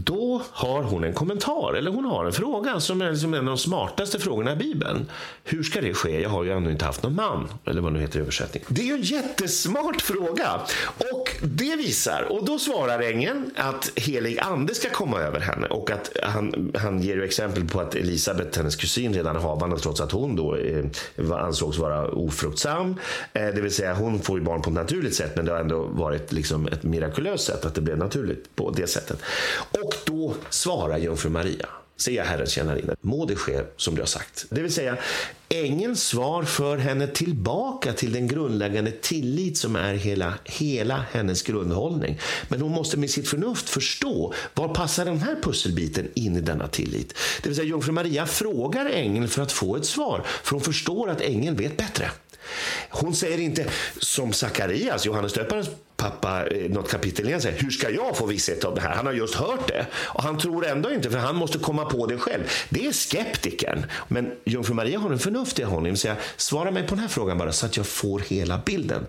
då 0.04 0.42
har 0.50 0.82
hon 0.82 1.04
en 1.04 1.12
kommentar, 1.12 1.74
eller 1.74 1.90
hon 1.90 2.04
har 2.04 2.24
en 2.24 2.32
fråga 2.32 2.80
som 2.80 3.02
är 3.02 3.10
liksom 3.10 3.34
en 3.34 3.40
av 3.40 3.46
de 3.46 3.58
smartaste 3.58 4.18
frågorna 4.18 4.52
i 4.52 4.56
Bibeln. 4.56 5.06
Hur 5.44 5.62
ska 5.62 5.80
det 5.80 5.94
ske? 5.94 6.20
Jag 6.20 6.30
har 6.30 6.44
ju 6.44 6.52
ännu 6.52 6.70
inte 6.70 6.84
haft 6.84 7.02
någon 7.02 7.14
man. 7.14 7.48
Eller 7.64 7.80
vad 7.80 7.92
nu 7.92 8.00
heter 8.00 8.18
i 8.18 8.22
översättning. 8.22 8.64
Det 8.68 8.80
är 8.80 8.84
ju 8.84 8.94
en 8.94 9.02
jättesmart 9.02 10.02
fråga. 10.02 10.60
Och 11.12 11.36
det 11.42 11.76
visar, 11.76 12.26
och 12.30 12.44
då 12.44 12.58
svarar 12.58 13.00
ängeln 13.00 13.50
att 13.56 13.92
helig 13.96 14.38
ande 14.38 14.74
ska 14.74 14.90
komma 14.90 15.20
över 15.20 15.40
henne. 15.40 15.66
Och 15.66 15.90
att 15.90 16.10
han, 16.22 16.72
han 16.78 17.02
ger 17.02 17.16
ju 17.16 17.24
exempel 17.24 17.68
på 17.68 17.80
att 17.80 17.94
Elisabet, 17.94 18.56
hennes 18.56 18.76
kusin, 18.76 19.14
redan 19.14 19.36
är 19.36 19.40
havande 19.40 19.78
trots 19.78 20.00
att 20.00 20.12
hon 20.12 20.36
då 20.36 20.56
eh, 20.56 20.84
ansågs 21.30 21.78
vara 21.78 22.08
ofruktsam. 22.08 22.96
Eh, 23.32 23.46
det 23.46 23.60
vill 23.60 23.74
säga 23.74 23.94
hon 23.94 24.20
får 24.20 24.38
ju 24.38 24.44
barn 24.44 24.62
på 24.62 24.70
ett 24.70 24.74
naturligt 24.74 25.14
sätt 25.14 25.32
men 25.36 25.44
det 25.44 25.52
har 25.52 25.60
ändå 25.60 25.82
varit 25.82 26.32
liksom 26.32 26.66
ett 26.66 26.82
mirakulöst 26.82 27.44
sätt 27.44 27.64
att 27.64 27.74
det 27.74 27.80
blev 27.80 27.98
naturligt 27.98 28.56
på 28.56 28.70
det 28.70 28.86
sättet. 28.86 29.22
Och 29.70 29.89
då 30.06 30.34
svarar 30.50 30.98
jungfru 30.98 31.30
Maria. 31.30 31.66
Se, 32.00 32.22
Herrens 32.22 32.50
tjänarinna. 32.50 32.96
Må 33.00 33.26
det 33.26 33.36
ske 33.36 33.62
som 33.76 33.94
du 33.94 34.02
har 34.02 34.06
sagt. 34.06 34.46
Det 34.50 34.62
vill 34.62 34.72
säga, 34.72 34.96
ängelns 35.48 36.02
svar 36.02 36.42
för 36.42 36.76
henne 36.76 37.06
tillbaka 37.06 37.92
till 37.92 38.12
den 38.12 38.28
grundläggande 38.28 38.90
tillit 38.90 39.58
som 39.58 39.76
är 39.76 39.94
hela, 39.94 40.34
hela 40.44 41.04
hennes 41.12 41.42
grundhållning. 41.42 42.18
Men 42.48 42.60
hon 42.60 42.72
måste 42.72 42.96
med 42.96 43.10
sitt 43.10 43.28
förnuft 43.28 43.68
förstå 43.68 44.34
var 44.54 44.68
passar 44.68 45.04
den 45.04 45.20
här 45.20 45.36
pusselbiten 45.42 46.08
in 46.14 46.36
i 46.36 46.40
denna 46.40 46.68
tillit. 46.68 47.14
Det 47.42 47.48
vill 47.48 47.56
säga, 47.56 47.68
jungfru 47.68 47.92
Maria 47.92 48.26
frågar 48.26 48.86
ängeln 48.86 49.28
för 49.28 49.42
att 49.42 49.52
få 49.52 49.76
ett 49.76 49.86
svar, 49.86 50.22
för 50.42 50.52
hon 50.52 50.60
förstår 50.60 51.10
att 51.10 51.20
ängeln 51.20 51.56
vet 51.56 51.76
bättre. 51.76 52.10
Hon 52.90 53.14
säger 53.14 53.38
inte 53.38 53.66
som 53.98 54.32
Sakarias, 54.32 55.06
Johannes 55.06 55.32
döparens 55.32 55.68
pappa, 56.00 56.46
eh, 56.46 56.70
något 56.70 56.90
kapitel 56.90 57.28
igen 57.28 57.40
säger, 57.40 57.62
hur 57.62 57.70
ska 57.70 57.90
jag 57.90 58.16
få 58.16 58.26
visshet 58.26 58.64
om 58.64 58.74
det 58.74 58.80
här? 58.80 58.94
Han 58.94 59.06
har 59.06 59.12
just 59.12 59.34
hört 59.34 59.68
det. 59.68 59.86
Och 59.94 60.22
han 60.22 60.38
tror 60.38 60.66
ändå 60.66 60.90
inte, 60.90 61.10
för 61.10 61.18
han 61.18 61.36
måste 61.36 61.58
komma 61.58 61.84
på 61.84 62.06
det 62.06 62.18
själv. 62.18 62.42
Det 62.68 62.86
är 62.86 62.92
skeptiken. 62.92 63.86
Men 64.08 64.32
jungfru 64.44 64.74
Maria 64.74 64.98
har 64.98 65.10
en 65.10 65.18
förnuftig 65.18 65.64
hållning. 65.64 65.96
Säga, 65.96 66.16
svara 66.36 66.70
mig 66.70 66.82
på 66.82 66.94
den 66.94 66.98
här 66.98 67.08
frågan 67.08 67.38
bara 67.38 67.52
så 67.52 67.66
att 67.66 67.76
jag 67.76 67.86
får 67.86 68.18
hela 68.18 68.60
bilden. 68.66 69.06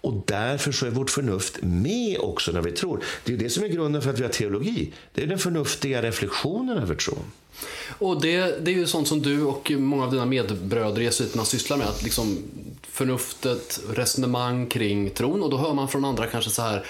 Och 0.00 0.22
därför 0.26 0.72
så 0.72 0.86
är 0.86 0.90
vårt 0.90 1.10
förnuft 1.10 1.58
med 1.62 2.18
också 2.18 2.52
när 2.52 2.60
vi 2.60 2.72
tror. 2.72 3.04
Det 3.24 3.32
är 3.32 3.36
det 3.36 3.50
som 3.50 3.64
är 3.64 3.68
grunden 3.68 4.02
för 4.02 4.10
att 4.10 4.18
vi 4.18 4.22
har 4.22 4.30
teologi. 4.30 4.92
Det 5.14 5.22
är 5.22 5.26
den 5.26 5.38
förnuftiga 5.38 6.02
reflektionen 6.02 6.78
över 6.78 6.94
tron. 6.94 7.24
Och 7.98 8.20
det, 8.20 8.64
det 8.64 8.70
är 8.70 8.74
ju 8.74 8.86
sånt 8.86 9.08
som 9.08 9.22
du 9.22 9.42
och 9.42 9.70
många 9.70 10.04
av 10.04 10.10
dina 10.10 10.26
medbröder 10.26 11.00
i 11.00 11.04
jesuiterna 11.04 11.44
sysslar 11.44 11.76
med. 11.76 11.86
Att 11.86 12.02
liksom 12.02 12.38
förnuftet, 12.82 13.80
resonemang 13.90 14.66
kring 14.66 15.10
tron. 15.10 15.42
Och 15.42 15.50
då 15.50 15.56
hör 15.56 15.74
man 15.74 15.88
från 15.88 16.04
andra 16.04 16.26
kanske 16.26 16.50
så 16.50 16.62
här. 16.62 16.86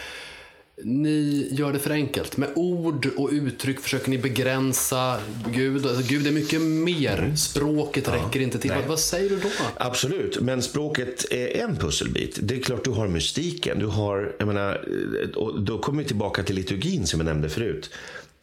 Ni 0.84 1.48
gör 1.52 1.72
det 1.72 1.78
för 1.78 1.90
enkelt. 1.90 2.36
Med 2.36 2.48
ord 2.54 3.06
och 3.16 3.28
uttryck 3.32 3.80
försöker 3.80 4.10
ni 4.10 4.18
begränsa 4.18 5.20
Gud. 5.54 5.86
Alltså, 5.86 6.02
Gud 6.08 6.26
är 6.26 6.30
mycket 6.32 6.60
mer. 6.60 7.18
Mm. 7.18 7.36
Språket 7.36 8.04
ja, 8.06 8.14
räcker 8.14 8.40
inte 8.40 8.58
till. 8.58 8.70
Nej. 8.70 8.84
Vad 8.88 9.00
säger 9.00 9.30
du 9.30 9.36
då? 9.38 9.48
Absolut, 9.76 10.40
men 10.40 10.62
språket 10.62 11.32
är 11.32 11.56
en 11.56 11.76
pusselbit. 11.76 12.38
Det 12.42 12.54
är 12.54 12.62
klart 12.62 12.84
du 12.84 12.90
har 12.90 13.08
mystiken. 13.08 13.78
Du 13.78 13.86
har, 13.86 14.34
jag 14.38 14.48
menar, 14.48 14.88
och 15.36 15.60
då 15.60 15.78
kommer 15.78 16.02
vi 16.02 16.08
tillbaka 16.08 16.42
till 16.42 16.56
liturgin 16.56 17.06
som 17.06 17.20
jag 17.20 17.24
nämnde 17.24 17.48
förut. 17.48 17.90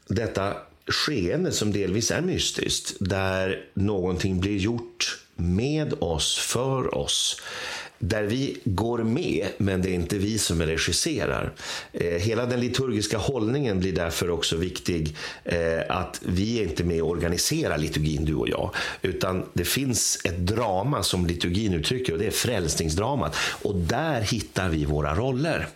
Detta 0.07 0.53
skeende 0.89 1.51
som 1.51 1.71
delvis 1.71 2.11
är 2.11 2.21
mystiskt, 2.21 2.95
där 2.99 3.65
någonting 3.73 4.39
blir 4.39 4.57
gjort 4.57 5.19
med 5.35 5.93
oss, 5.99 6.37
för 6.39 6.95
oss 6.97 7.41
där 7.99 8.23
vi 8.23 8.57
går 8.63 8.97
med, 8.97 9.47
men 9.57 9.81
det 9.81 9.89
är 9.89 9.93
inte 9.93 10.17
vi 10.17 10.37
som 10.37 10.61
regisserar. 10.61 11.51
Eh, 11.93 12.07
hela 12.07 12.45
den 12.45 12.59
liturgiska 12.59 13.17
hållningen 13.17 13.79
blir 13.79 13.93
därför 13.93 14.29
också 14.29 14.57
viktig. 14.57 15.15
Eh, 15.43 15.57
att 15.89 16.21
vi 16.25 16.59
är 16.59 16.63
inte 16.63 16.83
med 16.83 17.01
och 17.01 17.09
organiserar 17.09 17.77
liturgin, 17.77 18.25
du 18.25 18.35
och 18.35 18.49
jag. 18.49 18.75
Utan 19.01 19.45
det 19.53 19.65
finns 19.65 20.19
ett 20.23 20.37
drama 20.37 21.03
som 21.03 21.25
liturgin 21.25 21.73
uttrycker 21.73 22.13
och 22.13 22.19
det 22.19 22.27
är 22.27 22.31
frälsningsdramat. 22.31 23.35
Och 23.61 23.75
där 23.75 24.21
hittar 24.21 24.69
vi 24.69 24.85
våra 24.85 25.15
roller. 25.15 25.67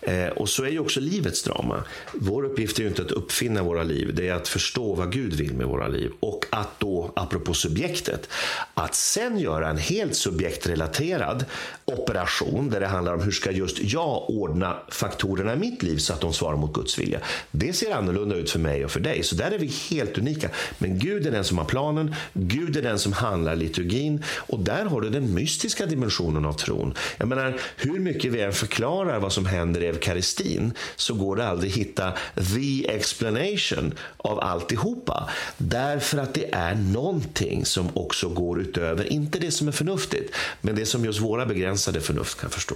Eh, 0.00 0.28
och 0.28 0.48
så 0.48 0.64
är 0.64 0.70
ju 0.70 0.78
också 0.78 1.00
livets 1.00 1.42
drama. 1.42 1.84
Vår 2.12 2.44
uppgift 2.44 2.78
är 2.78 2.82
ju 2.82 2.88
inte 2.88 3.02
att 3.02 3.10
uppfinna 3.10 3.62
våra 3.62 3.82
liv, 3.82 4.14
det 4.14 4.28
är 4.28 4.34
att 4.34 4.48
förstå 4.48 4.94
vad 4.94 5.12
Gud 5.12 5.32
vill 5.32 5.54
med 5.54 5.66
våra 5.66 5.88
liv. 5.88 6.10
Och 6.20 6.44
att 6.50 6.80
då, 6.80 7.12
apropå 7.16 7.54
subjektet, 7.54 8.28
att 8.74 8.94
sen 8.94 9.38
göra 9.38 9.68
en 9.68 9.78
helt 9.78 10.16
subjektrelaterad 10.16 11.44
operation 11.84 12.70
där 12.70 12.80
det 12.80 12.86
handlar 12.86 13.14
om 13.14 13.22
hur 13.22 13.30
ska 13.30 13.50
just 13.50 13.78
jag 13.82 14.30
ordna 14.30 14.76
faktorerna 14.88 15.52
i 15.54 15.56
mitt 15.56 15.82
liv 15.82 15.96
så 15.96 16.12
att 16.12 16.20
de 16.20 16.32
svarar 16.32 16.56
mot 16.56 16.72
Guds 16.72 16.98
vilja. 16.98 17.20
Det 17.50 17.72
ser 17.72 17.94
annorlunda 17.94 18.36
ut 18.36 18.50
för 18.50 18.58
mig 18.58 18.84
och 18.84 18.90
för 18.90 19.00
dig, 19.00 19.22
så 19.22 19.34
där 19.34 19.50
är 19.50 19.58
vi 19.58 19.72
helt 19.90 20.18
unika. 20.18 20.50
Men 20.78 20.98
Gud 20.98 21.26
är 21.26 21.30
den 21.30 21.44
som 21.44 21.58
har 21.58 21.64
planen, 21.64 22.14
Gud 22.32 22.76
är 22.76 22.82
den 22.82 22.98
som 22.98 23.12
handlar 23.12 23.56
liturgin 23.56 24.24
och 24.36 24.60
där 24.60 24.84
har 24.84 25.00
du 25.00 25.10
den 25.10 25.34
mystiska 25.34 25.86
dimensionen 25.86 26.44
av 26.44 26.52
tron. 26.52 26.94
Jag 27.18 27.28
menar, 27.28 27.60
hur 27.76 27.98
mycket 27.98 28.32
vi 28.32 28.40
än 28.40 28.52
förklarar 28.52 29.18
vad 29.18 29.32
som 29.32 29.46
händer 29.46 29.82
i 29.82 29.86
eukaristin 29.86 30.72
så 30.96 31.14
går 31.14 31.36
det 31.36 31.48
aldrig 31.48 31.70
att 31.70 31.76
hitta 31.76 32.12
the 32.54 32.88
explanation 32.88 33.94
av 34.16 34.40
alltihopa. 34.40 35.30
Därför 35.58 36.18
att 36.18 36.34
det 36.34 36.54
är 36.54 36.74
någonting 36.74 37.64
som 37.64 37.88
också 37.94 38.28
går 38.28 38.60
utöver, 38.60 39.12
inte 39.12 39.38
det 39.38 39.50
som 39.50 39.68
är 39.68 39.72
förnuftigt, 39.72 40.34
men 40.60 40.76
det 40.76 40.86
som 40.86 41.04
just 41.04 41.20
våra 41.20 41.46
begränsade 41.56 42.00
förnuft 42.00 42.40
kan 42.40 42.50
förstå. 42.50 42.74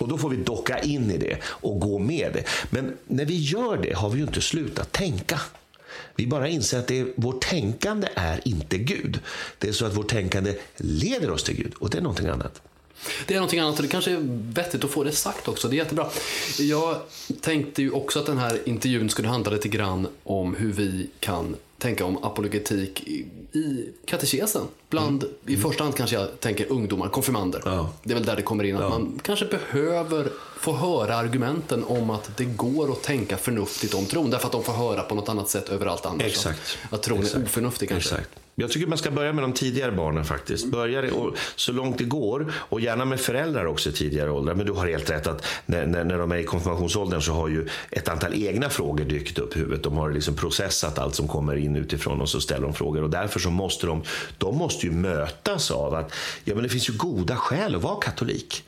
Och 0.00 0.08
Då 0.08 0.18
får 0.18 0.30
vi 0.30 0.36
docka 0.36 0.78
in 0.78 1.10
i 1.10 1.18
det 1.18 1.38
och 1.44 1.80
gå 1.80 1.98
med 1.98 2.32
det. 2.32 2.44
Men 2.70 2.96
när 3.06 3.24
vi 3.24 3.36
gör 3.36 3.76
det 3.76 3.96
har 3.96 4.10
vi 4.10 4.18
ju 4.18 4.24
inte 4.24 4.40
slutat 4.40 4.92
tänka. 4.92 5.40
Vi 6.14 6.26
bara 6.26 6.48
inser 6.48 6.78
att 6.78 6.86
det 6.86 7.00
är, 7.00 7.12
vårt 7.16 7.44
tänkande 7.44 8.08
är 8.14 8.48
inte 8.48 8.78
Gud. 8.78 9.20
Det 9.58 9.68
är 9.68 9.72
så 9.72 9.86
att 9.86 9.96
vårt 9.96 10.08
tänkande 10.08 10.54
leder 10.76 11.30
oss 11.30 11.44
till 11.44 11.56
Gud 11.56 11.74
och 11.78 11.90
det 11.90 11.98
är 11.98 12.02
någonting 12.02 12.26
annat. 12.26 12.62
Det 13.26 13.34
är 13.34 13.38
någonting 13.38 13.60
annat 13.60 13.76
och 13.76 13.82
det 13.82 13.88
kanske 13.88 14.10
är 14.10 14.20
vettigt 14.52 14.84
att 14.84 14.90
få 14.90 15.04
det 15.04 15.12
sagt 15.12 15.48
också. 15.48 15.68
Det 15.68 15.76
är 15.76 15.78
jättebra. 15.78 16.06
Jag 16.58 16.96
tänkte 17.40 17.82
ju 17.82 17.90
också 17.90 18.18
att 18.18 18.26
den 18.26 18.38
här 18.38 18.68
intervjun 18.68 19.10
skulle 19.10 19.28
handla 19.28 19.52
lite 19.52 19.68
grann 19.68 20.08
om 20.24 20.54
hur 20.54 20.72
vi 20.72 21.10
kan 21.20 21.56
tänka 21.78 22.04
om 22.04 22.24
apologetik 22.24 23.08
i 23.52 23.88
katekesen. 24.04 24.62
Bland, 24.90 25.22
mm. 25.22 25.34
I 25.46 25.56
första 25.56 25.84
hand 25.84 25.96
kanske 25.96 26.16
jag 26.16 26.40
tänker 26.40 26.72
ungdomar, 26.72 27.08
konfirmander. 27.08 27.62
Ja. 27.64 27.92
Det 28.02 28.10
är 28.10 28.14
väl 28.14 28.24
där 28.24 28.36
det 28.36 28.42
kommer 28.42 28.64
in. 28.64 28.76
Att 28.76 28.82
ja. 28.82 28.88
Man 28.88 29.20
kanske 29.22 29.46
behöver 29.46 30.28
få 30.60 30.72
höra 30.72 31.16
argumenten 31.16 31.84
om 31.84 32.10
att 32.10 32.36
det 32.36 32.44
går 32.44 32.92
att 32.92 33.02
tänka 33.02 33.36
förnuftigt 33.36 33.94
om 33.94 34.06
tron. 34.06 34.30
Därför 34.30 34.46
att 34.46 34.52
de 34.52 34.62
får 34.62 34.72
höra 34.72 35.02
på 35.02 35.14
något 35.14 35.28
annat 35.28 35.48
sätt 35.48 35.68
överallt 35.68 36.06
annars. 36.06 36.22
Exakt. 36.22 36.78
Att 36.90 37.02
tron 37.02 37.18
Exakt. 37.18 37.36
är 37.36 37.42
oförnuftig 37.42 37.88
kanske. 37.88 38.14
Exakt. 38.14 38.30
Jag 38.60 38.70
tycker 38.70 38.86
man 38.86 38.98
ska 38.98 39.10
börja 39.10 39.32
med 39.32 39.44
de 39.44 39.52
tidigare 39.52 39.92
barnen 39.92 40.24
faktiskt. 40.24 40.66
Börja 40.66 41.00
det, 41.02 41.10
och, 41.10 41.36
så 41.56 41.72
långt 41.72 41.98
det 41.98 42.04
går 42.04 42.52
och 42.54 42.80
gärna 42.80 43.04
med 43.04 43.20
föräldrar 43.20 43.64
också 43.64 43.90
i 43.90 43.92
tidigare 43.92 44.30
åldrar. 44.30 44.54
Men 44.54 44.66
du 44.66 44.72
har 44.72 44.86
helt 44.86 45.10
rätt 45.10 45.26
att 45.26 45.46
när, 45.66 45.86
när, 45.86 46.04
när 46.04 46.18
de 46.18 46.32
är 46.32 46.36
i 46.36 46.44
konfirmationsåldern 46.44 47.20
så 47.20 47.32
har 47.32 47.48
ju 47.48 47.68
ett 47.90 48.08
antal 48.08 48.34
egna 48.34 48.70
frågor 48.70 49.04
dykt 49.04 49.38
upp 49.38 49.56
i 49.56 49.58
huvudet. 49.58 49.82
De 49.82 49.96
har 49.96 50.10
liksom 50.10 50.36
processat 50.36 50.98
allt 50.98 51.14
som 51.14 51.28
kommer 51.28 51.56
in 51.56 51.67
utifrån 51.76 52.20
och 52.20 52.28
så 52.28 52.40
ställer 52.40 52.62
de 52.62 52.74
frågor. 52.74 53.02
Och 53.02 53.10
därför 53.10 53.40
så 53.40 53.50
måste 53.50 53.86
de, 53.86 54.02
de 54.38 54.56
måste 54.56 54.86
ju 54.86 54.92
mötas 54.92 55.70
av 55.70 55.94
att 55.94 56.14
ja, 56.44 56.54
men 56.54 56.62
det 56.62 56.68
finns 56.68 56.88
ju 56.88 56.92
goda 56.92 57.36
skäl 57.36 57.74
att 57.74 57.82
vara 57.82 58.00
katolik. 58.00 58.64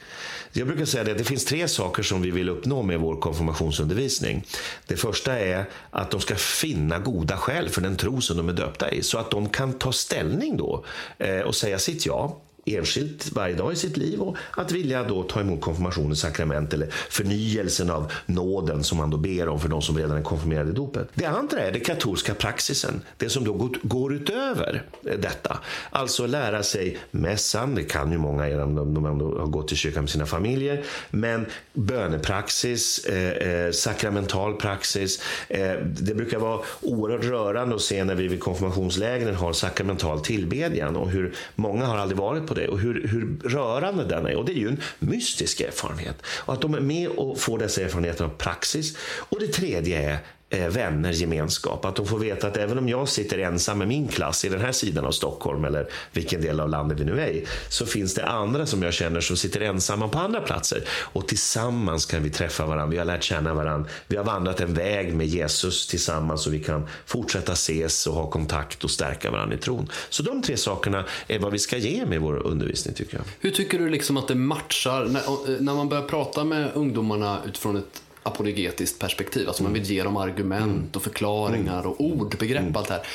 Jag 0.52 0.66
brukar 0.66 0.84
säga 0.84 1.12
att 1.12 1.18
det 1.18 1.24
finns 1.24 1.44
tre 1.44 1.68
saker 1.68 2.02
som 2.02 2.22
vi 2.22 2.30
vill 2.30 2.48
uppnå 2.48 2.82
med 2.82 3.00
vår 3.00 3.16
konfirmationsundervisning. 3.16 4.44
Det 4.86 4.96
första 4.96 5.38
är 5.38 5.64
att 5.90 6.10
de 6.10 6.20
ska 6.20 6.34
finna 6.34 6.98
goda 6.98 7.36
skäl 7.36 7.68
för 7.68 7.80
den 7.80 7.96
tro 7.96 8.20
som 8.20 8.36
de 8.36 8.48
är 8.48 8.52
döpta 8.52 8.90
i, 8.90 9.02
så 9.02 9.18
att 9.18 9.30
de 9.30 9.48
kan 9.48 9.72
ta 9.72 9.92
ställning 9.92 10.56
då 10.56 10.84
eh, 11.18 11.40
och 11.40 11.54
säga 11.54 11.78
sitt 11.78 12.06
ja 12.06 12.40
enskilt 12.66 13.32
varje 13.32 13.54
dag 13.54 13.72
i 13.72 13.76
sitt 13.76 13.96
liv 13.96 14.20
och 14.20 14.36
att 14.50 14.72
vilja 14.72 15.04
då 15.04 15.22
ta 15.22 15.40
emot 15.40 15.60
konfirmationens 15.60 16.20
sakrament 16.20 16.74
eller 16.74 16.86
förnyelsen 16.90 17.90
av 17.90 18.12
nåden 18.26 18.84
som 18.84 18.98
man 18.98 19.10
då 19.10 19.16
ber 19.16 19.48
om 19.48 19.60
för 19.60 19.68
de 19.68 19.82
som 19.82 19.98
redan 19.98 20.16
är 20.16 20.22
konfirmerade 20.22 20.70
i 20.70 20.72
dopet. 20.72 21.08
Det 21.14 21.26
andra 21.26 21.60
är 21.60 21.72
den 21.72 21.80
katolska 21.80 22.34
praxisen, 22.34 23.00
det 23.16 23.28
som 23.28 23.44
då 23.44 23.70
går 23.82 24.14
utöver 24.14 24.82
detta. 25.02 25.58
Alltså 25.90 26.26
lära 26.26 26.62
sig 26.62 26.98
mässan, 27.10 27.74
det 27.74 27.84
kan 27.84 28.12
ju 28.12 28.18
många 28.18 28.48
genom 28.48 28.94
de, 28.94 29.06
ändå 29.06 29.38
har 29.38 29.46
gått 29.46 29.68
till 29.68 29.76
kyrkan 29.76 30.02
med 30.02 30.10
sina 30.10 30.26
familjer, 30.26 30.84
men 31.10 31.46
bönepraxis, 31.72 33.04
eh, 33.04 33.48
eh, 33.48 33.70
sakramental 33.70 34.54
praxis. 34.54 35.22
Eh, 35.48 35.72
det 36.00 36.14
brukar 36.14 36.38
vara 36.38 36.60
oerhört 36.80 37.24
rörande 37.24 37.74
att 37.74 37.82
se 37.82 38.04
när 38.04 38.14
vi 38.14 38.28
vid 38.28 38.40
konfirmationslägren 38.40 39.34
har 39.34 39.52
sakramental 39.52 40.20
tillbedjan 40.20 40.96
och 40.96 41.10
hur 41.10 41.34
många 41.54 41.86
har 41.86 41.98
aldrig 41.98 42.18
varit 42.18 42.46
på 42.50 42.54
det 42.54 42.68
och 42.68 42.78
hur, 42.78 43.08
hur 43.08 43.48
rörande 43.48 44.04
den 44.04 44.26
är. 44.26 44.36
Och 44.36 44.44
det 44.44 44.52
är 44.52 44.56
ju 44.56 44.68
en 44.68 44.80
mystisk 44.98 45.60
erfarenhet. 45.60 46.16
Och 46.26 46.54
att 46.54 46.60
de 46.60 46.74
är 46.74 46.80
med 46.80 47.08
och 47.08 47.38
får 47.38 47.58
dessa 47.58 47.82
erfarenheter 47.82 48.24
av 48.24 48.28
praxis. 48.28 48.96
Och 49.02 49.40
det 49.40 49.46
tredje 49.46 50.10
är 50.10 50.18
Eh, 50.52 50.68
vänner, 50.68 51.12
gemenskap. 51.12 51.84
Att 51.84 51.96
de 51.96 52.06
får 52.06 52.18
veta 52.18 52.46
att 52.46 52.56
även 52.56 52.78
om 52.78 52.88
jag 52.88 53.08
sitter 53.08 53.38
ensam 53.38 53.78
med 53.78 53.88
min 53.88 54.08
klass 54.08 54.44
i 54.44 54.48
den 54.48 54.60
här 54.60 54.72
sidan 54.72 55.04
av 55.04 55.12
Stockholm 55.12 55.64
eller 55.64 55.88
vilken 56.12 56.40
del 56.40 56.60
av 56.60 56.68
landet 56.68 57.00
vi 57.00 57.04
nu 57.04 57.20
är 57.20 57.28
i, 57.28 57.46
så 57.68 57.86
finns 57.86 58.14
det 58.14 58.26
andra 58.26 58.66
som 58.66 58.82
jag 58.82 58.94
känner 58.94 59.20
som 59.20 59.36
sitter 59.36 59.60
ensamma 59.60 60.08
på 60.08 60.18
andra 60.18 60.40
platser. 60.40 60.84
Och 60.88 61.28
tillsammans 61.28 62.06
kan 62.06 62.22
vi 62.22 62.30
träffa 62.30 62.66
varandra, 62.66 62.86
vi 62.86 62.98
har 62.98 63.04
lärt 63.04 63.22
känna 63.22 63.54
varandra, 63.54 63.90
vi 64.06 64.16
har 64.16 64.24
vandrat 64.24 64.60
en 64.60 64.74
väg 64.74 65.14
med 65.14 65.26
Jesus 65.26 65.86
tillsammans 65.86 66.46
och 66.46 66.54
vi 66.54 66.64
kan 66.64 66.86
fortsätta 67.06 67.52
ses 67.52 68.06
och 68.06 68.14
ha 68.14 68.30
kontakt 68.30 68.84
och 68.84 68.90
stärka 68.90 69.30
varandra 69.30 69.56
i 69.56 69.58
tron. 69.58 69.88
Så 70.08 70.22
de 70.22 70.42
tre 70.42 70.56
sakerna 70.56 71.04
är 71.28 71.38
vad 71.38 71.52
vi 71.52 71.58
ska 71.58 71.76
ge 71.76 72.06
med 72.06 72.20
vår 72.20 72.46
undervisning 72.46 72.94
tycker 72.94 73.16
jag. 73.16 73.24
Hur 73.40 73.50
tycker 73.50 73.78
du 73.78 73.88
liksom 73.88 74.16
att 74.16 74.28
det 74.28 74.34
matchar 74.34 75.04
när, 75.04 75.20
eh, 75.20 75.60
när 75.60 75.74
man 75.74 75.88
börjar 75.88 76.04
prata 76.04 76.44
med 76.44 76.70
ungdomarna 76.74 77.38
utifrån 77.46 77.76
ett 77.76 78.02
apologetiskt 78.22 78.98
perspektiv. 78.98 79.48
Alltså 79.48 79.62
man 79.62 79.72
vill 79.72 79.83
ge 79.83 80.02
dem 80.02 80.16
argument 80.16 80.96
och 80.96 81.02
förklaringar 81.02 81.87
och 81.87 82.00
ord, 82.00 82.38
begrepp, 82.38 82.76
allt 82.76 82.88
det 82.88 82.94
här. 82.94 83.06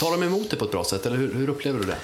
Tar 0.00 0.10
de 0.10 0.26
emot 0.26 0.50
det 0.50 0.56
på 0.56 0.64
ett 0.64 0.70
bra 0.70 0.84
sätt 0.84 1.06
eller 1.06 1.16
hur, 1.16 1.34
hur 1.34 1.48
upplever 1.48 1.78
du 1.80 1.86
det? 1.86 1.98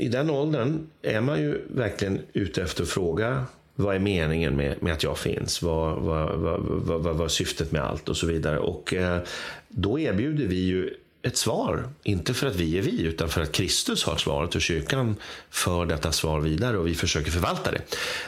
I 0.00 0.08
den 0.08 0.30
åldern 0.30 0.86
är 1.02 1.20
man 1.20 1.40
ju 1.40 1.60
verkligen 1.68 2.20
ute 2.32 2.62
efter 2.62 2.82
att 2.82 2.88
fråga 2.88 3.44
vad 3.74 3.94
är 3.94 3.98
meningen 3.98 4.56
med, 4.56 4.82
med 4.82 4.92
att 4.92 5.02
jag 5.02 5.18
finns? 5.18 5.62
Vad, 5.62 6.02
vad, 6.02 6.38
vad, 6.38 6.60
vad, 6.60 7.02
vad, 7.02 7.16
vad 7.16 7.24
är 7.24 7.28
syftet 7.28 7.72
med 7.72 7.82
allt 7.82 8.08
och 8.08 8.16
så 8.16 8.26
vidare. 8.26 8.58
Och 8.58 8.94
eh, 8.94 9.20
då 9.68 9.98
erbjuder 9.98 10.46
vi 10.46 10.56
ju 10.56 10.94
ett 11.26 11.36
svar. 11.36 11.88
Inte 12.02 12.34
för 12.34 12.46
att 12.46 12.56
vi 12.56 12.78
är 12.78 12.82
vi, 12.82 13.02
utan 13.02 13.28
för 13.28 13.40
att 13.40 13.52
Kristus 13.52 14.04
har 14.04 14.16
svaret 14.16 14.54
och 14.54 14.60
kyrkan 14.60 15.16
för 15.50 15.86
detta 15.86 16.12
svar 16.12 16.40
vidare 16.40 16.78
och 16.78 16.86
vi 16.86 16.94
försöker 16.94 17.30
förvalta 17.30 17.70
det. 17.70 17.82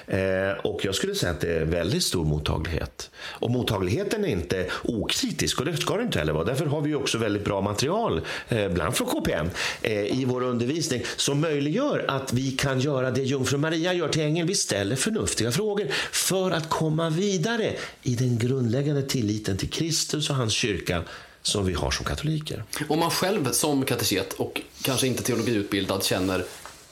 Eh, 0.07 0.53
och 0.67 0.85
jag 0.85 0.95
skulle 0.95 1.15
säga 1.15 1.33
att 1.33 1.41
det 1.41 1.55
är 1.55 1.65
väldigt 1.65 2.03
stor 2.03 2.25
mottaglighet. 2.25 3.11
Och 3.17 3.51
mottagligheten 3.51 4.25
är 4.25 4.29
inte 4.29 4.67
okritisk 4.83 5.59
och 5.59 5.65
det 5.65 5.77
ska 5.77 5.97
det 5.97 6.03
inte 6.03 6.19
heller 6.19 6.33
vara. 6.33 6.45
Därför 6.45 6.67
har 6.67 6.81
vi 6.81 6.95
också 6.95 7.19
väldigt 7.19 7.45
bra 7.45 7.61
material, 7.61 8.21
eh, 8.49 8.69
bland 8.69 8.97
från 8.97 9.07
KPN, 9.07 9.51
eh, 9.83 10.21
i 10.21 10.25
vår 10.25 10.43
undervisning 10.43 11.03
som 11.17 11.41
möjliggör 11.41 12.05
att 12.09 12.33
vi 12.33 12.51
kan 12.51 12.81
göra 12.81 13.11
det 13.11 13.23
jungfru 13.23 13.59
Maria 13.59 13.93
gör 13.93 14.09
till 14.09 14.23
ängeln. 14.23 14.49
Vi 14.49 14.55
ställer 14.55 14.97
förnuftiga 14.97 15.53
frågor 15.53 15.87
för 16.13 16.51
att 16.51 16.69
komma 16.69 17.11
vidare 17.11 17.73
i 18.03 18.15
den 18.15 18.39
grundläggande 18.39 19.03
tilliten 19.03 19.57
till 19.57 19.71
Kristus 19.71 20.31
och 20.31 20.37
hans 20.37 20.53
kyrka 20.53 21.03
som 21.43 21.67
vi 21.67 21.75
har 21.75 21.91
som 21.91 22.05
katoliker. 22.05 22.65
Om 22.89 22.99
man 22.99 23.11
själv 23.11 23.53
som 23.53 23.85
kateket 23.85 24.33
och 24.33 24.61
kanske 24.83 25.07
inte 25.07 25.23
teologiutbildad 25.23 26.05
känner 26.05 26.45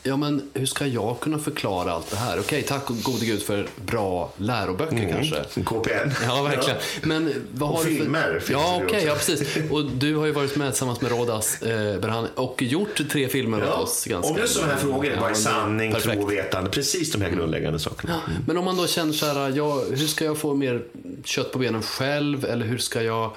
Ja, 0.06 0.16
men 0.16 0.50
hur 0.54 0.66
ska 0.66 0.86
jag 0.86 1.20
kunna 1.20 1.38
förklara 1.38 1.92
allt 1.92 2.10
det 2.10 2.16
här? 2.16 2.40
Okej, 2.40 2.62
tack 2.62 2.86
gode 2.86 3.26
gud 3.26 3.42
för 3.42 3.66
bra 3.76 4.32
läroböcker 4.36 4.96
mm. 4.96 5.10
kanske. 5.10 5.62
KPN. 5.64 6.10
Ja, 6.24 6.42
verkligen. 6.42 6.78
Men 7.02 7.46
vad 7.52 7.70
och 7.70 7.76
har 7.76 7.84
filmer 7.84 8.32
du 8.34 8.40
för... 8.40 8.52
Ja, 8.52 8.74
okej, 8.76 8.86
okay, 8.86 9.04
ja, 9.04 9.14
precis. 9.14 9.56
Och 9.70 9.84
du 9.84 10.14
har 10.14 10.26
ju 10.26 10.32
varit 10.32 10.56
med 10.56 10.72
tillsammans 10.72 11.00
med 11.00 11.10
Rodas 11.10 11.62
eh, 11.62 12.00
Berhan 12.00 12.28
och 12.34 12.62
gjort 12.62 13.10
tre 13.10 13.28
filmer 13.28 13.60
ja. 13.60 13.74
åt 13.74 13.82
oss. 13.82 14.04
Ganska 14.04 14.32
om 14.32 14.38
just 14.38 14.54
sådana 14.54 14.72
här 14.72 14.80
frågor, 14.80 15.06
ja, 15.06 15.20
vad 15.20 15.30
är 15.30 15.34
sanning, 15.34 15.94
tro 15.94 16.22
och 16.22 16.32
vetande? 16.32 16.70
Precis 16.70 17.12
de 17.12 17.22
här 17.22 17.30
grundläggande 17.30 17.78
sakerna. 17.78 18.20
Ja. 18.26 18.32
Men 18.46 18.58
om 18.58 18.64
man 18.64 18.76
då 18.76 18.86
känner 18.86 19.12
så 19.12 19.26
här, 19.26 19.52
ja, 19.56 19.82
hur 19.90 20.06
ska 20.06 20.24
jag 20.24 20.38
få 20.38 20.54
mer 20.54 20.82
kött 21.24 21.52
på 21.52 21.58
benen 21.58 21.82
själv? 21.82 22.44
Eller 22.44 22.66
hur 22.66 22.78
ska 22.78 23.02
jag 23.02 23.36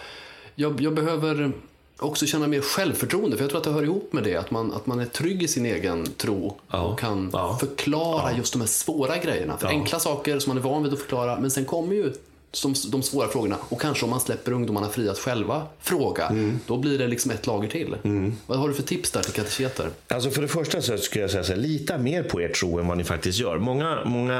jag, 0.59 0.81
jag 0.81 0.93
behöver 0.93 1.51
också 1.99 2.25
känna 2.25 2.47
mer 2.47 2.61
självförtroende. 2.61 3.37
För 3.37 3.43
jag 3.43 3.49
tror 3.49 3.57
att 3.57 3.63
det 3.63 3.71
hör 3.71 3.83
ihop 3.83 4.13
med 4.13 4.23
det. 4.23 4.35
Att 4.35 4.51
man, 4.51 4.73
att 4.73 4.85
man 4.85 4.99
är 4.99 5.05
trygg 5.05 5.43
i 5.43 5.47
sin 5.47 5.65
egen 5.65 6.05
tro 6.05 6.57
ja. 6.71 6.81
och 6.81 6.99
kan 6.99 7.29
ja. 7.33 7.57
förklara 7.59 8.31
ja. 8.31 8.37
just 8.37 8.53
de 8.53 8.59
här 8.59 8.67
svåra 8.67 9.17
grejerna. 9.17 9.57
För 9.57 9.67
enkla 9.67 9.99
saker 9.99 10.39
som 10.39 10.49
man 10.49 10.57
är 10.57 10.61
van 10.61 10.83
vid 10.83 10.93
att 10.93 10.99
förklara. 10.99 11.39
Men 11.39 11.51
sen 11.51 11.65
kommer 11.65 11.95
ju 11.95 12.13
som 12.51 12.75
de 12.91 13.03
svåra 13.03 13.27
frågorna. 13.27 13.57
Och 13.69 13.81
kanske 13.81 14.05
om 14.05 14.09
man 14.09 14.19
släpper 14.19 14.51
ungdomarna 14.51 14.89
fria 14.89 15.11
att 15.11 15.19
själva 15.19 15.67
fråga, 15.79 16.25
mm. 16.25 16.59
då 16.67 16.77
blir 16.77 16.97
det 16.97 17.07
liksom 17.07 17.31
ett 17.31 17.47
lager 17.47 17.69
till. 17.69 17.95
Mm. 18.03 18.35
Vad 18.45 18.59
har 18.59 18.67
du 18.67 18.73
för 18.73 18.83
tips 18.83 19.11
där 19.11 19.21
till 19.21 19.33
kateketer? 19.33 19.89
Alltså 20.07 20.29
för 20.29 20.41
det 20.41 20.47
första 20.47 20.81
så 20.81 20.97
skulle 20.97 21.21
jag 21.21 21.31
säga 21.31 21.43
så 21.43 21.53
här, 21.53 21.59
lita 21.59 21.97
mer 21.97 22.23
på 22.23 22.41
er 22.41 22.49
tro 22.49 22.79
än 22.79 22.87
vad 22.87 22.97
ni 22.97 23.03
faktiskt 23.03 23.39
gör. 23.39 23.57
Många, 23.57 23.99
många, 24.05 24.33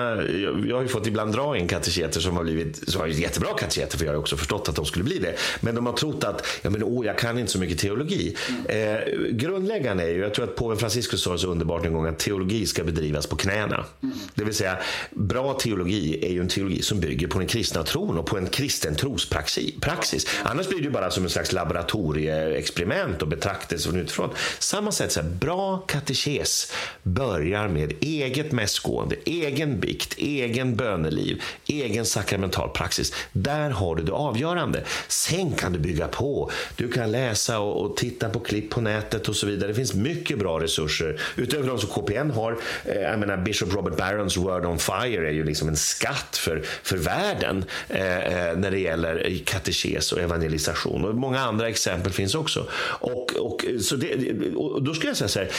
jag 0.68 0.76
har 0.76 0.82
ju 0.82 0.88
fått 0.88 1.08
ibland 1.08 1.34
dra 1.34 1.58
in 1.58 1.68
kateketer 1.68 2.20
som 2.20 2.36
har 2.36 2.44
blivit, 2.44 2.90
som 2.90 3.00
har 3.00 3.08
blivit 3.08 3.24
jättebra 3.24 3.54
kateketer, 3.54 3.98
för 3.98 4.06
jag 4.06 4.14
har 4.14 4.20
också 4.20 4.38
förstått 4.38 4.70
att 4.70 4.76
de 4.76 4.86
skulle 4.86 5.06
bli 5.06 5.18
det. 5.18 5.36
Men 5.62 5.76
de 5.76 5.86
har 5.86 5.94
trott 5.94 6.24
att, 6.24 6.46
ja 6.62 6.70
men 6.70 6.84
åh, 6.84 7.06
jag 7.06 7.18
kan 7.18 7.40
inte 7.40 7.52
så 7.52 7.60
mycket 7.60 7.80
teologi. 7.80 8.36
Mm. 8.50 8.96
Eh, 8.96 9.30
grundläggande 9.32 10.04
är 10.04 10.10
ju, 10.10 10.20
jag 10.20 10.34
tror 10.34 10.46
att 10.46 10.56
påven 10.56 10.78
Franciscus 10.78 11.24
sa 11.24 11.38
så 11.38 11.48
underbart 11.48 11.86
en 11.86 11.94
gång, 11.94 12.08
att 12.08 12.20
teologi 12.20 12.66
ska 12.66 12.84
bedrivas 12.84 13.28
på 13.28 13.36
knäna. 13.36 13.86
Mm. 14.04 14.16
Det 14.36 14.44
vill 14.44 14.54
säga, 14.54 14.78
bra 15.12 15.54
teologi 15.54 16.26
är 16.26 16.30
ju 16.30 16.40
en 16.40 16.48
teologi 16.48 16.82
som 16.82 17.00
bygger 17.00 17.28
på 17.28 17.40
den 17.40 17.48
kristna 17.48 17.84
tron 17.84 17.99
tron 18.00 18.18
och 18.18 18.26
på 18.26 18.38
en 18.38 18.48
kristen 18.48 18.96
trospraxis. 18.96 20.26
Annars 20.44 20.68
blir 20.68 20.82
det 20.82 20.90
bara 20.90 21.12
som 21.12 21.24
en 21.24 21.30
slags 21.30 21.52
laboratorieexperiment 21.52 23.22
och 23.22 23.28
betraktelse 23.28 23.90
från 23.90 24.00
utifrån. 24.00 24.30
Samma 24.60 24.92
sätt, 24.92 25.12
så 25.12 25.22
här, 25.22 25.30
bra 25.30 25.78
katekes 25.78 26.72
börjar 27.04 27.68
med 27.68 27.94
eget 28.02 28.52
mässgående, 28.52 29.16
egen 29.26 29.80
bikt, 29.80 30.14
egen 30.18 30.76
böneliv, 30.76 31.42
egen 31.68 32.06
sakramental 32.06 32.70
praxis. 32.70 33.14
Där 33.32 33.70
har 33.70 33.96
du 33.96 34.04
det 34.04 34.12
avgörande. 34.12 34.84
Sen 35.08 35.52
kan 35.54 35.74
du 35.74 35.80
bygga 35.80 36.08
på. 36.08 36.52
Du 36.76 36.92
kan 36.92 37.12
läsa 37.12 37.60
och, 37.60 37.86
och 37.86 37.98
titta 37.98 38.30
på 38.30 38.40
klipp 38.40 38.70
på 38.70 38.82
nätet 38.82 39.30
och 39.30 39.36
så 39.36 39.48
vidare. 39.48 39.68
Det 39.68 39.76
finns 39.76 39.94
mycket 39.94 40.40
bra 40.40 40.60
resurser. 40.60 41.22
Utöver 41.36 41.68
de 41.68 41.80
som 41.80 41.90
KPN 41.90 42.32
har, 42.32 42.58
eh, 42.86 43.02
jag 43.02 43.20
menar 43.20 43.38
Bishop 43.38 43.74
Robert 43.74 43.98
Barrons 43.98 44.38
Word 44.38 44.66
on 44.66 44.80
Fire 44.80 45.28
är 45.28 45.32
ju 45.32 45.44
liksom 45.44 45.68
en 45.68 45.78
skatt 45.78 46.38
för, 46.38 46.64
för 46.84 46.98
världen. 46.98 47.66
Eh, 47.90 48.50
eh, 48.50 48.58
när 48.58 48.72
det 48.72 48.80
gäller 48.80 49.40
katekes 49.46 50.12
och 50.12 50.20
evangelisation. 50.20 51.06
Och 51.06 51.16
många 51.16 51.40
andra 51.40 51.68
exempel 51.68 52.12
finns 52.12 52.36
också. 52.36 52.68
Och, 53.00 53.36
och, 53.36 53.66
så 53.82 53.96
det, 53.96 54.32
och 54.56 54.84
då 54.84 54.94
skulle 54.94 55.10
jag 55.10 55.18
säga 55.18 55.28
så 55.28 55.40
här, 55.40 55.50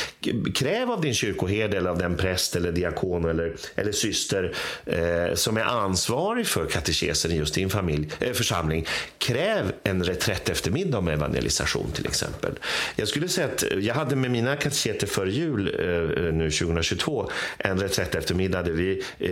kräv 0.55 0.91
av 0.91 1.01
din 1.01 1.15
kyrkoherde 1.15 1.77
eller 1.77 1.91
av 1.91 1.99
den 1.99 2.17
präst 2.17 2.57
eller 2.57 2.73
diakon 2.73 3.25
eller, 3.25 3.55
eller 3.75 3.93
syster 3.93 4.55
eh, 4.87 5.35
som 5.35 5.57
är 5.57 5.63
ansvarig 5.63 6.47
för 6.47 6.67
katekesen 6.67 7.33
i 7.33 7.37
just 7.37 7.55
din 7.55 7.71
familj, 7.71 8.09
eh, 8.21 8.33
församling, 8.33 8.87
kräv 9.19 9.73
en 9.83 10.05
reträtt 10.05 10.49
eftermiddag 10.49 10.99
om 10.99 11.09
evangelisation 11.09 11.91
till 11.93 12.07
exempel. 12.07 12.53
Jag 12.97 13.09
skulle 13.09 13.29
säga 13.29 13.47
att 13.47 13.65
jag 13.81 13.95
hade 13.95 14.17
med 14.17 14.31
mina 14.31 14.57
kateketer 14.57 15.07
före 15.07 15.31
jul 15.31 15.75
eh, 15.79 16.27
eh 16.27 16.33
nu 16.33 16.51
2022 16.51 17.31
en 17.59 17.81
reträtt 17.81 18.15
eftermiddag 18.15 18.63
där 18.63 18.73
vi 18.73 19.03
eh, 19.19 19.31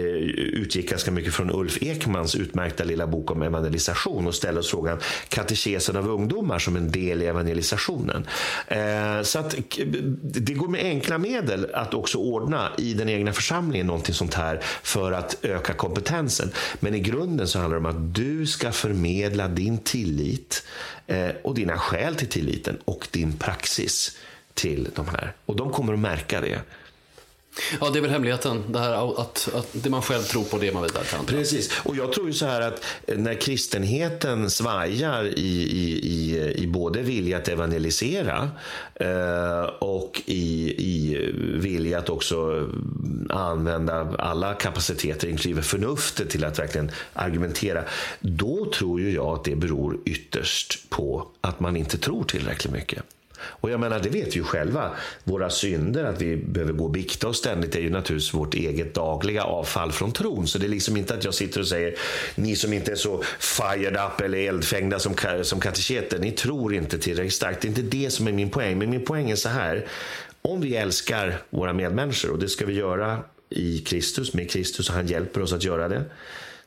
utgick 0.61 0.91
ganska 0.91 1.11
mycket 1.11 1.35
från 1.35 1.51
Ulf 1.51 1.83
Ekmans 1.83 2.35
utmärkta 2.35 2.85
lilla 2.89 3.07
bok 3.07 3.31
om 3.31 3.43
evangelisation 3.43 4.27
och 4.27 4.35
ställer 4.35 4.61
oss 4.61 4.71
frågan 4.71 4.99
katekesen 5.29 5.97
av 5.97 6.09
ungdomar 6.09 6.59
som 6.59 6.77
en 6.77 6.91
del 6.91 7.23
i 7.23 7.27
evangelisationen. 7.27 8.27
Eh, 8.67 9.23
så 9.23 9.39
att 9.39 9.55
det 10.23 10.55
går 10.55 10.69
med 10.69 10.85
enkla 10.85 11.19
medel 11.19 11.67
att 11.75 11.95
också 11.95 12.19
ordna 12.19 12.69
i 12.79 12.95
den 12.95 13.09
egna 13.09 13.33
församlingen 13.33 13.87
någonting 13.87 14.15
sånt 14.15 14.35
här 14.35 14.61
för 14.83 15.13
att 15.13 15.37
öka 15.43 15.73
kompetensen. 15.73 16.51
Men 16.81 16.95
i 16.95 17.01
grunden 17.01 17.49
så 17.49 17.59
handlar 17.59 17.81
det 17.81 17.89
om 17.89 17.97
att 17.97 18.15
du 18.15 18.47
ska 18.47 18.73
förmedla 18.73 19.49
din 19.49 19.79
tillit 19.79 20.65
eh, 21.07 21.31
och 21.43 21.55
dina 21.55 21.79
skäl 21.79 22.15
till 22.15 22.29
tilliten 22.29 22.79
och 22.85 23.09
din 23.11 23.33
praxis 23.33 24.19
till 24.55 24.89
de 24.95 25.09
här. 25.09 25.33
Och 25.47 25.57
de 25.57 25.71
kommer 25.71 25.93
att 25.93 25.99
märka 25.99 26.41
det. 26.41 26.61
Ja, 27.81 27.91
det 27.91 27.99
är 27.99 28.01
väl 28.01 28.11
hemligheten. 28.11 28.65
Det 28.69 28.79
här 28.79 29.21
att, 29.21 29.49
att 29.55 29.69
det 29.73 29.91
man 29.91 30.03
själv 30.03 30.23
tror 30.23 30.45
på, 30.45 30.59
det 30.59 30.73
man 30.73 30.83
vidare 30.83 31.05
till 31.05 31.37
Precis. 31.37 31.81
Och 31.85 31.97
jag 31.97 32.13
tror 32.13 32.27
ju 32.27 32.33
så 32.33 32.47
här 32.47 32.61
att 32.61 32.85
eh, 33.07 33.19
när 33.19 33.35
kristenheten 33.35 34.51
svajar 34.51 35.25
i, 35.25 35.63
i, 35.63 35.99
i, 36.03 36.55
i 36.63 36.67
både 36.67 37.03
vilja 37.03 37.37
att 37.37 37.49
evangelisera 37.49 38.51
eh, 38.95 39.63
och 39.79 40.23
i, 40.27 40.75
i 40.79 41.17
vilja 41.55 41.99
att 41.99 42.11
också 42.11 42.69
använda 43.31 44.17
alla 44.19 44.55
kapaciteter, 44.55 45.29
inklusive 45.29 45.63
förnuftet, 45.63 46.31
till 46.31 46.45
att 46.45 46.59
verkligen 46.59 46.91
argumentera. 47.13 47.85
Då 48.21 48.71
tror 48.75 49.01
ju 49.01 49.11
jag 49.11 49.27
att 49.27 49.45
det 49.45 49.57
beror 49.57 49.99
ytterst 50.05 50.91
på 50.91 51.29
att 51.41 51.61
man 51.61 51.77
inte 51.77 51.99
tror 51.99 52.25
tillräckligt 52.25 52.73
mycket. 52.73 53.03
Och 53.43 53.71
jag 53.71 53.81
menar, 53.81 54.01
det 54.01 54.09
vet 54.09 54.29
vi 54.29 54.39
ju 54.39 54.45
själva. 54.45 54.91
Våra 55.25 55.51
synder, 55.51 56.05
att 56.05 56.23
vi 56.23 56.37
behöver 56.37 56.73
gå 56.73 56.85
och 56.85 56.91
bikta 56.91 57.29
oss 57.29 57.39
ständigt, 57.39 57.75
är 57.75 57.81
ju 57.81 57.91
naturligtvis 57.91 58.35
vårt 58.35 58.55
eget 58.55 58.95
dagliga 58.95 59.43
avfall 59.43 59.93
från 59.93 60.13
tron. 60.13 60.47
Så 60.47 60.59
det 60.59 60.67
är 60.67 60.69
liksom 60.69 60.97
inte 60.97 61.15
att 61.15 61.25
jag 61.25 61.35
sitter 61.35 61.61
och 61.61 61.69
säger, 61.69 61.95
ni 62.35 62.57
som 62.57 62.73
inte 62.73 62.93
är 62.93 62.97
så 62.97 63.23
fired 63.39 63.97
up 63.97 64.21
eller 64.21 64.39
eldfängda 64.39 64.99
som, 64.99 65.15
som 65.43 65.61
kateketer, 65.61 66.19
ni 66.19 66.33
tror 66.33 66.75
inte 66.75 66.99
tillräckligt 66.99 67.35
starkt. 67.35 67.63
Det 67.63 67.67
är 67.67 67.71
inte 67.71 67.83
det 67.83 68.11
som 68.11 68.29
är 68.29 68.33
min 68.33 68.51
poäng. 68.51 68.79
Men 68.79 68.91
min 68.91 69.05
poäng 69.05 69.31
är 69.31 69.37
så 69.37 69.49
här, 69.49 69.87
om 70.43 70.61
vi 70.61 70.77
älskar 70.77 71.43
våra 71.51 71.73
medmänniskor, 71.73 72.31
och 72.31 72.39
det 72.39 72.49
ska 72.49 72.67
vi 72.67 72.75
göra 72.75 73.19
i 73.51 73.79
Kristus, 73.79 74.35
med 74.35 74.51
Kristus, 74.51 74.89
och 74.89 74.95
han 74.95 75.07
hjälper 75.07 75.43
oss 75.43 75.53
att 75.53 75.65
göra 75.65 75.89
det 75.89 76.05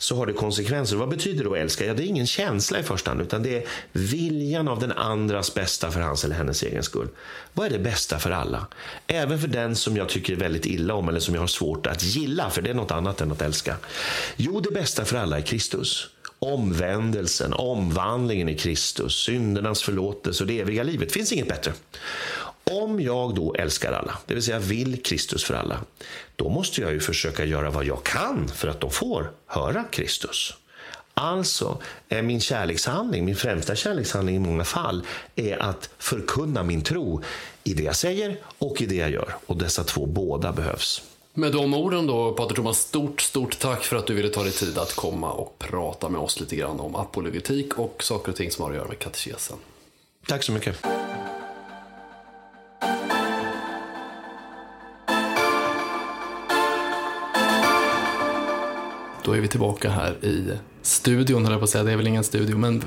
så 0.01 0.15
har 0.15 0.25
det 0.25 0.33
konsekvenser. 0.33 0.95
Vad 0.95 1.09
betyder 1.09 1.43
då 1.43 1.55
älska? 1.55 1.85
Ja, 1.85 1.93
det 1.93 2.03
är 2.03 2.07
ingen 2.07 2.27
känsla 2.27 2.79
i 2.79 2.83
första 2.83 3.11
hand, 3.11 3.21
utan 3.21 3.43
det 3.43 3.57
är 3.57 3.63
viljan 3.91 4.67
av 4.67 4.79
den 4.79 4.91
andras 4.91 5.53
bästa 5.53 5.91
för 5.91 5.99
hans 5.99 6.25
eller 6.25 6.35
hennes 6.35 6.63
egen 6.63 6.83
skull. 6.83 7.07
Vad 7.53 7.65
är 7.65 7.69
det 7.69 7.79
bästa 7.79 8.19
för 8.19 8.31
alla? 8.31 8.67
Även 9.07 9.39
för 9.39 9.47
den 9.47 9.75
som 9.75 9.97
jag 9.97 10.09
tycker 10.09 10.35
väldigt 10.35 10.65
illa 10.65 10.93
om 10.93 11.09
eller 11.09 11.19
som 11.19 11.33
jag 11.33 11.41
har 11.41 11.47
svårt 11.47 11.87
att 11.87 12.03
gilla, 12.03 12.49
för 12.49 12.61
det 12.61 12.69
är 12.69 12.73
något 12.73 12.91
annat 12.91 13.21
än 13.21 13.31
att 13.31 13.41
älska. 13.41 13.75
Jo, 14.35 14.59
det 14.59 14.71
bästa 14.71 15.05
för 15.05 15.17
alla 15.17 15.37
är 15.37 15.41
Kristus. 15.41 16.09
omvändelsen, 16.39 17.53
omvandlingen 17.53 18.49
i 18.49 18.57
Kristus, 18.57 19.15
syndernas 19.15 19.83
förlåtelse 19.83 20.43
och 20.43 20.47
det 20.47 20.59
eviga 20.59 20.83
livet. 20.83 21.07
Det 21.07 21.13
finns 21.13 21.31
inget 21.31 21.47
bättre. 21.47 21.73
Om 22.63 22.99
jag 22.99 23.35
då 23.35 23.55
älskar 23.55 23.93
alla, 23.93 24.17
det 24.25 24.33
vill 24.33 24.43
säga 24.43 24.59
vill 24.59 25.03
Kristus 25.03 25.43
för 25.43 25.53
alla, 25.53 25.79
då 26.41 26.49
måste 26.49 26.81
jag 26.81 26.91
ju 26.91 26.99
försöka 26.99 27.45
göra 27.45 27.69
vad 27.69 27.85
jag 27.85 28.03
kan 28.03 28.47
för 28.47 28.67
att 28.67 28.81
de 28.81 28.91
får 28.91 29.31
höra 29.45 29.83
Kristus. 29.83 30.53
Alltså 31.13 31.77
är 32.09 32.21
min 32.21 32.39
kärlekshandling, 32.41 33.25
min 33.25 33.35
främsta 33.35 33.75
kärlekshandling 33.75 34.35
i 34.35 34.39
många 34.39 34.63
fall, 34.63 35.03
är 35.35 35.57
att 35.57 35.89
förkunna 35.97 36.63
min 36.63 36.81
tro 36.81 37.21
i 37.63 37.73
det 37.73 37.83
jag 37.83 37.95
säger 37.95 38.37
och 38.57 38.81
i 38.81 38.85
det 38.85 38.95
jag 38.95 39.11
gör. 39.11 39.35
Och 39.45 39.57
dessa 39.57 39.83
två 39.83 40.05
båda 40.05 40.51
behövs. 40.51 41.03
Med 41.33 41.51
de 41.51 41.73
orden 41.73 42.07
då, 42.07 42.33
Pater 42.33 42.55
Thomas, 42.55 42.79
stort, 42.79 43.21
stort 43.21 43.59
tack 43.59 43.83
för 43.83 43.95
att 43.95 44.07
du 44.07 44.13
ville 44.13 44.29
ta 44.29 44.43
dig 44.43 44.51
tid 44.51 44.77
att 44.77 44.95
komma 44.95 45.31
och 45.31 45.59
prata 45.59 46.09
med 46.09 46.21
oss 46.21 46.39
lite 46.39 46.55
grann 46.55 46.79
om 46.79 46.95
apologetik 46.95 47.79
och 47.79 48.03
saker 48.03 48.31
och 48.31 48.37
ting 48.37 48.51
som 48.51 48.63
har 48.63 48.71
att 48.71 48.77
göra 48.77 48.87
med 48.87 48.99
katekesen. 48.99 49.57
Tack 50.27 50.43
så 50.43 50.51
mycket. 50.51 50.85
Då 59.23 59.33
är 59.33 59.39
vi 59.39 59.47
tillbaka 59.47 59.89
här 59.89 60.25
i 60.25 60.51
studion, 60.81 61.43
höll 61.43 61.51
jag 61.51 61.59
på 61.59 61.63
att 61.63 61.69
säga. 61.69 61.83
Det 61.83 61.91
är 61.91 61.97
väl 61.97 62.07
ingen 62.07 62.23
studio, 62.23 62.57
men 62.57 62.83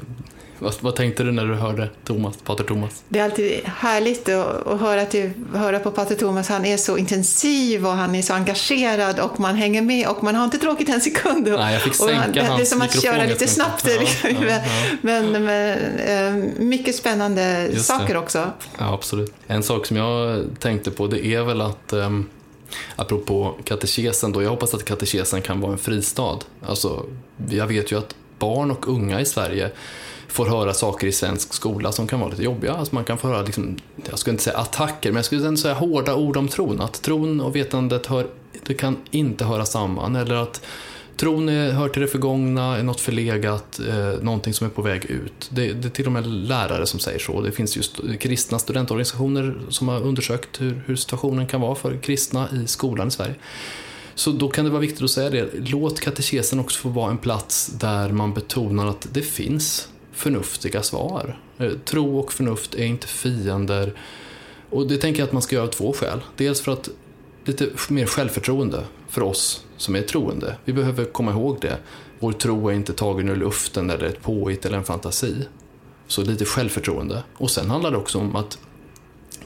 vad, 0.58 0.74
vad, 0.80 0.96
tänkte 0.96 1.22
du 1.22 1.32
när 1.32 1.46
du 1.46 1.54
hörde 1.54 1.90
Thomas, 2.04 2.36
Pater 2.36 2.64
Thomas? 2.64 3.02
Det 3.08 3.18
är 3.18 3.24
alltid 3.24 3.60
härligt 3.64 4.28
att, 4.28 4.66
att 4.66 4.80
höra, 4.80 5.06
till, 5.06 5.30
höra 5.54 5.78
på 5.78 5.90
Pater 5.90 6.14
Thomas. 6.14 6.48
Han 6.48 6.64
är 6.64 6.76
så 6.76 6.98
intensiv 6.98 7.86
och 7.86 7.92
han 7.92 8.14
är 8.14 8.22
så 8.22 8.34
engagerad 8.34 9.20
och 9.20 9.40
man 9.40 9.54
hänger 9.54 9.82
med 9.82 10.08
och 10.08 10.24
man 10.24 10.34
har 10.34 10.44
inte 10.44 10.58
tråkigt 10.58 10.88
en 10.88 11.00
sekund. 11.00 11.48
Nej, 11.48 11.72
jag 11.72 11.82
fick 11.82 11.94
sänka 11.94 12.44
han, 12.44 12.56
Det 12.56 12.62
är 12.62 12.64
som 12.64 12.82
att 12.82 13.02
köra 13.02 13.24
lite 13.24 13.46
snabbt. 13.46 13.86
Ja, 13.86 14.00
liksom. 14.00 14.30
ja, 14.30 14.48
ja. 14.48 14.60
Men, 15.02 15.44
men 15.44 15.78
eh, 15.98 16.50
mycket 16.58 16.94
spännande 16.94 17.68
Just 17.72 17.86
saker 17.86 18.14
det. 18.14 18.20
också. 18.20 18.50
Ja, 18.78 18.94
absolut. 18.94 19.34
En 19.46 19.62
sak 19.62 19.86
som 19.86 19.96
jag 19.96 20.44
tänkte 20.58 20.90
på 20.90 21.06
det 21.06 21.26
är 21.26 21.42
väl 21.42 21.60
att 21.60 21.92
um, 21.92 22.28
Apropå 22.96 23.54
katekesen 23.64 24.32
då, 24.32 24.42
jag 24.42 24.50
hoppas 24.50 24.74
att 24.74 24.84
katekesen 24.84 25.42
kan 25.42 25.60
vara 25.60 25.72
en 25.72 25.78
fristad. 25.78 26.38
Alltså, 26.66 27.06
jag 27.50 27.66
vet 27.66 27.92
ju 27.92 27.98
att 27.98 28.14
barn 28.38 28.70
och 28.70 28.88
unga 28.88 29.20
i 29.20 29.24
Sverige 29.24 29.70
får 30.28 30.46
höra 30.46 30.74
saker 30.74 31.06
i 31.06 31.12
svensk 31.12 31.54
skola 31.54 31.92
som 31.92 32.06
kan 32.06 32.20
vara 32.20 32.30
lite 32.30 32.42
jobbiga. 32.42 32.72
Alltså 32.72 32.94
man 32.94 33.04
kan 33.04 33.18
få 33.18 33.28
höra, 33.28 33.42
liksom, 33.42 33.76
jag 34.10 34.18
skulle 34.18 34.32
inte 34.32 34.44
säga 34.44 34.58
attacker, 34.58 35.10
men 35.10 35.16
jag 35.16 35.24
skulle 35.24 35.46
ändå 35.46 35.60
säga 35.60 35.74
hårda 35.74 36.14
ord 36.14 36.36
om 36.36 36.48
tron. 36.48 36.80
Att 36.80 37.02
tron 37.02 37.40
och 37.40 37.56
vetandet 37.56 38.06
hör, 38.06 38.26
det 38.66 38.74
kan 38.74 38.96
inte 39.10 39.44
höra 39.44 39.64
samman. 39.64 40.16
Eller 40.16 40.34
att 40.34 40.60
tron 41.16 41.48
hör 41.48 41.88
till 41.88 42.02
det 42.02 42.08
förgångna, 42.08 42.76
är 42.76 42.82
något 42.82 43.00
förlegat, 43.00 43.80
eh, 43.88 44.22
någonting 44.22 44.54
som 44.54 44.66
är 44.66 44.70
på 44.70 44.82
väg 44.82 45.04
ut. 45.04 45.50
Det, 45.50 45.72
det 45.72 45.88
är 45.88 45.90
till 45.90 46.06
och 46.06 46.12
med 46.12 46.26
lärare 46.26 46.86
som 46.86 47.00
säger 47.00 47.18
så. 47.18 47.40
Det 47.40 47.52
finns 47.52 47.76
just 47.76 48.00
kristna 48.20 48.58
studentorganisationer 48.58 49.54
som 49.68 49.88
har 49.88 50.00
undersökt 50.00 50.60
hur, 50.60 50.82
hur 50.86 50.96
situationen 50.96 51.46
kan 51.46 51.60
vara 51.60 51.74
för 51.74 51.96
kristna 51.98 52.48
i 52.52 52.66
skolan 52.66 53.08
i 53.08 53.10
Sverige. 53.10 53.34
Så 54.14 54.30
då 54.30 54.48
kan 54.48 54.64
det 54.64 54.70
vara 54.70 54.80
viktigt 54.80 55.02
att 55.02 55.10
säga 55.10 55.30
det. 55.30 55.50
Låt 55.54 56.00
katekesen 56.00 56.60
också 56.60 56.80
få 56.80 56.88
vara 56.88 57.10
en 57.10 57.18
plats 57.18 57.66
där 57.66 58.08
man 58.08 58.34
betonar 58.34 58.86
att 58.86 59.08
det 59.12 59.22
finns 59.22 59.88
förnuftiga 60.12 60.82
svar. 60.82 61.38
Eh, 61.58 61.70
tro 61.84 62.18
och 62.18 62.32
förnuft 62.32 62.74
är 62.74 62.84
inte 62.84 63.06
fiender. 63.06 63.92
Och 64.70 64.86
det 64.86 64.96
tänker 64.96 65.20
jag 65.20 65.26
att 65.26 65.32
man 65.32 65.42
ska 65.42 65.56
göra 65.56 65.66
av 65.66 65.70
två 65.70 65.92
skäl. 65.92 66.20
Dels 66.36 66.60
för 66.60 66.72
att 66.72 66.88
lite 67.44 67.68
mer 67.88 68.06
självförtroende 68.06 68.84
för 69.08 69.22
oss 69.22 69.63
som 69.76 69.96
är 69.96 70.02
troende. 70.02 70.56
Vi 70.64 70.72
behöver 70.72 71.04
komma 71.04 71.30
ihåg 71.30 71.58
det. 71.60 71.78
Vår 72.18 72.32
tro 72.32 72.68
är 72.68 72.72
inte 72.72 72.92
tagen 72.92 73.28
ur 73.28 73.36
luften 73.36 73.90
eller 73.90 74.06
ett 74.06 74.22
påhitt 74.22 74.66
eller 74.66 74.78
en 74.78 74.84
fantasi. 74.84 75.48
Så 76.06 76.22
lite 76.22 76.44
självförtroende. 76.44 77.22
Och 77.36 77.50
sen 77.50 77.70
handlar 77.70 77.90
det 77.90 77.96
också 77.96 78.18
om 78.18 78.36
att 78.36 78.58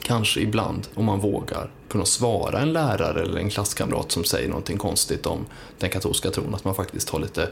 kanske 0.01 0.39
ibland, 0.39 0.87
om 0.93 1.05
man 1.05 1.19
vågar, 1.19 1.71
kunna 1.89 2.05
svara 2.05 2.59
en 2.59 2.73
lärare 2.73 3.21
eller 3.21 3.39
en 3.39 3.49
klasskamrat 3.49 4.11
som 4.11 4.23
säger 4.23 4.49
någonting 4.49 4.77
konstigt 4.77 5.25
om 5.25 5.45
den 5.79 5.89
katolska 5.89 6.31
tron. 6.31 6.55
Att 6.55 6.65
man 6.65 6.75
faktiskt 6.75 7.09
har 7.09 7.19
lite 7.19 7.49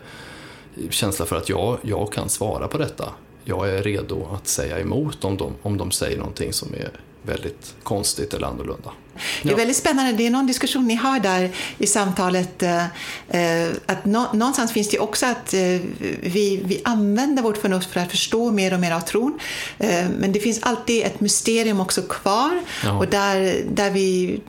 känsla 0.90 1.26
för 1.26 1.36
att 1.36 1.50
jag, 1.50 1.78
jag 1.82 2.12
kan 2.14 2.30
svara 2.30 2.68
på 2.68 2.78
detta. 2.78 3.10
Jag 3.44 3.70
är 3.70 3.84
redo 3.84 4.28
att 4.34 4.48
säga 4.48 4.80
emot 4.80 5.26
om 5.26 5.38
de, 5.38 5.54
om 5.62 5.78
de 5.78 5.92
säger 5.92 6.18
någonting 6.18 6.54
som 6.54 6.74
är 6.74 6.92
väldigt 7.22 7.76
konstigt 7.84 8.34
eller 8.34 8.48
annorlunda. 8.48 8.92
Det 9.44 9.52
är 9.52 9.56
väldigt 9.56 9.78
spännande. 9.78 10.12
Det 10.12 10.28
är 10.28 10.30
någon 10.30 10.48
diskussion 10.48 10.88
ni 10.88 10.96
har 10.96 11.20
där 11.20 11.52
i 11.78 11.88
samtalet. 11.88 12.64
Eh, 12.64 12.86
eh, 13.30 13.70
att 13.86 14.06
någonstans 14.06 14.72
finns 14.72 14.90
det 14.90 15.00
också 15.00 15.26
att 15.26 15.54
eh, 15.54 15.60
vi, 16.22 16.62
vi 16.66 16.82
använder 16.84 17.44
vårt 17.44 17.58
förnuft 17.58 17.90
för 17.92 18.00
att 18.00 18.12
förstå 18.12 18.52
mer 18.52 18.74
och 18.74 18.80
mer 18.80 18.92
av 18.92 19.00
tron. 19.00 19.40
Men 20.20 20.32
det 20.32 20.40
finns 20.40 20.60
alltid 20.62 21.04
ett 21.04 21.20
mysterium 21.20 21.80
också 21.80 22.02
kvar. 22.02 22.60
Ja. 22.84 22.98
Och 22.98 23.08
där, 23.08 23.64
där 23.72 23.92
vi 23.92 24.40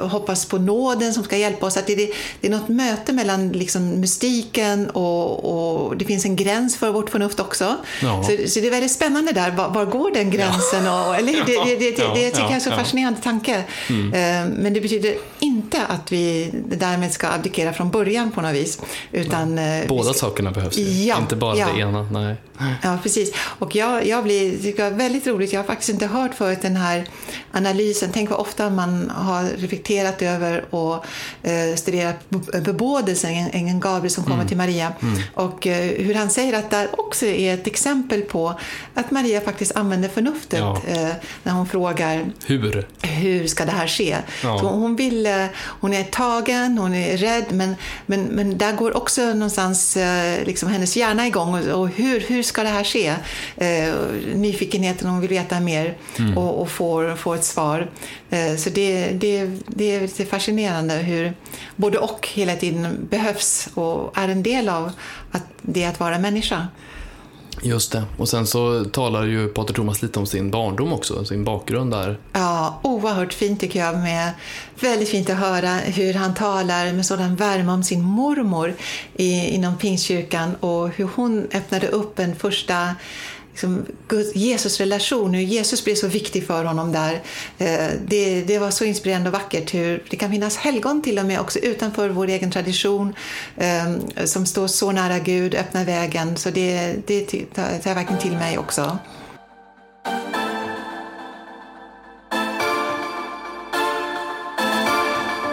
hoppas 0.00 0.44
på 0.44 0.58
nåden 0.58 1.14
som 1.14 1.24
ska 1.24 1.36
hjälpa 1.36 1.66
oss. 1.66 1.76
Att 1.76 1.86
det, 1.86 1.94
det 2.40 2.46
är 2.46 2.50
något 2.50 2.68
möte 2.68 3.12
mellan 3.12 3.48
liksom 3.48 4.00
mystiken 4.00 4.90
och, 4.90 5.44
och 5.44 5.96
det 5.96 6.04
finns 6.04 6.24
en 6.24 6.36
gräns 6.36 6.76
för 6.76 6.90
vårt 6.90 7.10
förnuft 7.10 7.40
också. 7.40 7.76
Ja. 8.02 8.22
Så, 8.22 8.48
så, 8.48 8.60
det 8.60 8.66
är 8.66 8.70
väldigt 8.70 8.92
spännande 8.92 9.32
där. 9.32 9.50
Var, 9.50 9.68
var 9.68 9.84
går 9.84 10.10
den 10.10 10.30
gränsen? 10.30 10.84
Ja. 10.84 11.08
Och, 11.08 11.16
eller, 11.16 11.32
det, 11.32 11.64
det, 11.64 11.76
det, 11.76 11.96
det, 11.96 12.14
det 12.14 12.30
tycker 12.30 12.42
jag 12.42 12.50
är 12.50 12.54
en 12.54 12.60
så 12.60 12.70
fascinerande 12.70 13.20
tanke. 13.20 13.64
Mm. 13.88 14.13
Eh, 14.14 14.46
men 14.56 14.72
det 14.72 14.80
betyder 14.80 15.14
inte 15.38 15.86
att 15.86 16.12
vi 16.12 16.50
därmed 16.68 17.12
ska 17.12 17.28
abdikera 17.28 17.72
från 17.72 17.90
början 17.90 18.30
på 18.30 18.40
något 18.40 18.54
vis. 18.54 18.78
Utan 19.12 19.58
eh, 19.58 19.86
Båda 19.88 20.12
ska... 20.12 20.26
sakerna 20.26 20.50
behövs 20.50 20.78
ju, 20.78 21.04
ja, 21.04 21.18
inte 21.18 21.36
bara 21.36 21.56
ja. 21.56 21.68
det 21.74 21.80
ena. 21.80 22.08
Nej. 22.12 22.36
Ja, 22.82 22.98
precis. 23.02 23.34
Och 23.36 23.76
jag, 23.76 24.06
jag 24.06 24.24
blir, 24.24 24.62
tycker 24.62 24.82
det 24.82 24.88
är 24.88 24.98
väldigt 24.98 25.26
roligt, 25.26 25.52
jag 25.52 25.60
har 25.60 25.64
faktiskt 25.64 25.90
inte 25.90 26.06
hört 26.06 26.34
förut 26.34 26.58
den 26.62 26.76
här 26.76 27.04
analysen. 27.52 28.10
Tänk 28.12 28.30
vad 28.30 28.40
ofta 28.40 28.70
man 28.70 29.10
har 29.10 29.44
reflekterat 29.56 30.22
över 30.22 30.74
och 30.74 31.04
eh, 31.42 31.74
studerat 31.76 32.30
bebådelsen, 32.64 33.30
ängeln 33.30 33.80
Gabriel 33.80 34.10
som 34.10 34.24
kommer 34.24 34.36
mm. 34.36 34.48
till 34.48 34.56
Maria. 34.56 34.92
Mm. 35.02 35.22
Och 35.34 35.66
eh, 35.66 36.04
hur 36.06 36.14
han 36.14 36.30
säger 36.30 36.58
att 36.58 36.70
det 36.70 36.88
också 36.92 37.26
är 37.26 37.54
ett 37.54 37.66
exempel 37.66 38.22
på 38.22 38.54
att 38.94 39.10
Maria 39.10 39.40
faktiskt 39.40 39.76
använder 39.76 40.08
förnuftet 40.08 40.58
ja. 40.58 40.82
eh, 40.86 41.12
när 41.42 41.52
hon 41.52 41.66
frågar 41.66 42.26
hur, 42.46 42.86
hur 43.02 43.46
ska 43.46 43.64
det 43.64 43.72
här 43.72 43.86
ske? 43.86 44.03
Ja. 44.06 44.58
Så 44.58 44.66
hon, 44.66 44.96
vill, 44.96 45.26
eh, 45.26 45.46
hon 45.56 45.94
är 45.94 46.04
tagen, 46.04 46.78
hon 46.78 46.94
är 46.94 47.16
rädd, 47.16 47.44
men, 47.50 47.76
men, 48.06 48.22
men 48.24 48.58
där 48.58 48.72
går 48.72 48.96
också 48.96 49.22
någonstans 49.22 49.96
eh, 49.96 50.44
liksom 50.44 50.68
hennes 50.68 50.96
hjärna 50.96 51.26
igång. 51.26 51.54
Och, 51.54 51.80
och 51.80 51.88
hur, 51.88 52.20
hur 52.20 52.42
ska 52.42 52.62
det 52.62 52.68
här 52.68 52.84
ske? 52.84 53.14
Eh, 53.56 53.94
nyfikenheten, 54.34 55.08
hon 55.08 55.20
vill 55.20 55.30
veta 55.30 55.60
mer 55.60 55.96
mm. 56.18 56.38
och, 56.38 56.62
och 56.62 56.70
får, 56.70 57.16
får 57.16 57.34
ett 57.34 57.44
svar. 57.44 57.90
Eh, 58.30 58.56
så 58.56 58.70
det, 58.70 59.08
det, 59.08 59.50
det 59.66 59.94
är 59.94 60.00
lite 60.00 60.24
fascinerande 60.24 60.94
hur 60.94 61.34
både 61.76 61.98
och 61.98 62.28
hela 62.32 62.56
tiden 62.56 63.06
behövs 63.10 63.68
och 63.74 64.18
är 64.18 64.28
en 64.28 64.42
del 64.42 64.68
av 64.68 64.92
att 65.30 65.44
det 65.62 65.84
att 65.84 66.00
vara 66.00 66.18
människa. 66.18 66.68
Just 67.64 67.92
det. 67.92 68.04
Och 68.16 68.28
sen 68.28 68.46
så 68.46 68.84
talar 68.84 69.24
ju 69.24 69.48
Pater 69.48 69.74
Thomas 69.74 70.02
lite 70.02 70.18
om 70.18 70.26
sin 70.26 70.50
barndom 70.50 70.92
också, 70.92 71.24
sin 71.24 71.44
bakgrund 71.44 71.90
där. 71.90 72.18
Ja, 72.32 72.80
oerhört 72.82 73.32
fint 73.32 73.60
tycker 73.60 73.80
jag. 73.80 73.98
Med, 73.98 74.30
väldigt 74.80 75.08
fint 75.08 75.30
att 75.30 75.36
höra 75.36 75.68
hur 75.74 76.14
han 76.14 76.34
talar 76.34 76.92
med 76.92 77.06
sådan 77.06 77.36
värme 77.36 77.72
om 77.72 77.82
sin 77.82 78.02
mormor 78.02 78.74
i, 79.14 79.48
inom 79.48 79.76
Pingstkyrkan 79.76 80.54
och 80.60 80.88
hur 80.88 81.08
hon 81.14 81.46
öppnade 81.52 81.88
upp 81.88 82.18
en 82.18 82.36
första 82.36 82.94
liksom, 83.54 83.86
Jesus 84.34 84.80
relation, 84.80 85.34
hur 85.34 85.42
Jesus 85.42 85.84
blev 85.84 85.94
så 85.94 86.08
viktig 86.08 86.46
för 86.46 86.64
honom 86.64 86.92
där. 86.92 87.22
Eh, 87.58 87.90
det, 88.06 88.42
det 88.42 88.58
var 88.58 88.70
så 88.70 88.84
inspirerande 88.84 89.28
och 89.28 89.32
vackert 89.32 89.74
hur 89.74 90.02
det 90.10 90.16
kan 90.16 90.30
finnas 90.30 90.56
helgon 90.56 91.02
till 91.02 91.18
och 91.18 91.26
med 91.26 91.40
också 91.40 91.58
utanför 91.58 92.08
vår 92.08 92.28
egen 92.28 92.50
tradition 92.50 93.14
ehm, 93.58 94.00
som 94.24 94.46
står 94.46 94.66
så 94.66 94.92
nära 94.92 95.18
Gud, 95.18 95.54
öppnar 95.54 95.84
vägen. 95.84 96.36
Så 96.36 96.50
det, 96.50 96.96
det 97.06 97.24
tar 97.54 97.62
jag 97.84 97.94
verkligen 97.94 98.20
till 98.20 98.32
mig 98.32 98.58
också. 98.58 98.98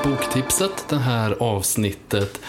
Boktipset, 0.03 0.85
det 0.89 0.97
här 0.97 1.35
avsnittet 1.39 2.39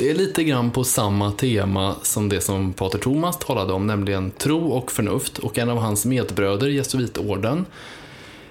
det 0.00 0.10
är 0.10 0.14
lite 0.14 0.44
grann 0.44 0.70
på 0.70 0.84
samma 0.84 1.32
tema 1.32 1.96
som 2.02 2.28
det 2.28 2.40
som 2.40 2.72
Pater 2.72 2.98
Thomas 2.98 3.38
talade 3.38 3.72
om, 3.72 3.86
nämligen 3.86 4.30
tro 4.30 4.68
och 4.68 4.92
förnuft 4.92 5.38
och 5.38 5.58
en 5.58 5.70
av 5.70 5.78
hans 5.78 6.04
medbröder, 6.04 6.68
jesuitorden, 6.68 7.66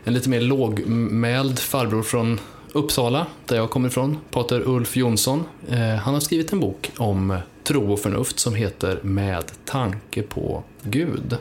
en 0.04 0.14
lite 0.14 0.30
mer 0.30 0.42
lågmäld 0.42 1.60
farbror 1.60 2.04
från 2.04 2.40
Uppsala, 2.72 3.26
där 3.46 3.56
jag 3.56 3.70
kommer 3.70 3.88
ifrån, 3.88 4.18
Pater 4.32 4.68
Ulf 4.68 4.98
Jonsson. 4.98 5.44
Eh, 5.70 5.78
han 5.80 6.14
har 6.14 6.22
skrivit 6.22 6.54
en 6.54 6.60
bok 6.60 6.92
om 6.98 7.38
tro 7.64 7.94
och 7.94 8.00
förnuft 8.00 8.40
som 8.40 8.56
heter 8.56 9.00
Med 9.04 9.44
tanke 9.66 10.22
på 10.22 10.64
Gud. 10.84 11.38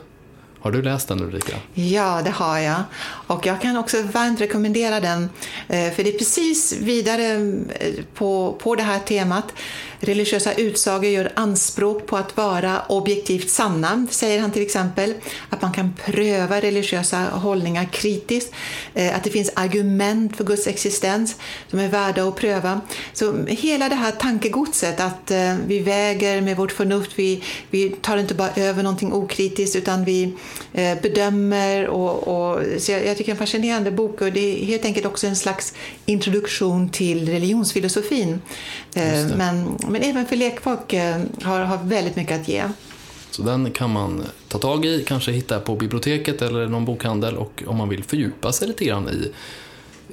Har 0.61 0.71
du 0.71 0.81
läst 0.81 1.07
den 1.07 1.23
Ulrika? 1.23 1.55
Ja, 1.73 2.21
det 2.23 2.29
har 2.29 2.59
jag. 2.59 2.83
Och 3.27 3.45
jag 3.45 3.61
kan 3.61 3.77
också 3.77 4.01
varmt 4.01 4.41
rekommendera 4.41 4.99
den, 4.99 5.29
eh, 5.67 5.91
för 5.91 6.03
det 6.03 6.09
är 6.09 6.17
precis 6.17 6.77
vidare 6.81 7.25
eh, 7.79 7.93
på, 8.13 8.57
på 8.63 8.75
det 8.75 8.83
här 8.83 8.99
temat. 8.99 9.53
Religiösa 9.99 10.53
utsagor 10.53 11.09
gör 11.09 11.31
anspråk 11.35 12.05
på 12.05 12.17
att 12.17 12.37
vara 12.37 12.81
objektivt 12.87 13.49
sanna, 13.49 14.07
säger 14.09 14.39
han 14.39 14.51
till 14.51 14.61
exempel. 14.61 15.13
Att 15.49 15.61
man 15.61 15.73
kan 15.73 15.93
pröva 16.05 16.61
religiösa 16.61 17.17
hållningar 17.17 17.85
kritiskt. 17.91 18.53
Eh, 18.93 19.15
att 19.15 19.23
det 19.23 19.29
finns 19.29 19.51
argument 19.53 20.37
för 20.37 20.43
Guds 20.43 20.67
existens 20.67 21.35
som 21.67 21.79
är 21.79 21.87
värda 21.87 22.23
att 22.23 22.35
pröva. 22.35 22.81
Så 23.13 23.45
hela 23.45 23.89
det 23.89 23.95
här 23.95 24.11
tankegodset 24.11 24.99
att 24.99 25.31
vi 25.67 25.79
väger 25.79 26.41
med 26.41 26.57
vårt 26.57 26.71
förnuft, 26.71 27.11
vi, 27.15 27.43
vi 27.69 27.89
tar 27.89 28.17
inte 28.17 28.33
bara 28.33 28.49
över 28.55 28.83
någonting 28.83 29.13
okritiskt 29.13 29.75
utan 29.75 30.05
vi 30.05 30.33
Eh, 30.73 31.01
bedömer. 31.01 31.87
Och, 31.87 32.27
och, 32.27 32.63
så 32.77 32.91
jag, 32.91 33.05
jag, 33.05 33.17
tycker 33.17 33.31
det 33.31 33.31
är 33.31 33.41
en 33.41 33.47
fascinerande 33.47 33.91
bok 33.91 34.21
och 34.21 34.31
det 34.31 34.39
är 34.39 34.65
helt 34.65 34.85
enkelt 34.85 35.05
också 35.05 35.27
en 35.27 35.35
slags 35.35 35.73
introduktion 36.05 36.89
till 36.89 37.29
religionsfilosofin. 37.29 38.41
Eh, 38.95 39.27
men, 39.37 39.77
men 39.89 40.01
även 40.01 40.25
för 40.25 40.35
lekfolk 40.35 40.93
eh, 40.93 41.21
har, 41.43 41.59
har 41.59 41.77
väldigt 41.83 42.15
mycket 42.15 42.41
att 42.41 42.47
ge. 42.47 42.63
Så 43.31 43.41
den 43.41 43.71
kan 43.71 43.89
man 43.89 44.23
ta 44.47 44.57
tag 44.57 44.85
i, 44.85 45.03
kanske 45.07 45.31
hitta 45.31 45.59
på 45.59 45.75
biblioteket 45.75 46.41
eller 46.41 46.67
någon 46.67 46.85
bokhandel 46.85 47.37
och 47.37 47.63
om 47.67 47.77
man 47.77 47.89
vill 47.89 48.03
fördjupa 48.03 48.51
sig 48.51 48.67
lite 48.67 48.85
grann 48.85 49.09
i 49.09 49.31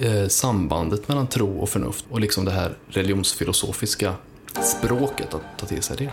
eh, 0.06 0.28
sambandet 0.28 1.08
mellan 1.08 1.26
tro 1.26 1.58
och 1.58 1.68
förnuft 1.68 2.04
och 2.10 2.20
liksom 2.20 2.44
det 2.44 2.50
här 2.50 2.76
religionsfilosofiska 2.88 4.14
språket, 4.62 5.34
att 5.34 5.58
ta 5.58 5.66
till 5.66 5.82
sig 5.82 5.96
det. 5.96 6.10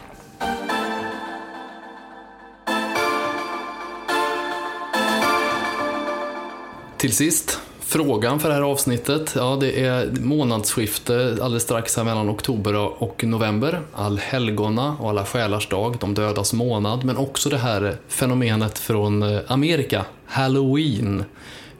Till 6.98 7.16
sist, 7.16 7.60
frågan 7.94 8.40
för 8.40 8.50
det 8.50 8.56
här 8.56 8.62
avsnittet. 8.62 9.34
Ja, 9.36 9.58
det 9.62 9.86
är 9.86 10.12
månadsskifte 10.22 11.38
alldeles 11.42 11.64
strax 11.64 11.98
här 11.98 12.04
mellan 12.04 12.30
oktober 12.30 12.76
och 13.04 13.24
november. 13.24 13.82
Allhelgona 13.94 14.98
och 15.00 15.10
alla 15.10 15.26
själars 15.26 15.70
dag, 15.70 15.98
de 16.00 16.14
dödas 16.14 16.54
månad, 16.54 17.04
men 17.04 17.18
också 17.18 17.50
det 17.50 17.58
här 17.58 17.98
fenomenet 18.08 18.80
från 18.80 19.40
Amerika, 19.48 20.06
Halloween. 20.26 21.24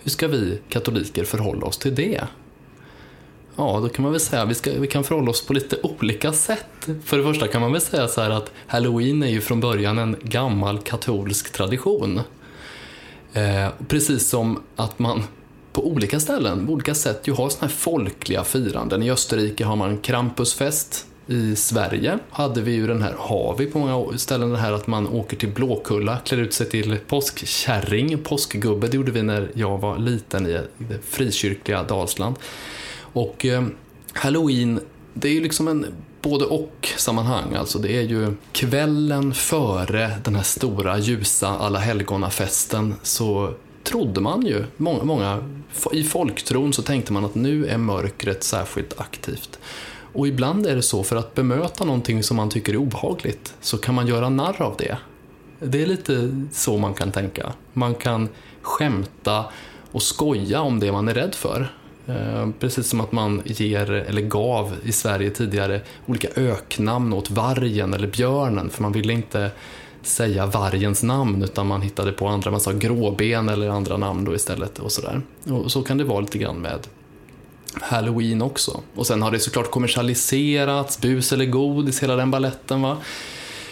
Hur 0.04 0.12
ska 0.12 0.28
vi 0.28 0.60
katoliker 0.70 1.24
förhålla 1.24 1.66
oss 1.66 1.78
till 1.78 1.96
det? 1.96 2.22
Ja, 3.56 3.80
då 3.82 3.90
kan 3.90 4.04
man 4.04 4.12
väl 4.12 4.22
säga 4.22 4.42
att 4.42 4.68
vi, 4.68 4.78
vi 4.80 4.88
kan 4.88 5.04
förhålla 5.04 5.30
oss 5.30 5.46
på 5.46 5.54
lite 5.54 5.78
olika 5.84 6.34
sätt. 6.34 6.88
För 7.06 7.18
det 7.18 7.24
första 7.24 7.48
kan 7.48 7.62
man 7.62 7.72
väl 7.72 7.82
säga 7.82 8.08
så 8.08 8.22
här 8.22 8.30
att 8.30 8.52
Halloween 8.68 9.24
är 9.24 9.30
ju 9.30 9.42
från 9.42 9.60
början 9.60 9.98
en 9.98 10.16
gammal 10.22 10.80
katolsk 10.80 11.52
tradition. 11.52 12.22
Eh, 13.34 13.68
precis 13.88 14.30
som 14.30 14.64
att 14.76 15.00
man 15.00 15.24
på 15.74 15.88
olika 15.88 16.20
ställen, 16.20 16.68
på 16.68 16.74
olika 16.74 16.96
sätt, 16.96 17.28
ju 17.28 17.34
har 17.34 17.50
såna 17.50 17.68
här 17.68 17.76
folkliga 17.76 18.44
firanden. 18.44 19.04
I 19.04 19.12
Österrike 19.12 19.66
har 19.66 19.76
man 19.76 19.98
Krampusfest. 19.98 21.06
I 21.28 21.56
Sverige 21.56 22.20
hade 22.30 22.62
vi 22.62 22.72
ju 22.72 22.88
den 22.88 23.02
här, 23.02 23.16
har 23.18 23.56
vi 23.58 23.66
på 23.66 23.80
många 23.80 24.18
ställen 24.18 24.50
det 24.50 24.58
här 24.58 24.72
att 24.72 24.88
man 24.88 25.08
åker 25.08 25.38
till 25.38 25.50
Blåkulla, 25.50 26.18
klär 26.26 26.38
ut 26.38 26.54
sig 26.54 26.70
till 26.70 26.98
påskkärring, 27.08 28.18
påskgubbe. 28.18 28.88
Det 28.88 28.98
gjorde 28.98 29.12
vi 29.12 29.24
när 29.24 29.52
jag 29.54 29.78
var 29.78 29.98
liten 29.98 30.48
i 30.48 30.60
det 30.78 31.00
frikyrkliga 31.04 31.84
Dalsland. 31.84 32.36
Och 33.00 33.46
eh, 33.46 33.64
Halloween, 34.14 34.80
det 35.14 35.28
är 35.28 35.34
ju 35.34 35.42
liksom 35.42 35.68
en 35.68 35.86
både 36.22 36.46
och 36.46 36.90
sammanhang. 36.98 37.54
Alltså 37.56 37.80
det 37.80 37.98
är 37.98 38.02
ju 38.02 38.34
kvällen 38.52 39.34
före 39.34 40.12
den 40.24 40.36
här 40.36 40.44
stora 40.44 40.98
ljusa 40.98 41.48
alla 41.48 41.80
helgonafesten 41.80 42.96
så 43.04 43.54
trodde 43.84 44.22
man 44.22 44.46
ju, 44.46 44.64
många, 44.78 45.04
många, 45.04 45.44
i 45.92 46.04
folktron 46.04 46.74
så 46.74 46.82
tänkte 46.82 47.14
man 47.14 47.26
att 47.26 47.36
nu 47.36 47.68
är 47.68 47.78
mörkret 47.78 48.44
särskilt 48.44 49.00
aktivt. 49.00 49.60
Och 50.14 50.28
ibland 50.28 50.66
är 50.66 50.76
det 50.76 50.82
så, 50.82 51.04
för 51.04 51.16
att 51.16 51.36
bemöta 51.36 51.86
någonting 51.86 52.24
som 52.24 52.38
man 52.38 52.50
tycker 52.50 52.74
är 52.74 52.78
obehagligt, 52.78 53.54
så 53.62 53.78
kan 53.78 53.96
man 53.96 54.08
göra 54.08 54.30
narr 54.30 54.62
av 54.62 54.76
det. 54.78 54.98
Det 55.60 55.82
är 55.82 55.86
lite 55.86 56.46
så 56.52 56.78
man 56.78 56.94
kan 56.94 57.12
tänka. 57.12 57.54
Man 57.74 57.96
kan 57.96 58.30
skämta 58.62 59.46
och 59.92 60.02
skoja 60.02 60.62
om 60.62 60.80
det 60.80 60.92
man 60.92 61.08
är 61.08 61.14
rädd 61.14 61.36
för. 61.36 61.74
Eh, 62.08 62.50
precis 62.60 62.88
som 62.88 63.02
att 63.02 63.12
man 63.12 63.42
ger, 63.46 63.92
eller 63.92 64.22
gav 64.22 64.76
i 64.84 64.92
Sverige 64.92 65.30
tidigare, 65.30 65.82
olika 66.06 66.28
öknamn 66.36 67.14
åt 67.14 67.32
vargen 67.32 67.94
eller 67.94 68.08
björnen 68.08 68.70
för 68.70 68.82
man 68.82 68.92
ville 68.92 69.14
inte 69.14 69.52
säga 70.04 70.46
vargens 70.46 71.04
namn 71.04 71.44
utan 71.44 71.68
man 71.68 71.82
hittade 71.82 72.12
på 72.12 72.28
andra, 72.28 72.52
man 72.52 72.60
sa 72.60 72.72
gråben 72.72 73.50
eller 73.50 73.70
andra 73.70 73.98
namn 73.98 74.26
då 74.26 74.36
istället 74.36 74.80
och 74.80 74.92
sådär. 74.92 75.22
Och 75.50 75.72
så 75.72 75.84
kan 75.84 75.98
det 75.98 76.04
vara 76.04 76.20
lite 76.20 76.38
grann 76.38 76.62
med 76.62 76.88
Halloween 77.82 78.42
också. 78.42 78.82
Och 78.96 79.08
sen 79.08 79.22
har 79.22 79.32
det 79.32 79.40
såklart 79.40 79.72
kommersialiserats, 79.72 81.02
bus 81.02 81.34
eller 81.34 81.46
godis, 81.46 82.04
hela 82.04 82.16
den 82.16 82.32
balletten 82.32 82.82
va. 82.82 82.98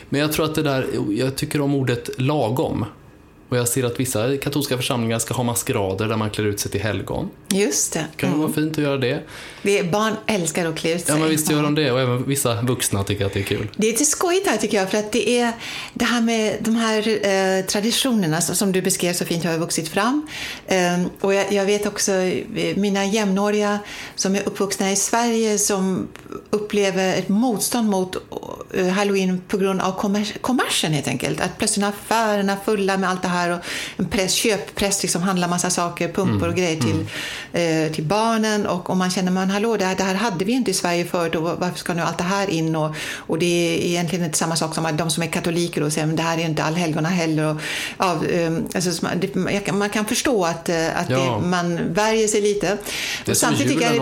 Men 0.10 0.22
jag 0.22 0.32
tror 0.32 0.46
att 0.46 0.56
det 0.56 0.64
där, 0.64 0.88
jag 1.10 1.36
tycker 1.36 1.62
om 1.62 1.76
ordet 1.76 2.10
lagom. 2.18 2.86
Och 3.52 3.58
jag 3.58 3.68
ser 3.68 3.84
att 3.84 3.99
vissa 3.99 4.38
katolska 4.38 4.78
församlingar 4.78 5.20
ska 5.20 5.34
ha 5.34 5.43
maskerader 5.43 6.08
där 6.08 6.16
man 6.16 6.30
klär 6.30 6.45
ut 6.45 6.60
sig 6.60 6.72
till 6.72 6.82
helgon. 6.82 7.30
Just 7.54 7.93
det. 7.93 8.06
kan 8.16 8.30
mm. 8.30 8.41
vara 8.41 8.54
fint 8.54 8.72
att 8.72 8.84
göra 8.84 8.97
det. 8.97 9.24
det 9.62 9.91
barn 9.91 10.14
älskar 10.28 10.66
att 10.66 10.76
klä 10.76 10.93
ut 10.93 11.06
sig. 11.06 11.16
Ja, 11.16 11.20
men 11.20 11.30
visst 11.30 11.52
gör 11.52 11.64
de 11.64 11.76
det. 11.76 11.91
Och 11.91 11.99
även 11.99 12.24
vissa 12.26 12.62
vuxna 12.62 13.04
tycker 13.04 13.26
att 13.26 13.34
det 13.34 13.39
är 13.39 13.43
kul. 13.43 13.68
Det 13.76 13.88
är 13.88 13.91
lite 13.91 14.06
skojigt 14.06 14.47
här 14.47 14.58
tycker 14.58 14.78
jag, 14.78 14.91
för 14.91 14.97
att 14.97 15.12
det 15.12 15.30
är 15.30 15.52
det 15.93 16.06
här 16.06 16.22
med 16.22 16.58
de 16.60 16.76
här 16.76 17.08
eh, 17.28 17.66
traditionerna 17.66 18.41
som 18.41 18.72
du 18.72 18.82
beskrev 18.82 19.14
så 19.14 19.26
fint 19.26 19.43
har 19.43 19.58
vuxit 19.58 19.89
fram. 19.89 20.28
Eh, 20.68 21.02
och 21.20 21.34
jag, 21.34 21.52
jag, 21.52 21.66
vet 21.66 21.86
också 21.86 22.12
eh, 22.12 22.78
mina 22.78 23.06
jämnåriga 23.06 23.80
som 24.16 24.36
är 24.36 24.47
uppvuxna 24.47 24.91
i 24.91 24.95
Sverige 24.95 25.58
som 25.58 26.08
upplever 26.49 27.14
ett 27.14 27.30
motstånd 27.30 27.89
mot 27.89 28.16
eh, 28.74 28.88
halloween 28.88 29.41
på 29.47 29.58
grund 29.58 29.82
av 29.82 29.91
kommers 29.91 30.34
kommersen 30.41 30.93
helt 30.93 31.08
enkelt. 31.08 31.41
Att 31.41 31.58
plötsligt 31.58 31.86
affärerna 31.86 32.58
fulla 32.66 32.97
med 32.97 33.10
allt 33.10 33.22
det 33.22 33.28
här 33.28 33.41
här 33.42 33.50
och 33.50 33.60
en 33.98 34.06
press, 34.06 34.34
köppress 34.34 35.02
liksom 35.02 35.22
handlar 35.22 35.48
massa 35.48 35.70
saker, 35.70 36.08
pumpor 36.08 36.36
mm. 36.36 36.50
och 36.50 36.56
grejer 36.56 36.82
till, 36.82 37.06
mm. 37.54 37.88
eh, 37.88 37.94
till 37.94 38.04
barnen 38.04 38.66
och 38.66 38.89
om 38.89 38.98
man 38.98 39.12
känner 39.12 39.32
man 39.32 39.50
hallå 39.50 39.78
det 39.78 39.86
här, 39.86 39.96
det 39.96 40.04
här 40.04 40.16
hade 40.16 40.46
vi 40.46 40.52
inte 40.52 40.72
i 40.72 40.74
Sverige 40.74 41.06
förut 41.06 41.36
och 41.36 41.44
varför 41.44 41.78
ska 41.78 41.94
nu 41.94 42.02
allt 42.02 42.18
det 42.18 42.24
här 42.24 42.50
in 42.50 42.76
och, 42.76 42.96
och 43.18 43.39
det 43.39 43.46
är 43.46 43.86
egentligen 43.86 44.26
inte 44.26 44.38
samma 44.38 44.56
sak 44.56 44.76
som 44.76 44.86
att 44.86 44.98
de 44.98 45.10
som 45.10 45.24
är 45.24 45.28
katoliker 45.28 45.84
och 45.84 45.94
säger 45.94 46.08
men 46.08 46.16
det 46.16 46.24
här 46.24 46.38
är 46.38 46.46
inte 46.46 46.64
allhelgona 46.64 47.10
heller 47.10 47.46
och, 47.46 47.62
ja, 47.98 48.26
eh, 48.26 48.52
alltså, 48.76 49.08
det, 49.16 49.72
man 49.74 49.89
kan 49.89 50.06
förstå 50.06 50.46
att, 50.46 50.70
eh, 50.70 51.00
att 51.00 51.10
ja. 51.10 51.39
det, 51.42 51.48
man 51.48 51.94
värjer 51.94 52.28
sig 52.28 52.42
lite. 52.42 52.78
Det 53.26 53.32
och 53.32 53.38
samtidigt 53.38 53.72
tycker 53.74 53.94
jag 53.94 54.00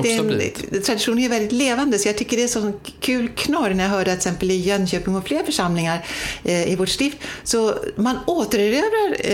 att 0.78 0.86
traditionen 0.86 1.24
är 1.24 1.30
väldigt 1.30 1.52
levande 1.52 2.00
så 2.00 2.10
jag 2.10 2.18
tycker 2.18 2.38
det 2.38 2.44
är 2.44 2.48
så 2.48 2.74
kul 3.00 3.30
knorr 3.36 3.70
när 3.70 3.84
jag 3.84 3.92
hörde 3.92 4.14
att 4.14 4.20
till 4.22 4.30
exempel 4.30 4.52
i 4.52 4.56
Jönköping 4.56 5.16
och 5.16 5.28
fler 5.28 5.44
församlingar 5.44 6.06
eh, 6.44 6.72
i 6.72 6.76
vårt 6.76 6.90
stift 6.90 7.18
så 7.44 7.76
man 7.96 8.20
återerövrar 8.28 9.29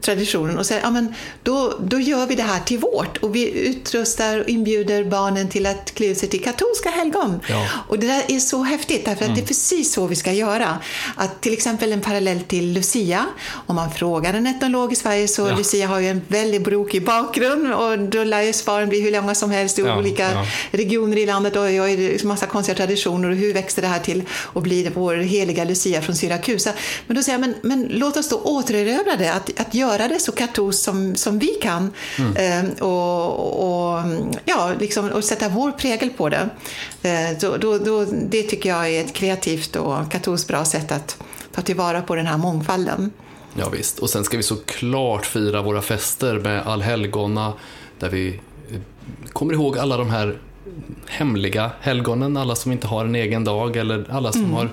traditionen 0.00 0.58
och 0.58 0.66
säger 0.66 0.82
ja, 0.82 0.90
men 0.90 1.14
då, 1.42 1.74
då 1.80 2.00
gör 2.00 2.26
vi 2.26 2.34
det 2.34 2.42
här 2.42 2.60
till 2.60 2.78
vårt 2.78 3.16
och 3.16 3.36
vi 3.36 3.68
utrustar 3.68 4.38
och 4.38 4.48
inbjuder 4.48 5.04
barnen 5.04 5.48
till 5.48 5.66
att 5.66 5.94
klä 5.94 6.14
sig 6.14 6.28
till 6.28 6.42
katolska 6.42 6.90
helgon. 6.90 7.40
Ja. 7.48 7.66
Och 7.88 7.98
det 7.98 8.06
där 8.06 8.22
är 8.28 8.38
så 8.38 8.62
häftigt 8.62 9.04
därför 9.04 9.24
att 9.24 9.28
mm. 9.28 9.34
det 9.34 9.40
är 9.40 9.46
precis 9.46 9.92
så 9.92 10.06
vi 10.06 10.16
ska 10.16 10.32
göra. 10.32 10.78
Att 11.16 11.40
till 11.40 11.52
exempel 11.52 11.92
en 11.92 12.00
parallell 12.00 12.40
till 12.40 12.72
Lucia, 12.72 13.26
om 13.66 13.76
man 13.76 13.90
frågar 13.90 14.34
en 14.34 14.46
etnolog 14.46 14.92
i 14.92 14.96
Sverige 14.96 15.28
så 15.28 15.42
ja. 15.48 15.56
Lucia 15.56 15.86
har 15.86 15.98
ju 15.98 16.08
en 16.08 16.22
väldigt 16.28 16.62
brokig 16.62 17.04
bakgrund 17.04 17.74
och 17.74 17.98
då 17.98 18.24
lär 18.24 18.42
ju 18.42 18.52
svaren 18.52 18.88
bli 18.88 19.00
hur 19.00 19.10
långa 19.10 19.34
som 19.34 19.50
helst 19.50 19.78
i 19.78 19.82
ja. 19.82 19.98
olika 19.98 20.46
regioner 20.70 21.16
i 21.16 21.26
landet 21.26 21.56
och 21.56 21.72
jag 21.72 21.90
är 21.90 22.26
massa 22.26 22.46
konstiga 22.46 22.76
traditioner 22.76 23.30
och 23.30 23.36
hur 23.36 23.54
växte 23.54 23.80
det 23.80 23.86
här 23.86 23.98
till 23.98 24.22
att 24.54 24.62
bli 24.62 24.90
vår 24.94 25.14
heliga 25.14 25.64
Lucia 25.64 26.02
från 26.02 26.16
Syrakusa. 26.16 26.70
Men 27.06 27.16
då 27.16 27.22
säger 27.22 27.38
jag, 27.38 27.48
men, 27.48 27.54
men 27.62 27.88
låt 27.90 28.16
oss 28.16 28.28
då 28.28 28.36
återerövra 28.36 29.16
det, 29.16 29.31
att, 29.32 29.60
att 29.60 29.74
göra 29.74 30.08
det 30.08 30.18
så 30.20 30.32
katolskt 30.32 30.84
som, 30.84 31.16
som 31.16 31.38
vi 31.38 31.46
kan 31.46 31.90
mm. 32.18 32.36
eh, 32.36 32.82
och, 32.82 33.94
och, 33.94 34.02
ja, 34.44 34.72
liksom, 34.80 35.08
och 35.08 35.24
sätta 35.24 35.48
vår 35.48 35.72
prägel 35.72 36.10
på 36.10 36.28
det. 36.28 36.48
Eh, 37.02 37.38
då, 37.40 37.56
då, 37.56 37.78
då, 37.78 38.04
det 38.04 38.42
tycker 38.42 38.68
jag 38.68 38.90
är 38.90 39.04
ett 39.04 39.12
kreativt 39.12 39.76
och 39.76 40.12
katolskt 40.12 40.48
bra 40.48 40.64
sätt 40.64 40.92
att 40.92 41.16
ta 41.52 41.62
tillvara 41.62 42.02
på 42.02 42.14
den 42.14 42.26
här 42.26 42.36
mångfalden. 42.36 43.10
Ja, 43.54 43.68
visst. 43.68 43.98
och 43.98 44.10
sen 44.10 44.24
ska 44.24 44.36
vi 44.36 44.42
såklart 44.42 45.26
fira 45.26 45.62
våra 45.62 45.82
fester 45.82 46.38
med 46.38 46.66
allhelgona 46.66 47.52
där 47.98 48.10
vi 48.10 48.40
eh, 48.70 48.80
kommer 49.32 49.54
ihåg 49.54 49.78
alla 49.78 49.96
de 49.96 50.10
här 50.10 50.38
hemliga 51.06 51.70
helgonen, 51.80 52.36
alla 52.36 52.54
som 52.54 52.72
inte 52.72 52.86
har 52.86 53.04
en 53.04 53.14
egen 53.14 53.44
dag 53.44 53.76
eller 53.76 54.06
alla 54.10 54.32
som 54.32 54.44
mm. 54.44 54.54
har 54.54 54.68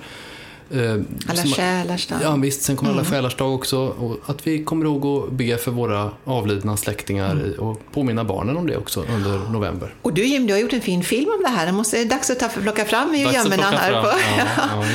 alla 1.28 1.44
själars 1.44 2.08
dag. 2.08 2.20
Ja 2.24 2.36
visst, 2.36 2.62
sen 2.62 2.76
kommer 2.76 2.92
mm. 2.92 3.00
alla 3.00 3.10
själars 3.10 3.36
dag 3.36 3.56
också. 3.56 3.78
Och 3.80 4.20
att 4.26 4.48
vi 4.48 4.64
kommer 4.64 4.86
ihåg 4.86 5.06
att 5.06 5.32
be 5.32 5.58
för 5.58 5.72
våra 5.72 6.12
avlidna 6.24 6.78
släktingar 6.78 7.32
mm. 7.32 7.60
och 7.60 7.82
påminna 7.92 8.24
barnen 8.24 8.58
om 8.58 8.68
det 8.68 8.78
också 8.78 9.06
under 9.16 9.50
november. 9.50 9.94
Och 10.02 10.14
du 10.14 10.26
Jim, 10.26 10.48
du 10.48 10.54
har 10.54 10.60
gjort 10.60 10.74
en 10.74 10.82
fin 10.82 11.04
film 11.04 11.30
om 11.38 11.44
det 11.44 11.50
här. 11.50 11.66
Det 11.66 11.72
måste, 11.72 12.04
dags 12.04 12.30
att 12.30 12.40
ta, 12.40 12.48
plocka 12.48 12.86
fram 12.86 13.10
ur 13.10 13.34
gömmorna 13.34 13.64
här. 13.64 14.02
På. 14.02 14.08
Ja, 14.38 14.46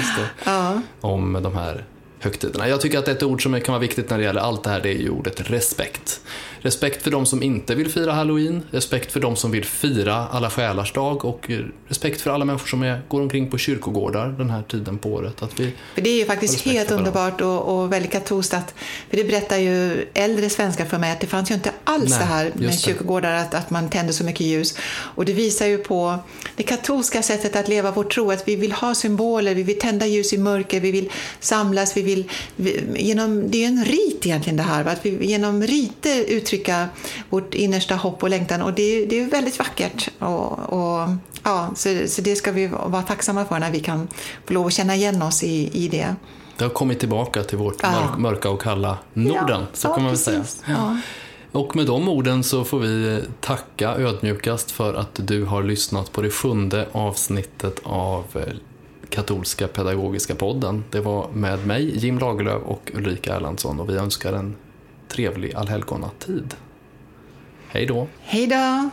ja, 0.45 0.73
ja. 0.73 0.81
Om 1.01 1.39
de 1.43 1.55
här 1.55 1.85
högtiderna. 2.25 2.69
Jag 2.69 2.81
tycker 2.81 2.99
att 2.99 3.09
ett 3.09 3.23
ord 3.23 3.43
som 3.43 3.61
kan 3.61 3.73
vara 3.73 3.81
viktigt 3.81 4.11
när 4.11 4.19
det 4.19 4.25
gäller 4.25 4.41
allt 4.41 4.65
det 4.65 4.71
här 4.71 4.81
det 4.81 4.89
är 4.89 4.99
ju 4.99 5.11
ordet 5.11 5.51
respekt. 5.51 6.21
Respekt 6.65 7.03
för 7.03 7.11
de 7.11 7.27
som 7.27 7.43
inte 7.43 7.75
vill 7.75 7.91
fira 7.91 8.13
halloween, 8.13 8.63
respekt 8.71 9.13
för 9.13 9.21
de 9.21 9.37
som 9.37 9.51
vill 9.51 9.65
fira 9.65 10.15
alla 10.15 10.51
själars 10.51 10.93
dag 10.93 11.25
och 11.25 11.51
respekt 11.89 12.21
för 12.21 12.31
alla 12.31 12.45
människor 12.45 12.67
som 12.67 12.83
är, 12.83 13.03
går 13.09 13.21
omkring 13.21 13.51
på 13.51 13.59
kyrkogårdar 13.59 14.29
den 14.39 14.51
här 14.51 14.63
tiden 14.63 14.99
på 14.99 15.13
året. 15.13 15.43
Att 15.43 15.61
vi 15.61 15.73
för 15.95 16.03
det 16.03 16.11
är 16.11 16.19
ju 16.19 16.25
faktiskt 16.25 16.61
helt 16.61 16.91
underbart 16.91 17.41
och, 17.41 17.63
och, 17.63 17.93
väldigt 17.93 18.13
katolskt 18.13 18.55
att, 18.55 18.75
för 19.11 19.17
det 19.17 19.25
berättar 19.25 19.57
ju 19.57 20.07
äldre 20.15 20.51
svenskar 20.51 20.85
för 20.85 20.99
mig 20.99 21.13
att 21.13 21.21
det 21.21 21.27
fanns 21.27 21.51
ju 21.51 21.55
inte 21.55 21.71
alls 21.85 22.11
Nej, 22.11 22.19
det 22.19 22.25
här 22.25 22.53
med 22.55 22.81
kyrkogårdar, 22.81 23.33
att, 23.35 23.55
att 23.55 23.71
man 23.71 23.91
tände 23.91 24.13
så 24.13 24.25
mycket 24.25 24.47
ljus. 24.47 24.79
Och 25.15 25.25
det 25.25 25.33
visar 25.33 25.67
ju 25.67 25.79
på 25.79 26.19
det 26.57 26.63
katolska 26.63 27.23
sättet 27.23 27.57
att 27.57 27.69
leva 27.69 27.91
vår 27.91 28.05
tro, 28.05 28.31
att 28.31 28.49
vi 28.49 28.57
vill 28.57 28.73
ha 28.73 28.95
symboler, 28.95 29.55
vi 29.55 29.63
vill 29.63 29.79
tända 29.79 30.07
ljus 30.07 30.33
i 30.33 30.39
mörker, 30.39 30.81
vi 30.81 30.91
vill 30.91 31.11
samlas, 31.41 31.97
vi 31.97 32.03
vill, 32.03 32.14
vi, 32.57 32.85
genom, 32.97 33.51
det 33.51 33.65
är 33.65 33.69
en 33.69 33.85
rit 33.85 34.27
egentligen 34.27 34.57
det 34.57 34.63
här, 34.63 34.85
att 34.85 35.07
vi 35.07 35.27
genom 35.27 35.63
riter 35.63 36.25
uttrycka 36.25 36.89
vårt 37.31 37.55
innersta 37.55 37.95
hopp 37.95 38.23
och 38.23 38.31
längtan 38.31 38.63
och 38.63 38.73
det, 38.73 39.07
det 39.07 39.21
är 39.21 39.27
väldigt 39.27 39.59
vackert. 39.59 40.09
Och, 40.19 40.73
och 40.73 41.09
ja, 41.43 41.71
så, 41.77 41.89
så, 42.07 42.23
det 42.23 42.37
ska 42.37 42.53
vi 42.53 42.67
vara 42.67 43.03
tacksamma 43.03 43.45
för 43.45 43.59
när 43.59 43.71
vi 43.71 43.81
kan 43.81 44.09
få 44.47 44.53
lov 44.53 44.67
att 44.67 44.73
känna 44.73 44.95
igen 44.97 45.23
oss 45.23 45.43
i, 45.43 45.71
i 45.73 45.89
det. 45.89 46.15
Det 46.59 46.65
har 46.65 46.71
kommit 46.71 47.01
tillbaka 47.01 47.43
till 47.43 47.59
vårt 47.59 47.77
ja. 47.83 48.15
mörka 48.19 48.51
och 48.51 48.63
kalla 48.63 48.99
Norden, 49.13 49.61
ja, 49.61 49.67
så 49.73 49.89
kan 49.89 50.03
man 50.03 50.13
väl 50.13 50.19
säga. 50.19 50.45
Ja. 50.67 50.99
Och 51.53 51.77
med 51.77 51.87
de 51.87 52.09
orden 52.09 52.45
så 52.45 52.65
får 52.65 52.79
vi 52.79 53.23
tacka 53.41 53.95
ödmjukast 53.95 54.71
för 54.71 54.95
att 54.95 55.21
du 55.29 55.45
har 55.45 55.63
lyssnat 55.63 56.13
på 56.13 56.23
det 56.23 56.31
sjunde 56.31 56.89
avsnittet 56.93 57.81
av 57.83 58.25
eh, 58.35 58.55
katolska 59.15 59.69
pedagogiska 59.69 60.35
podden. 60.35 60.85
Det 60.91 61.01
var 61.01 61.29
med 61.33 61.67
mig, 61.67 61.99
Jim 61.99 62.19
Lagerlöf 62.19 62.63
och 62.63 62.91
Ulrika 62.95 63.35
Erlandsson 63.35 63.81
och 63.81 63.89
vi 63.89 63.97
önskar 63.97 64.33
en 64.33 64.57
trevlig 65.09 65.55
allhelgonatid. 65.55 66.55
Hej 67.69 67.87
då! 67.87 68.07
Hej 68.21 68.47
då! 68.47 68.91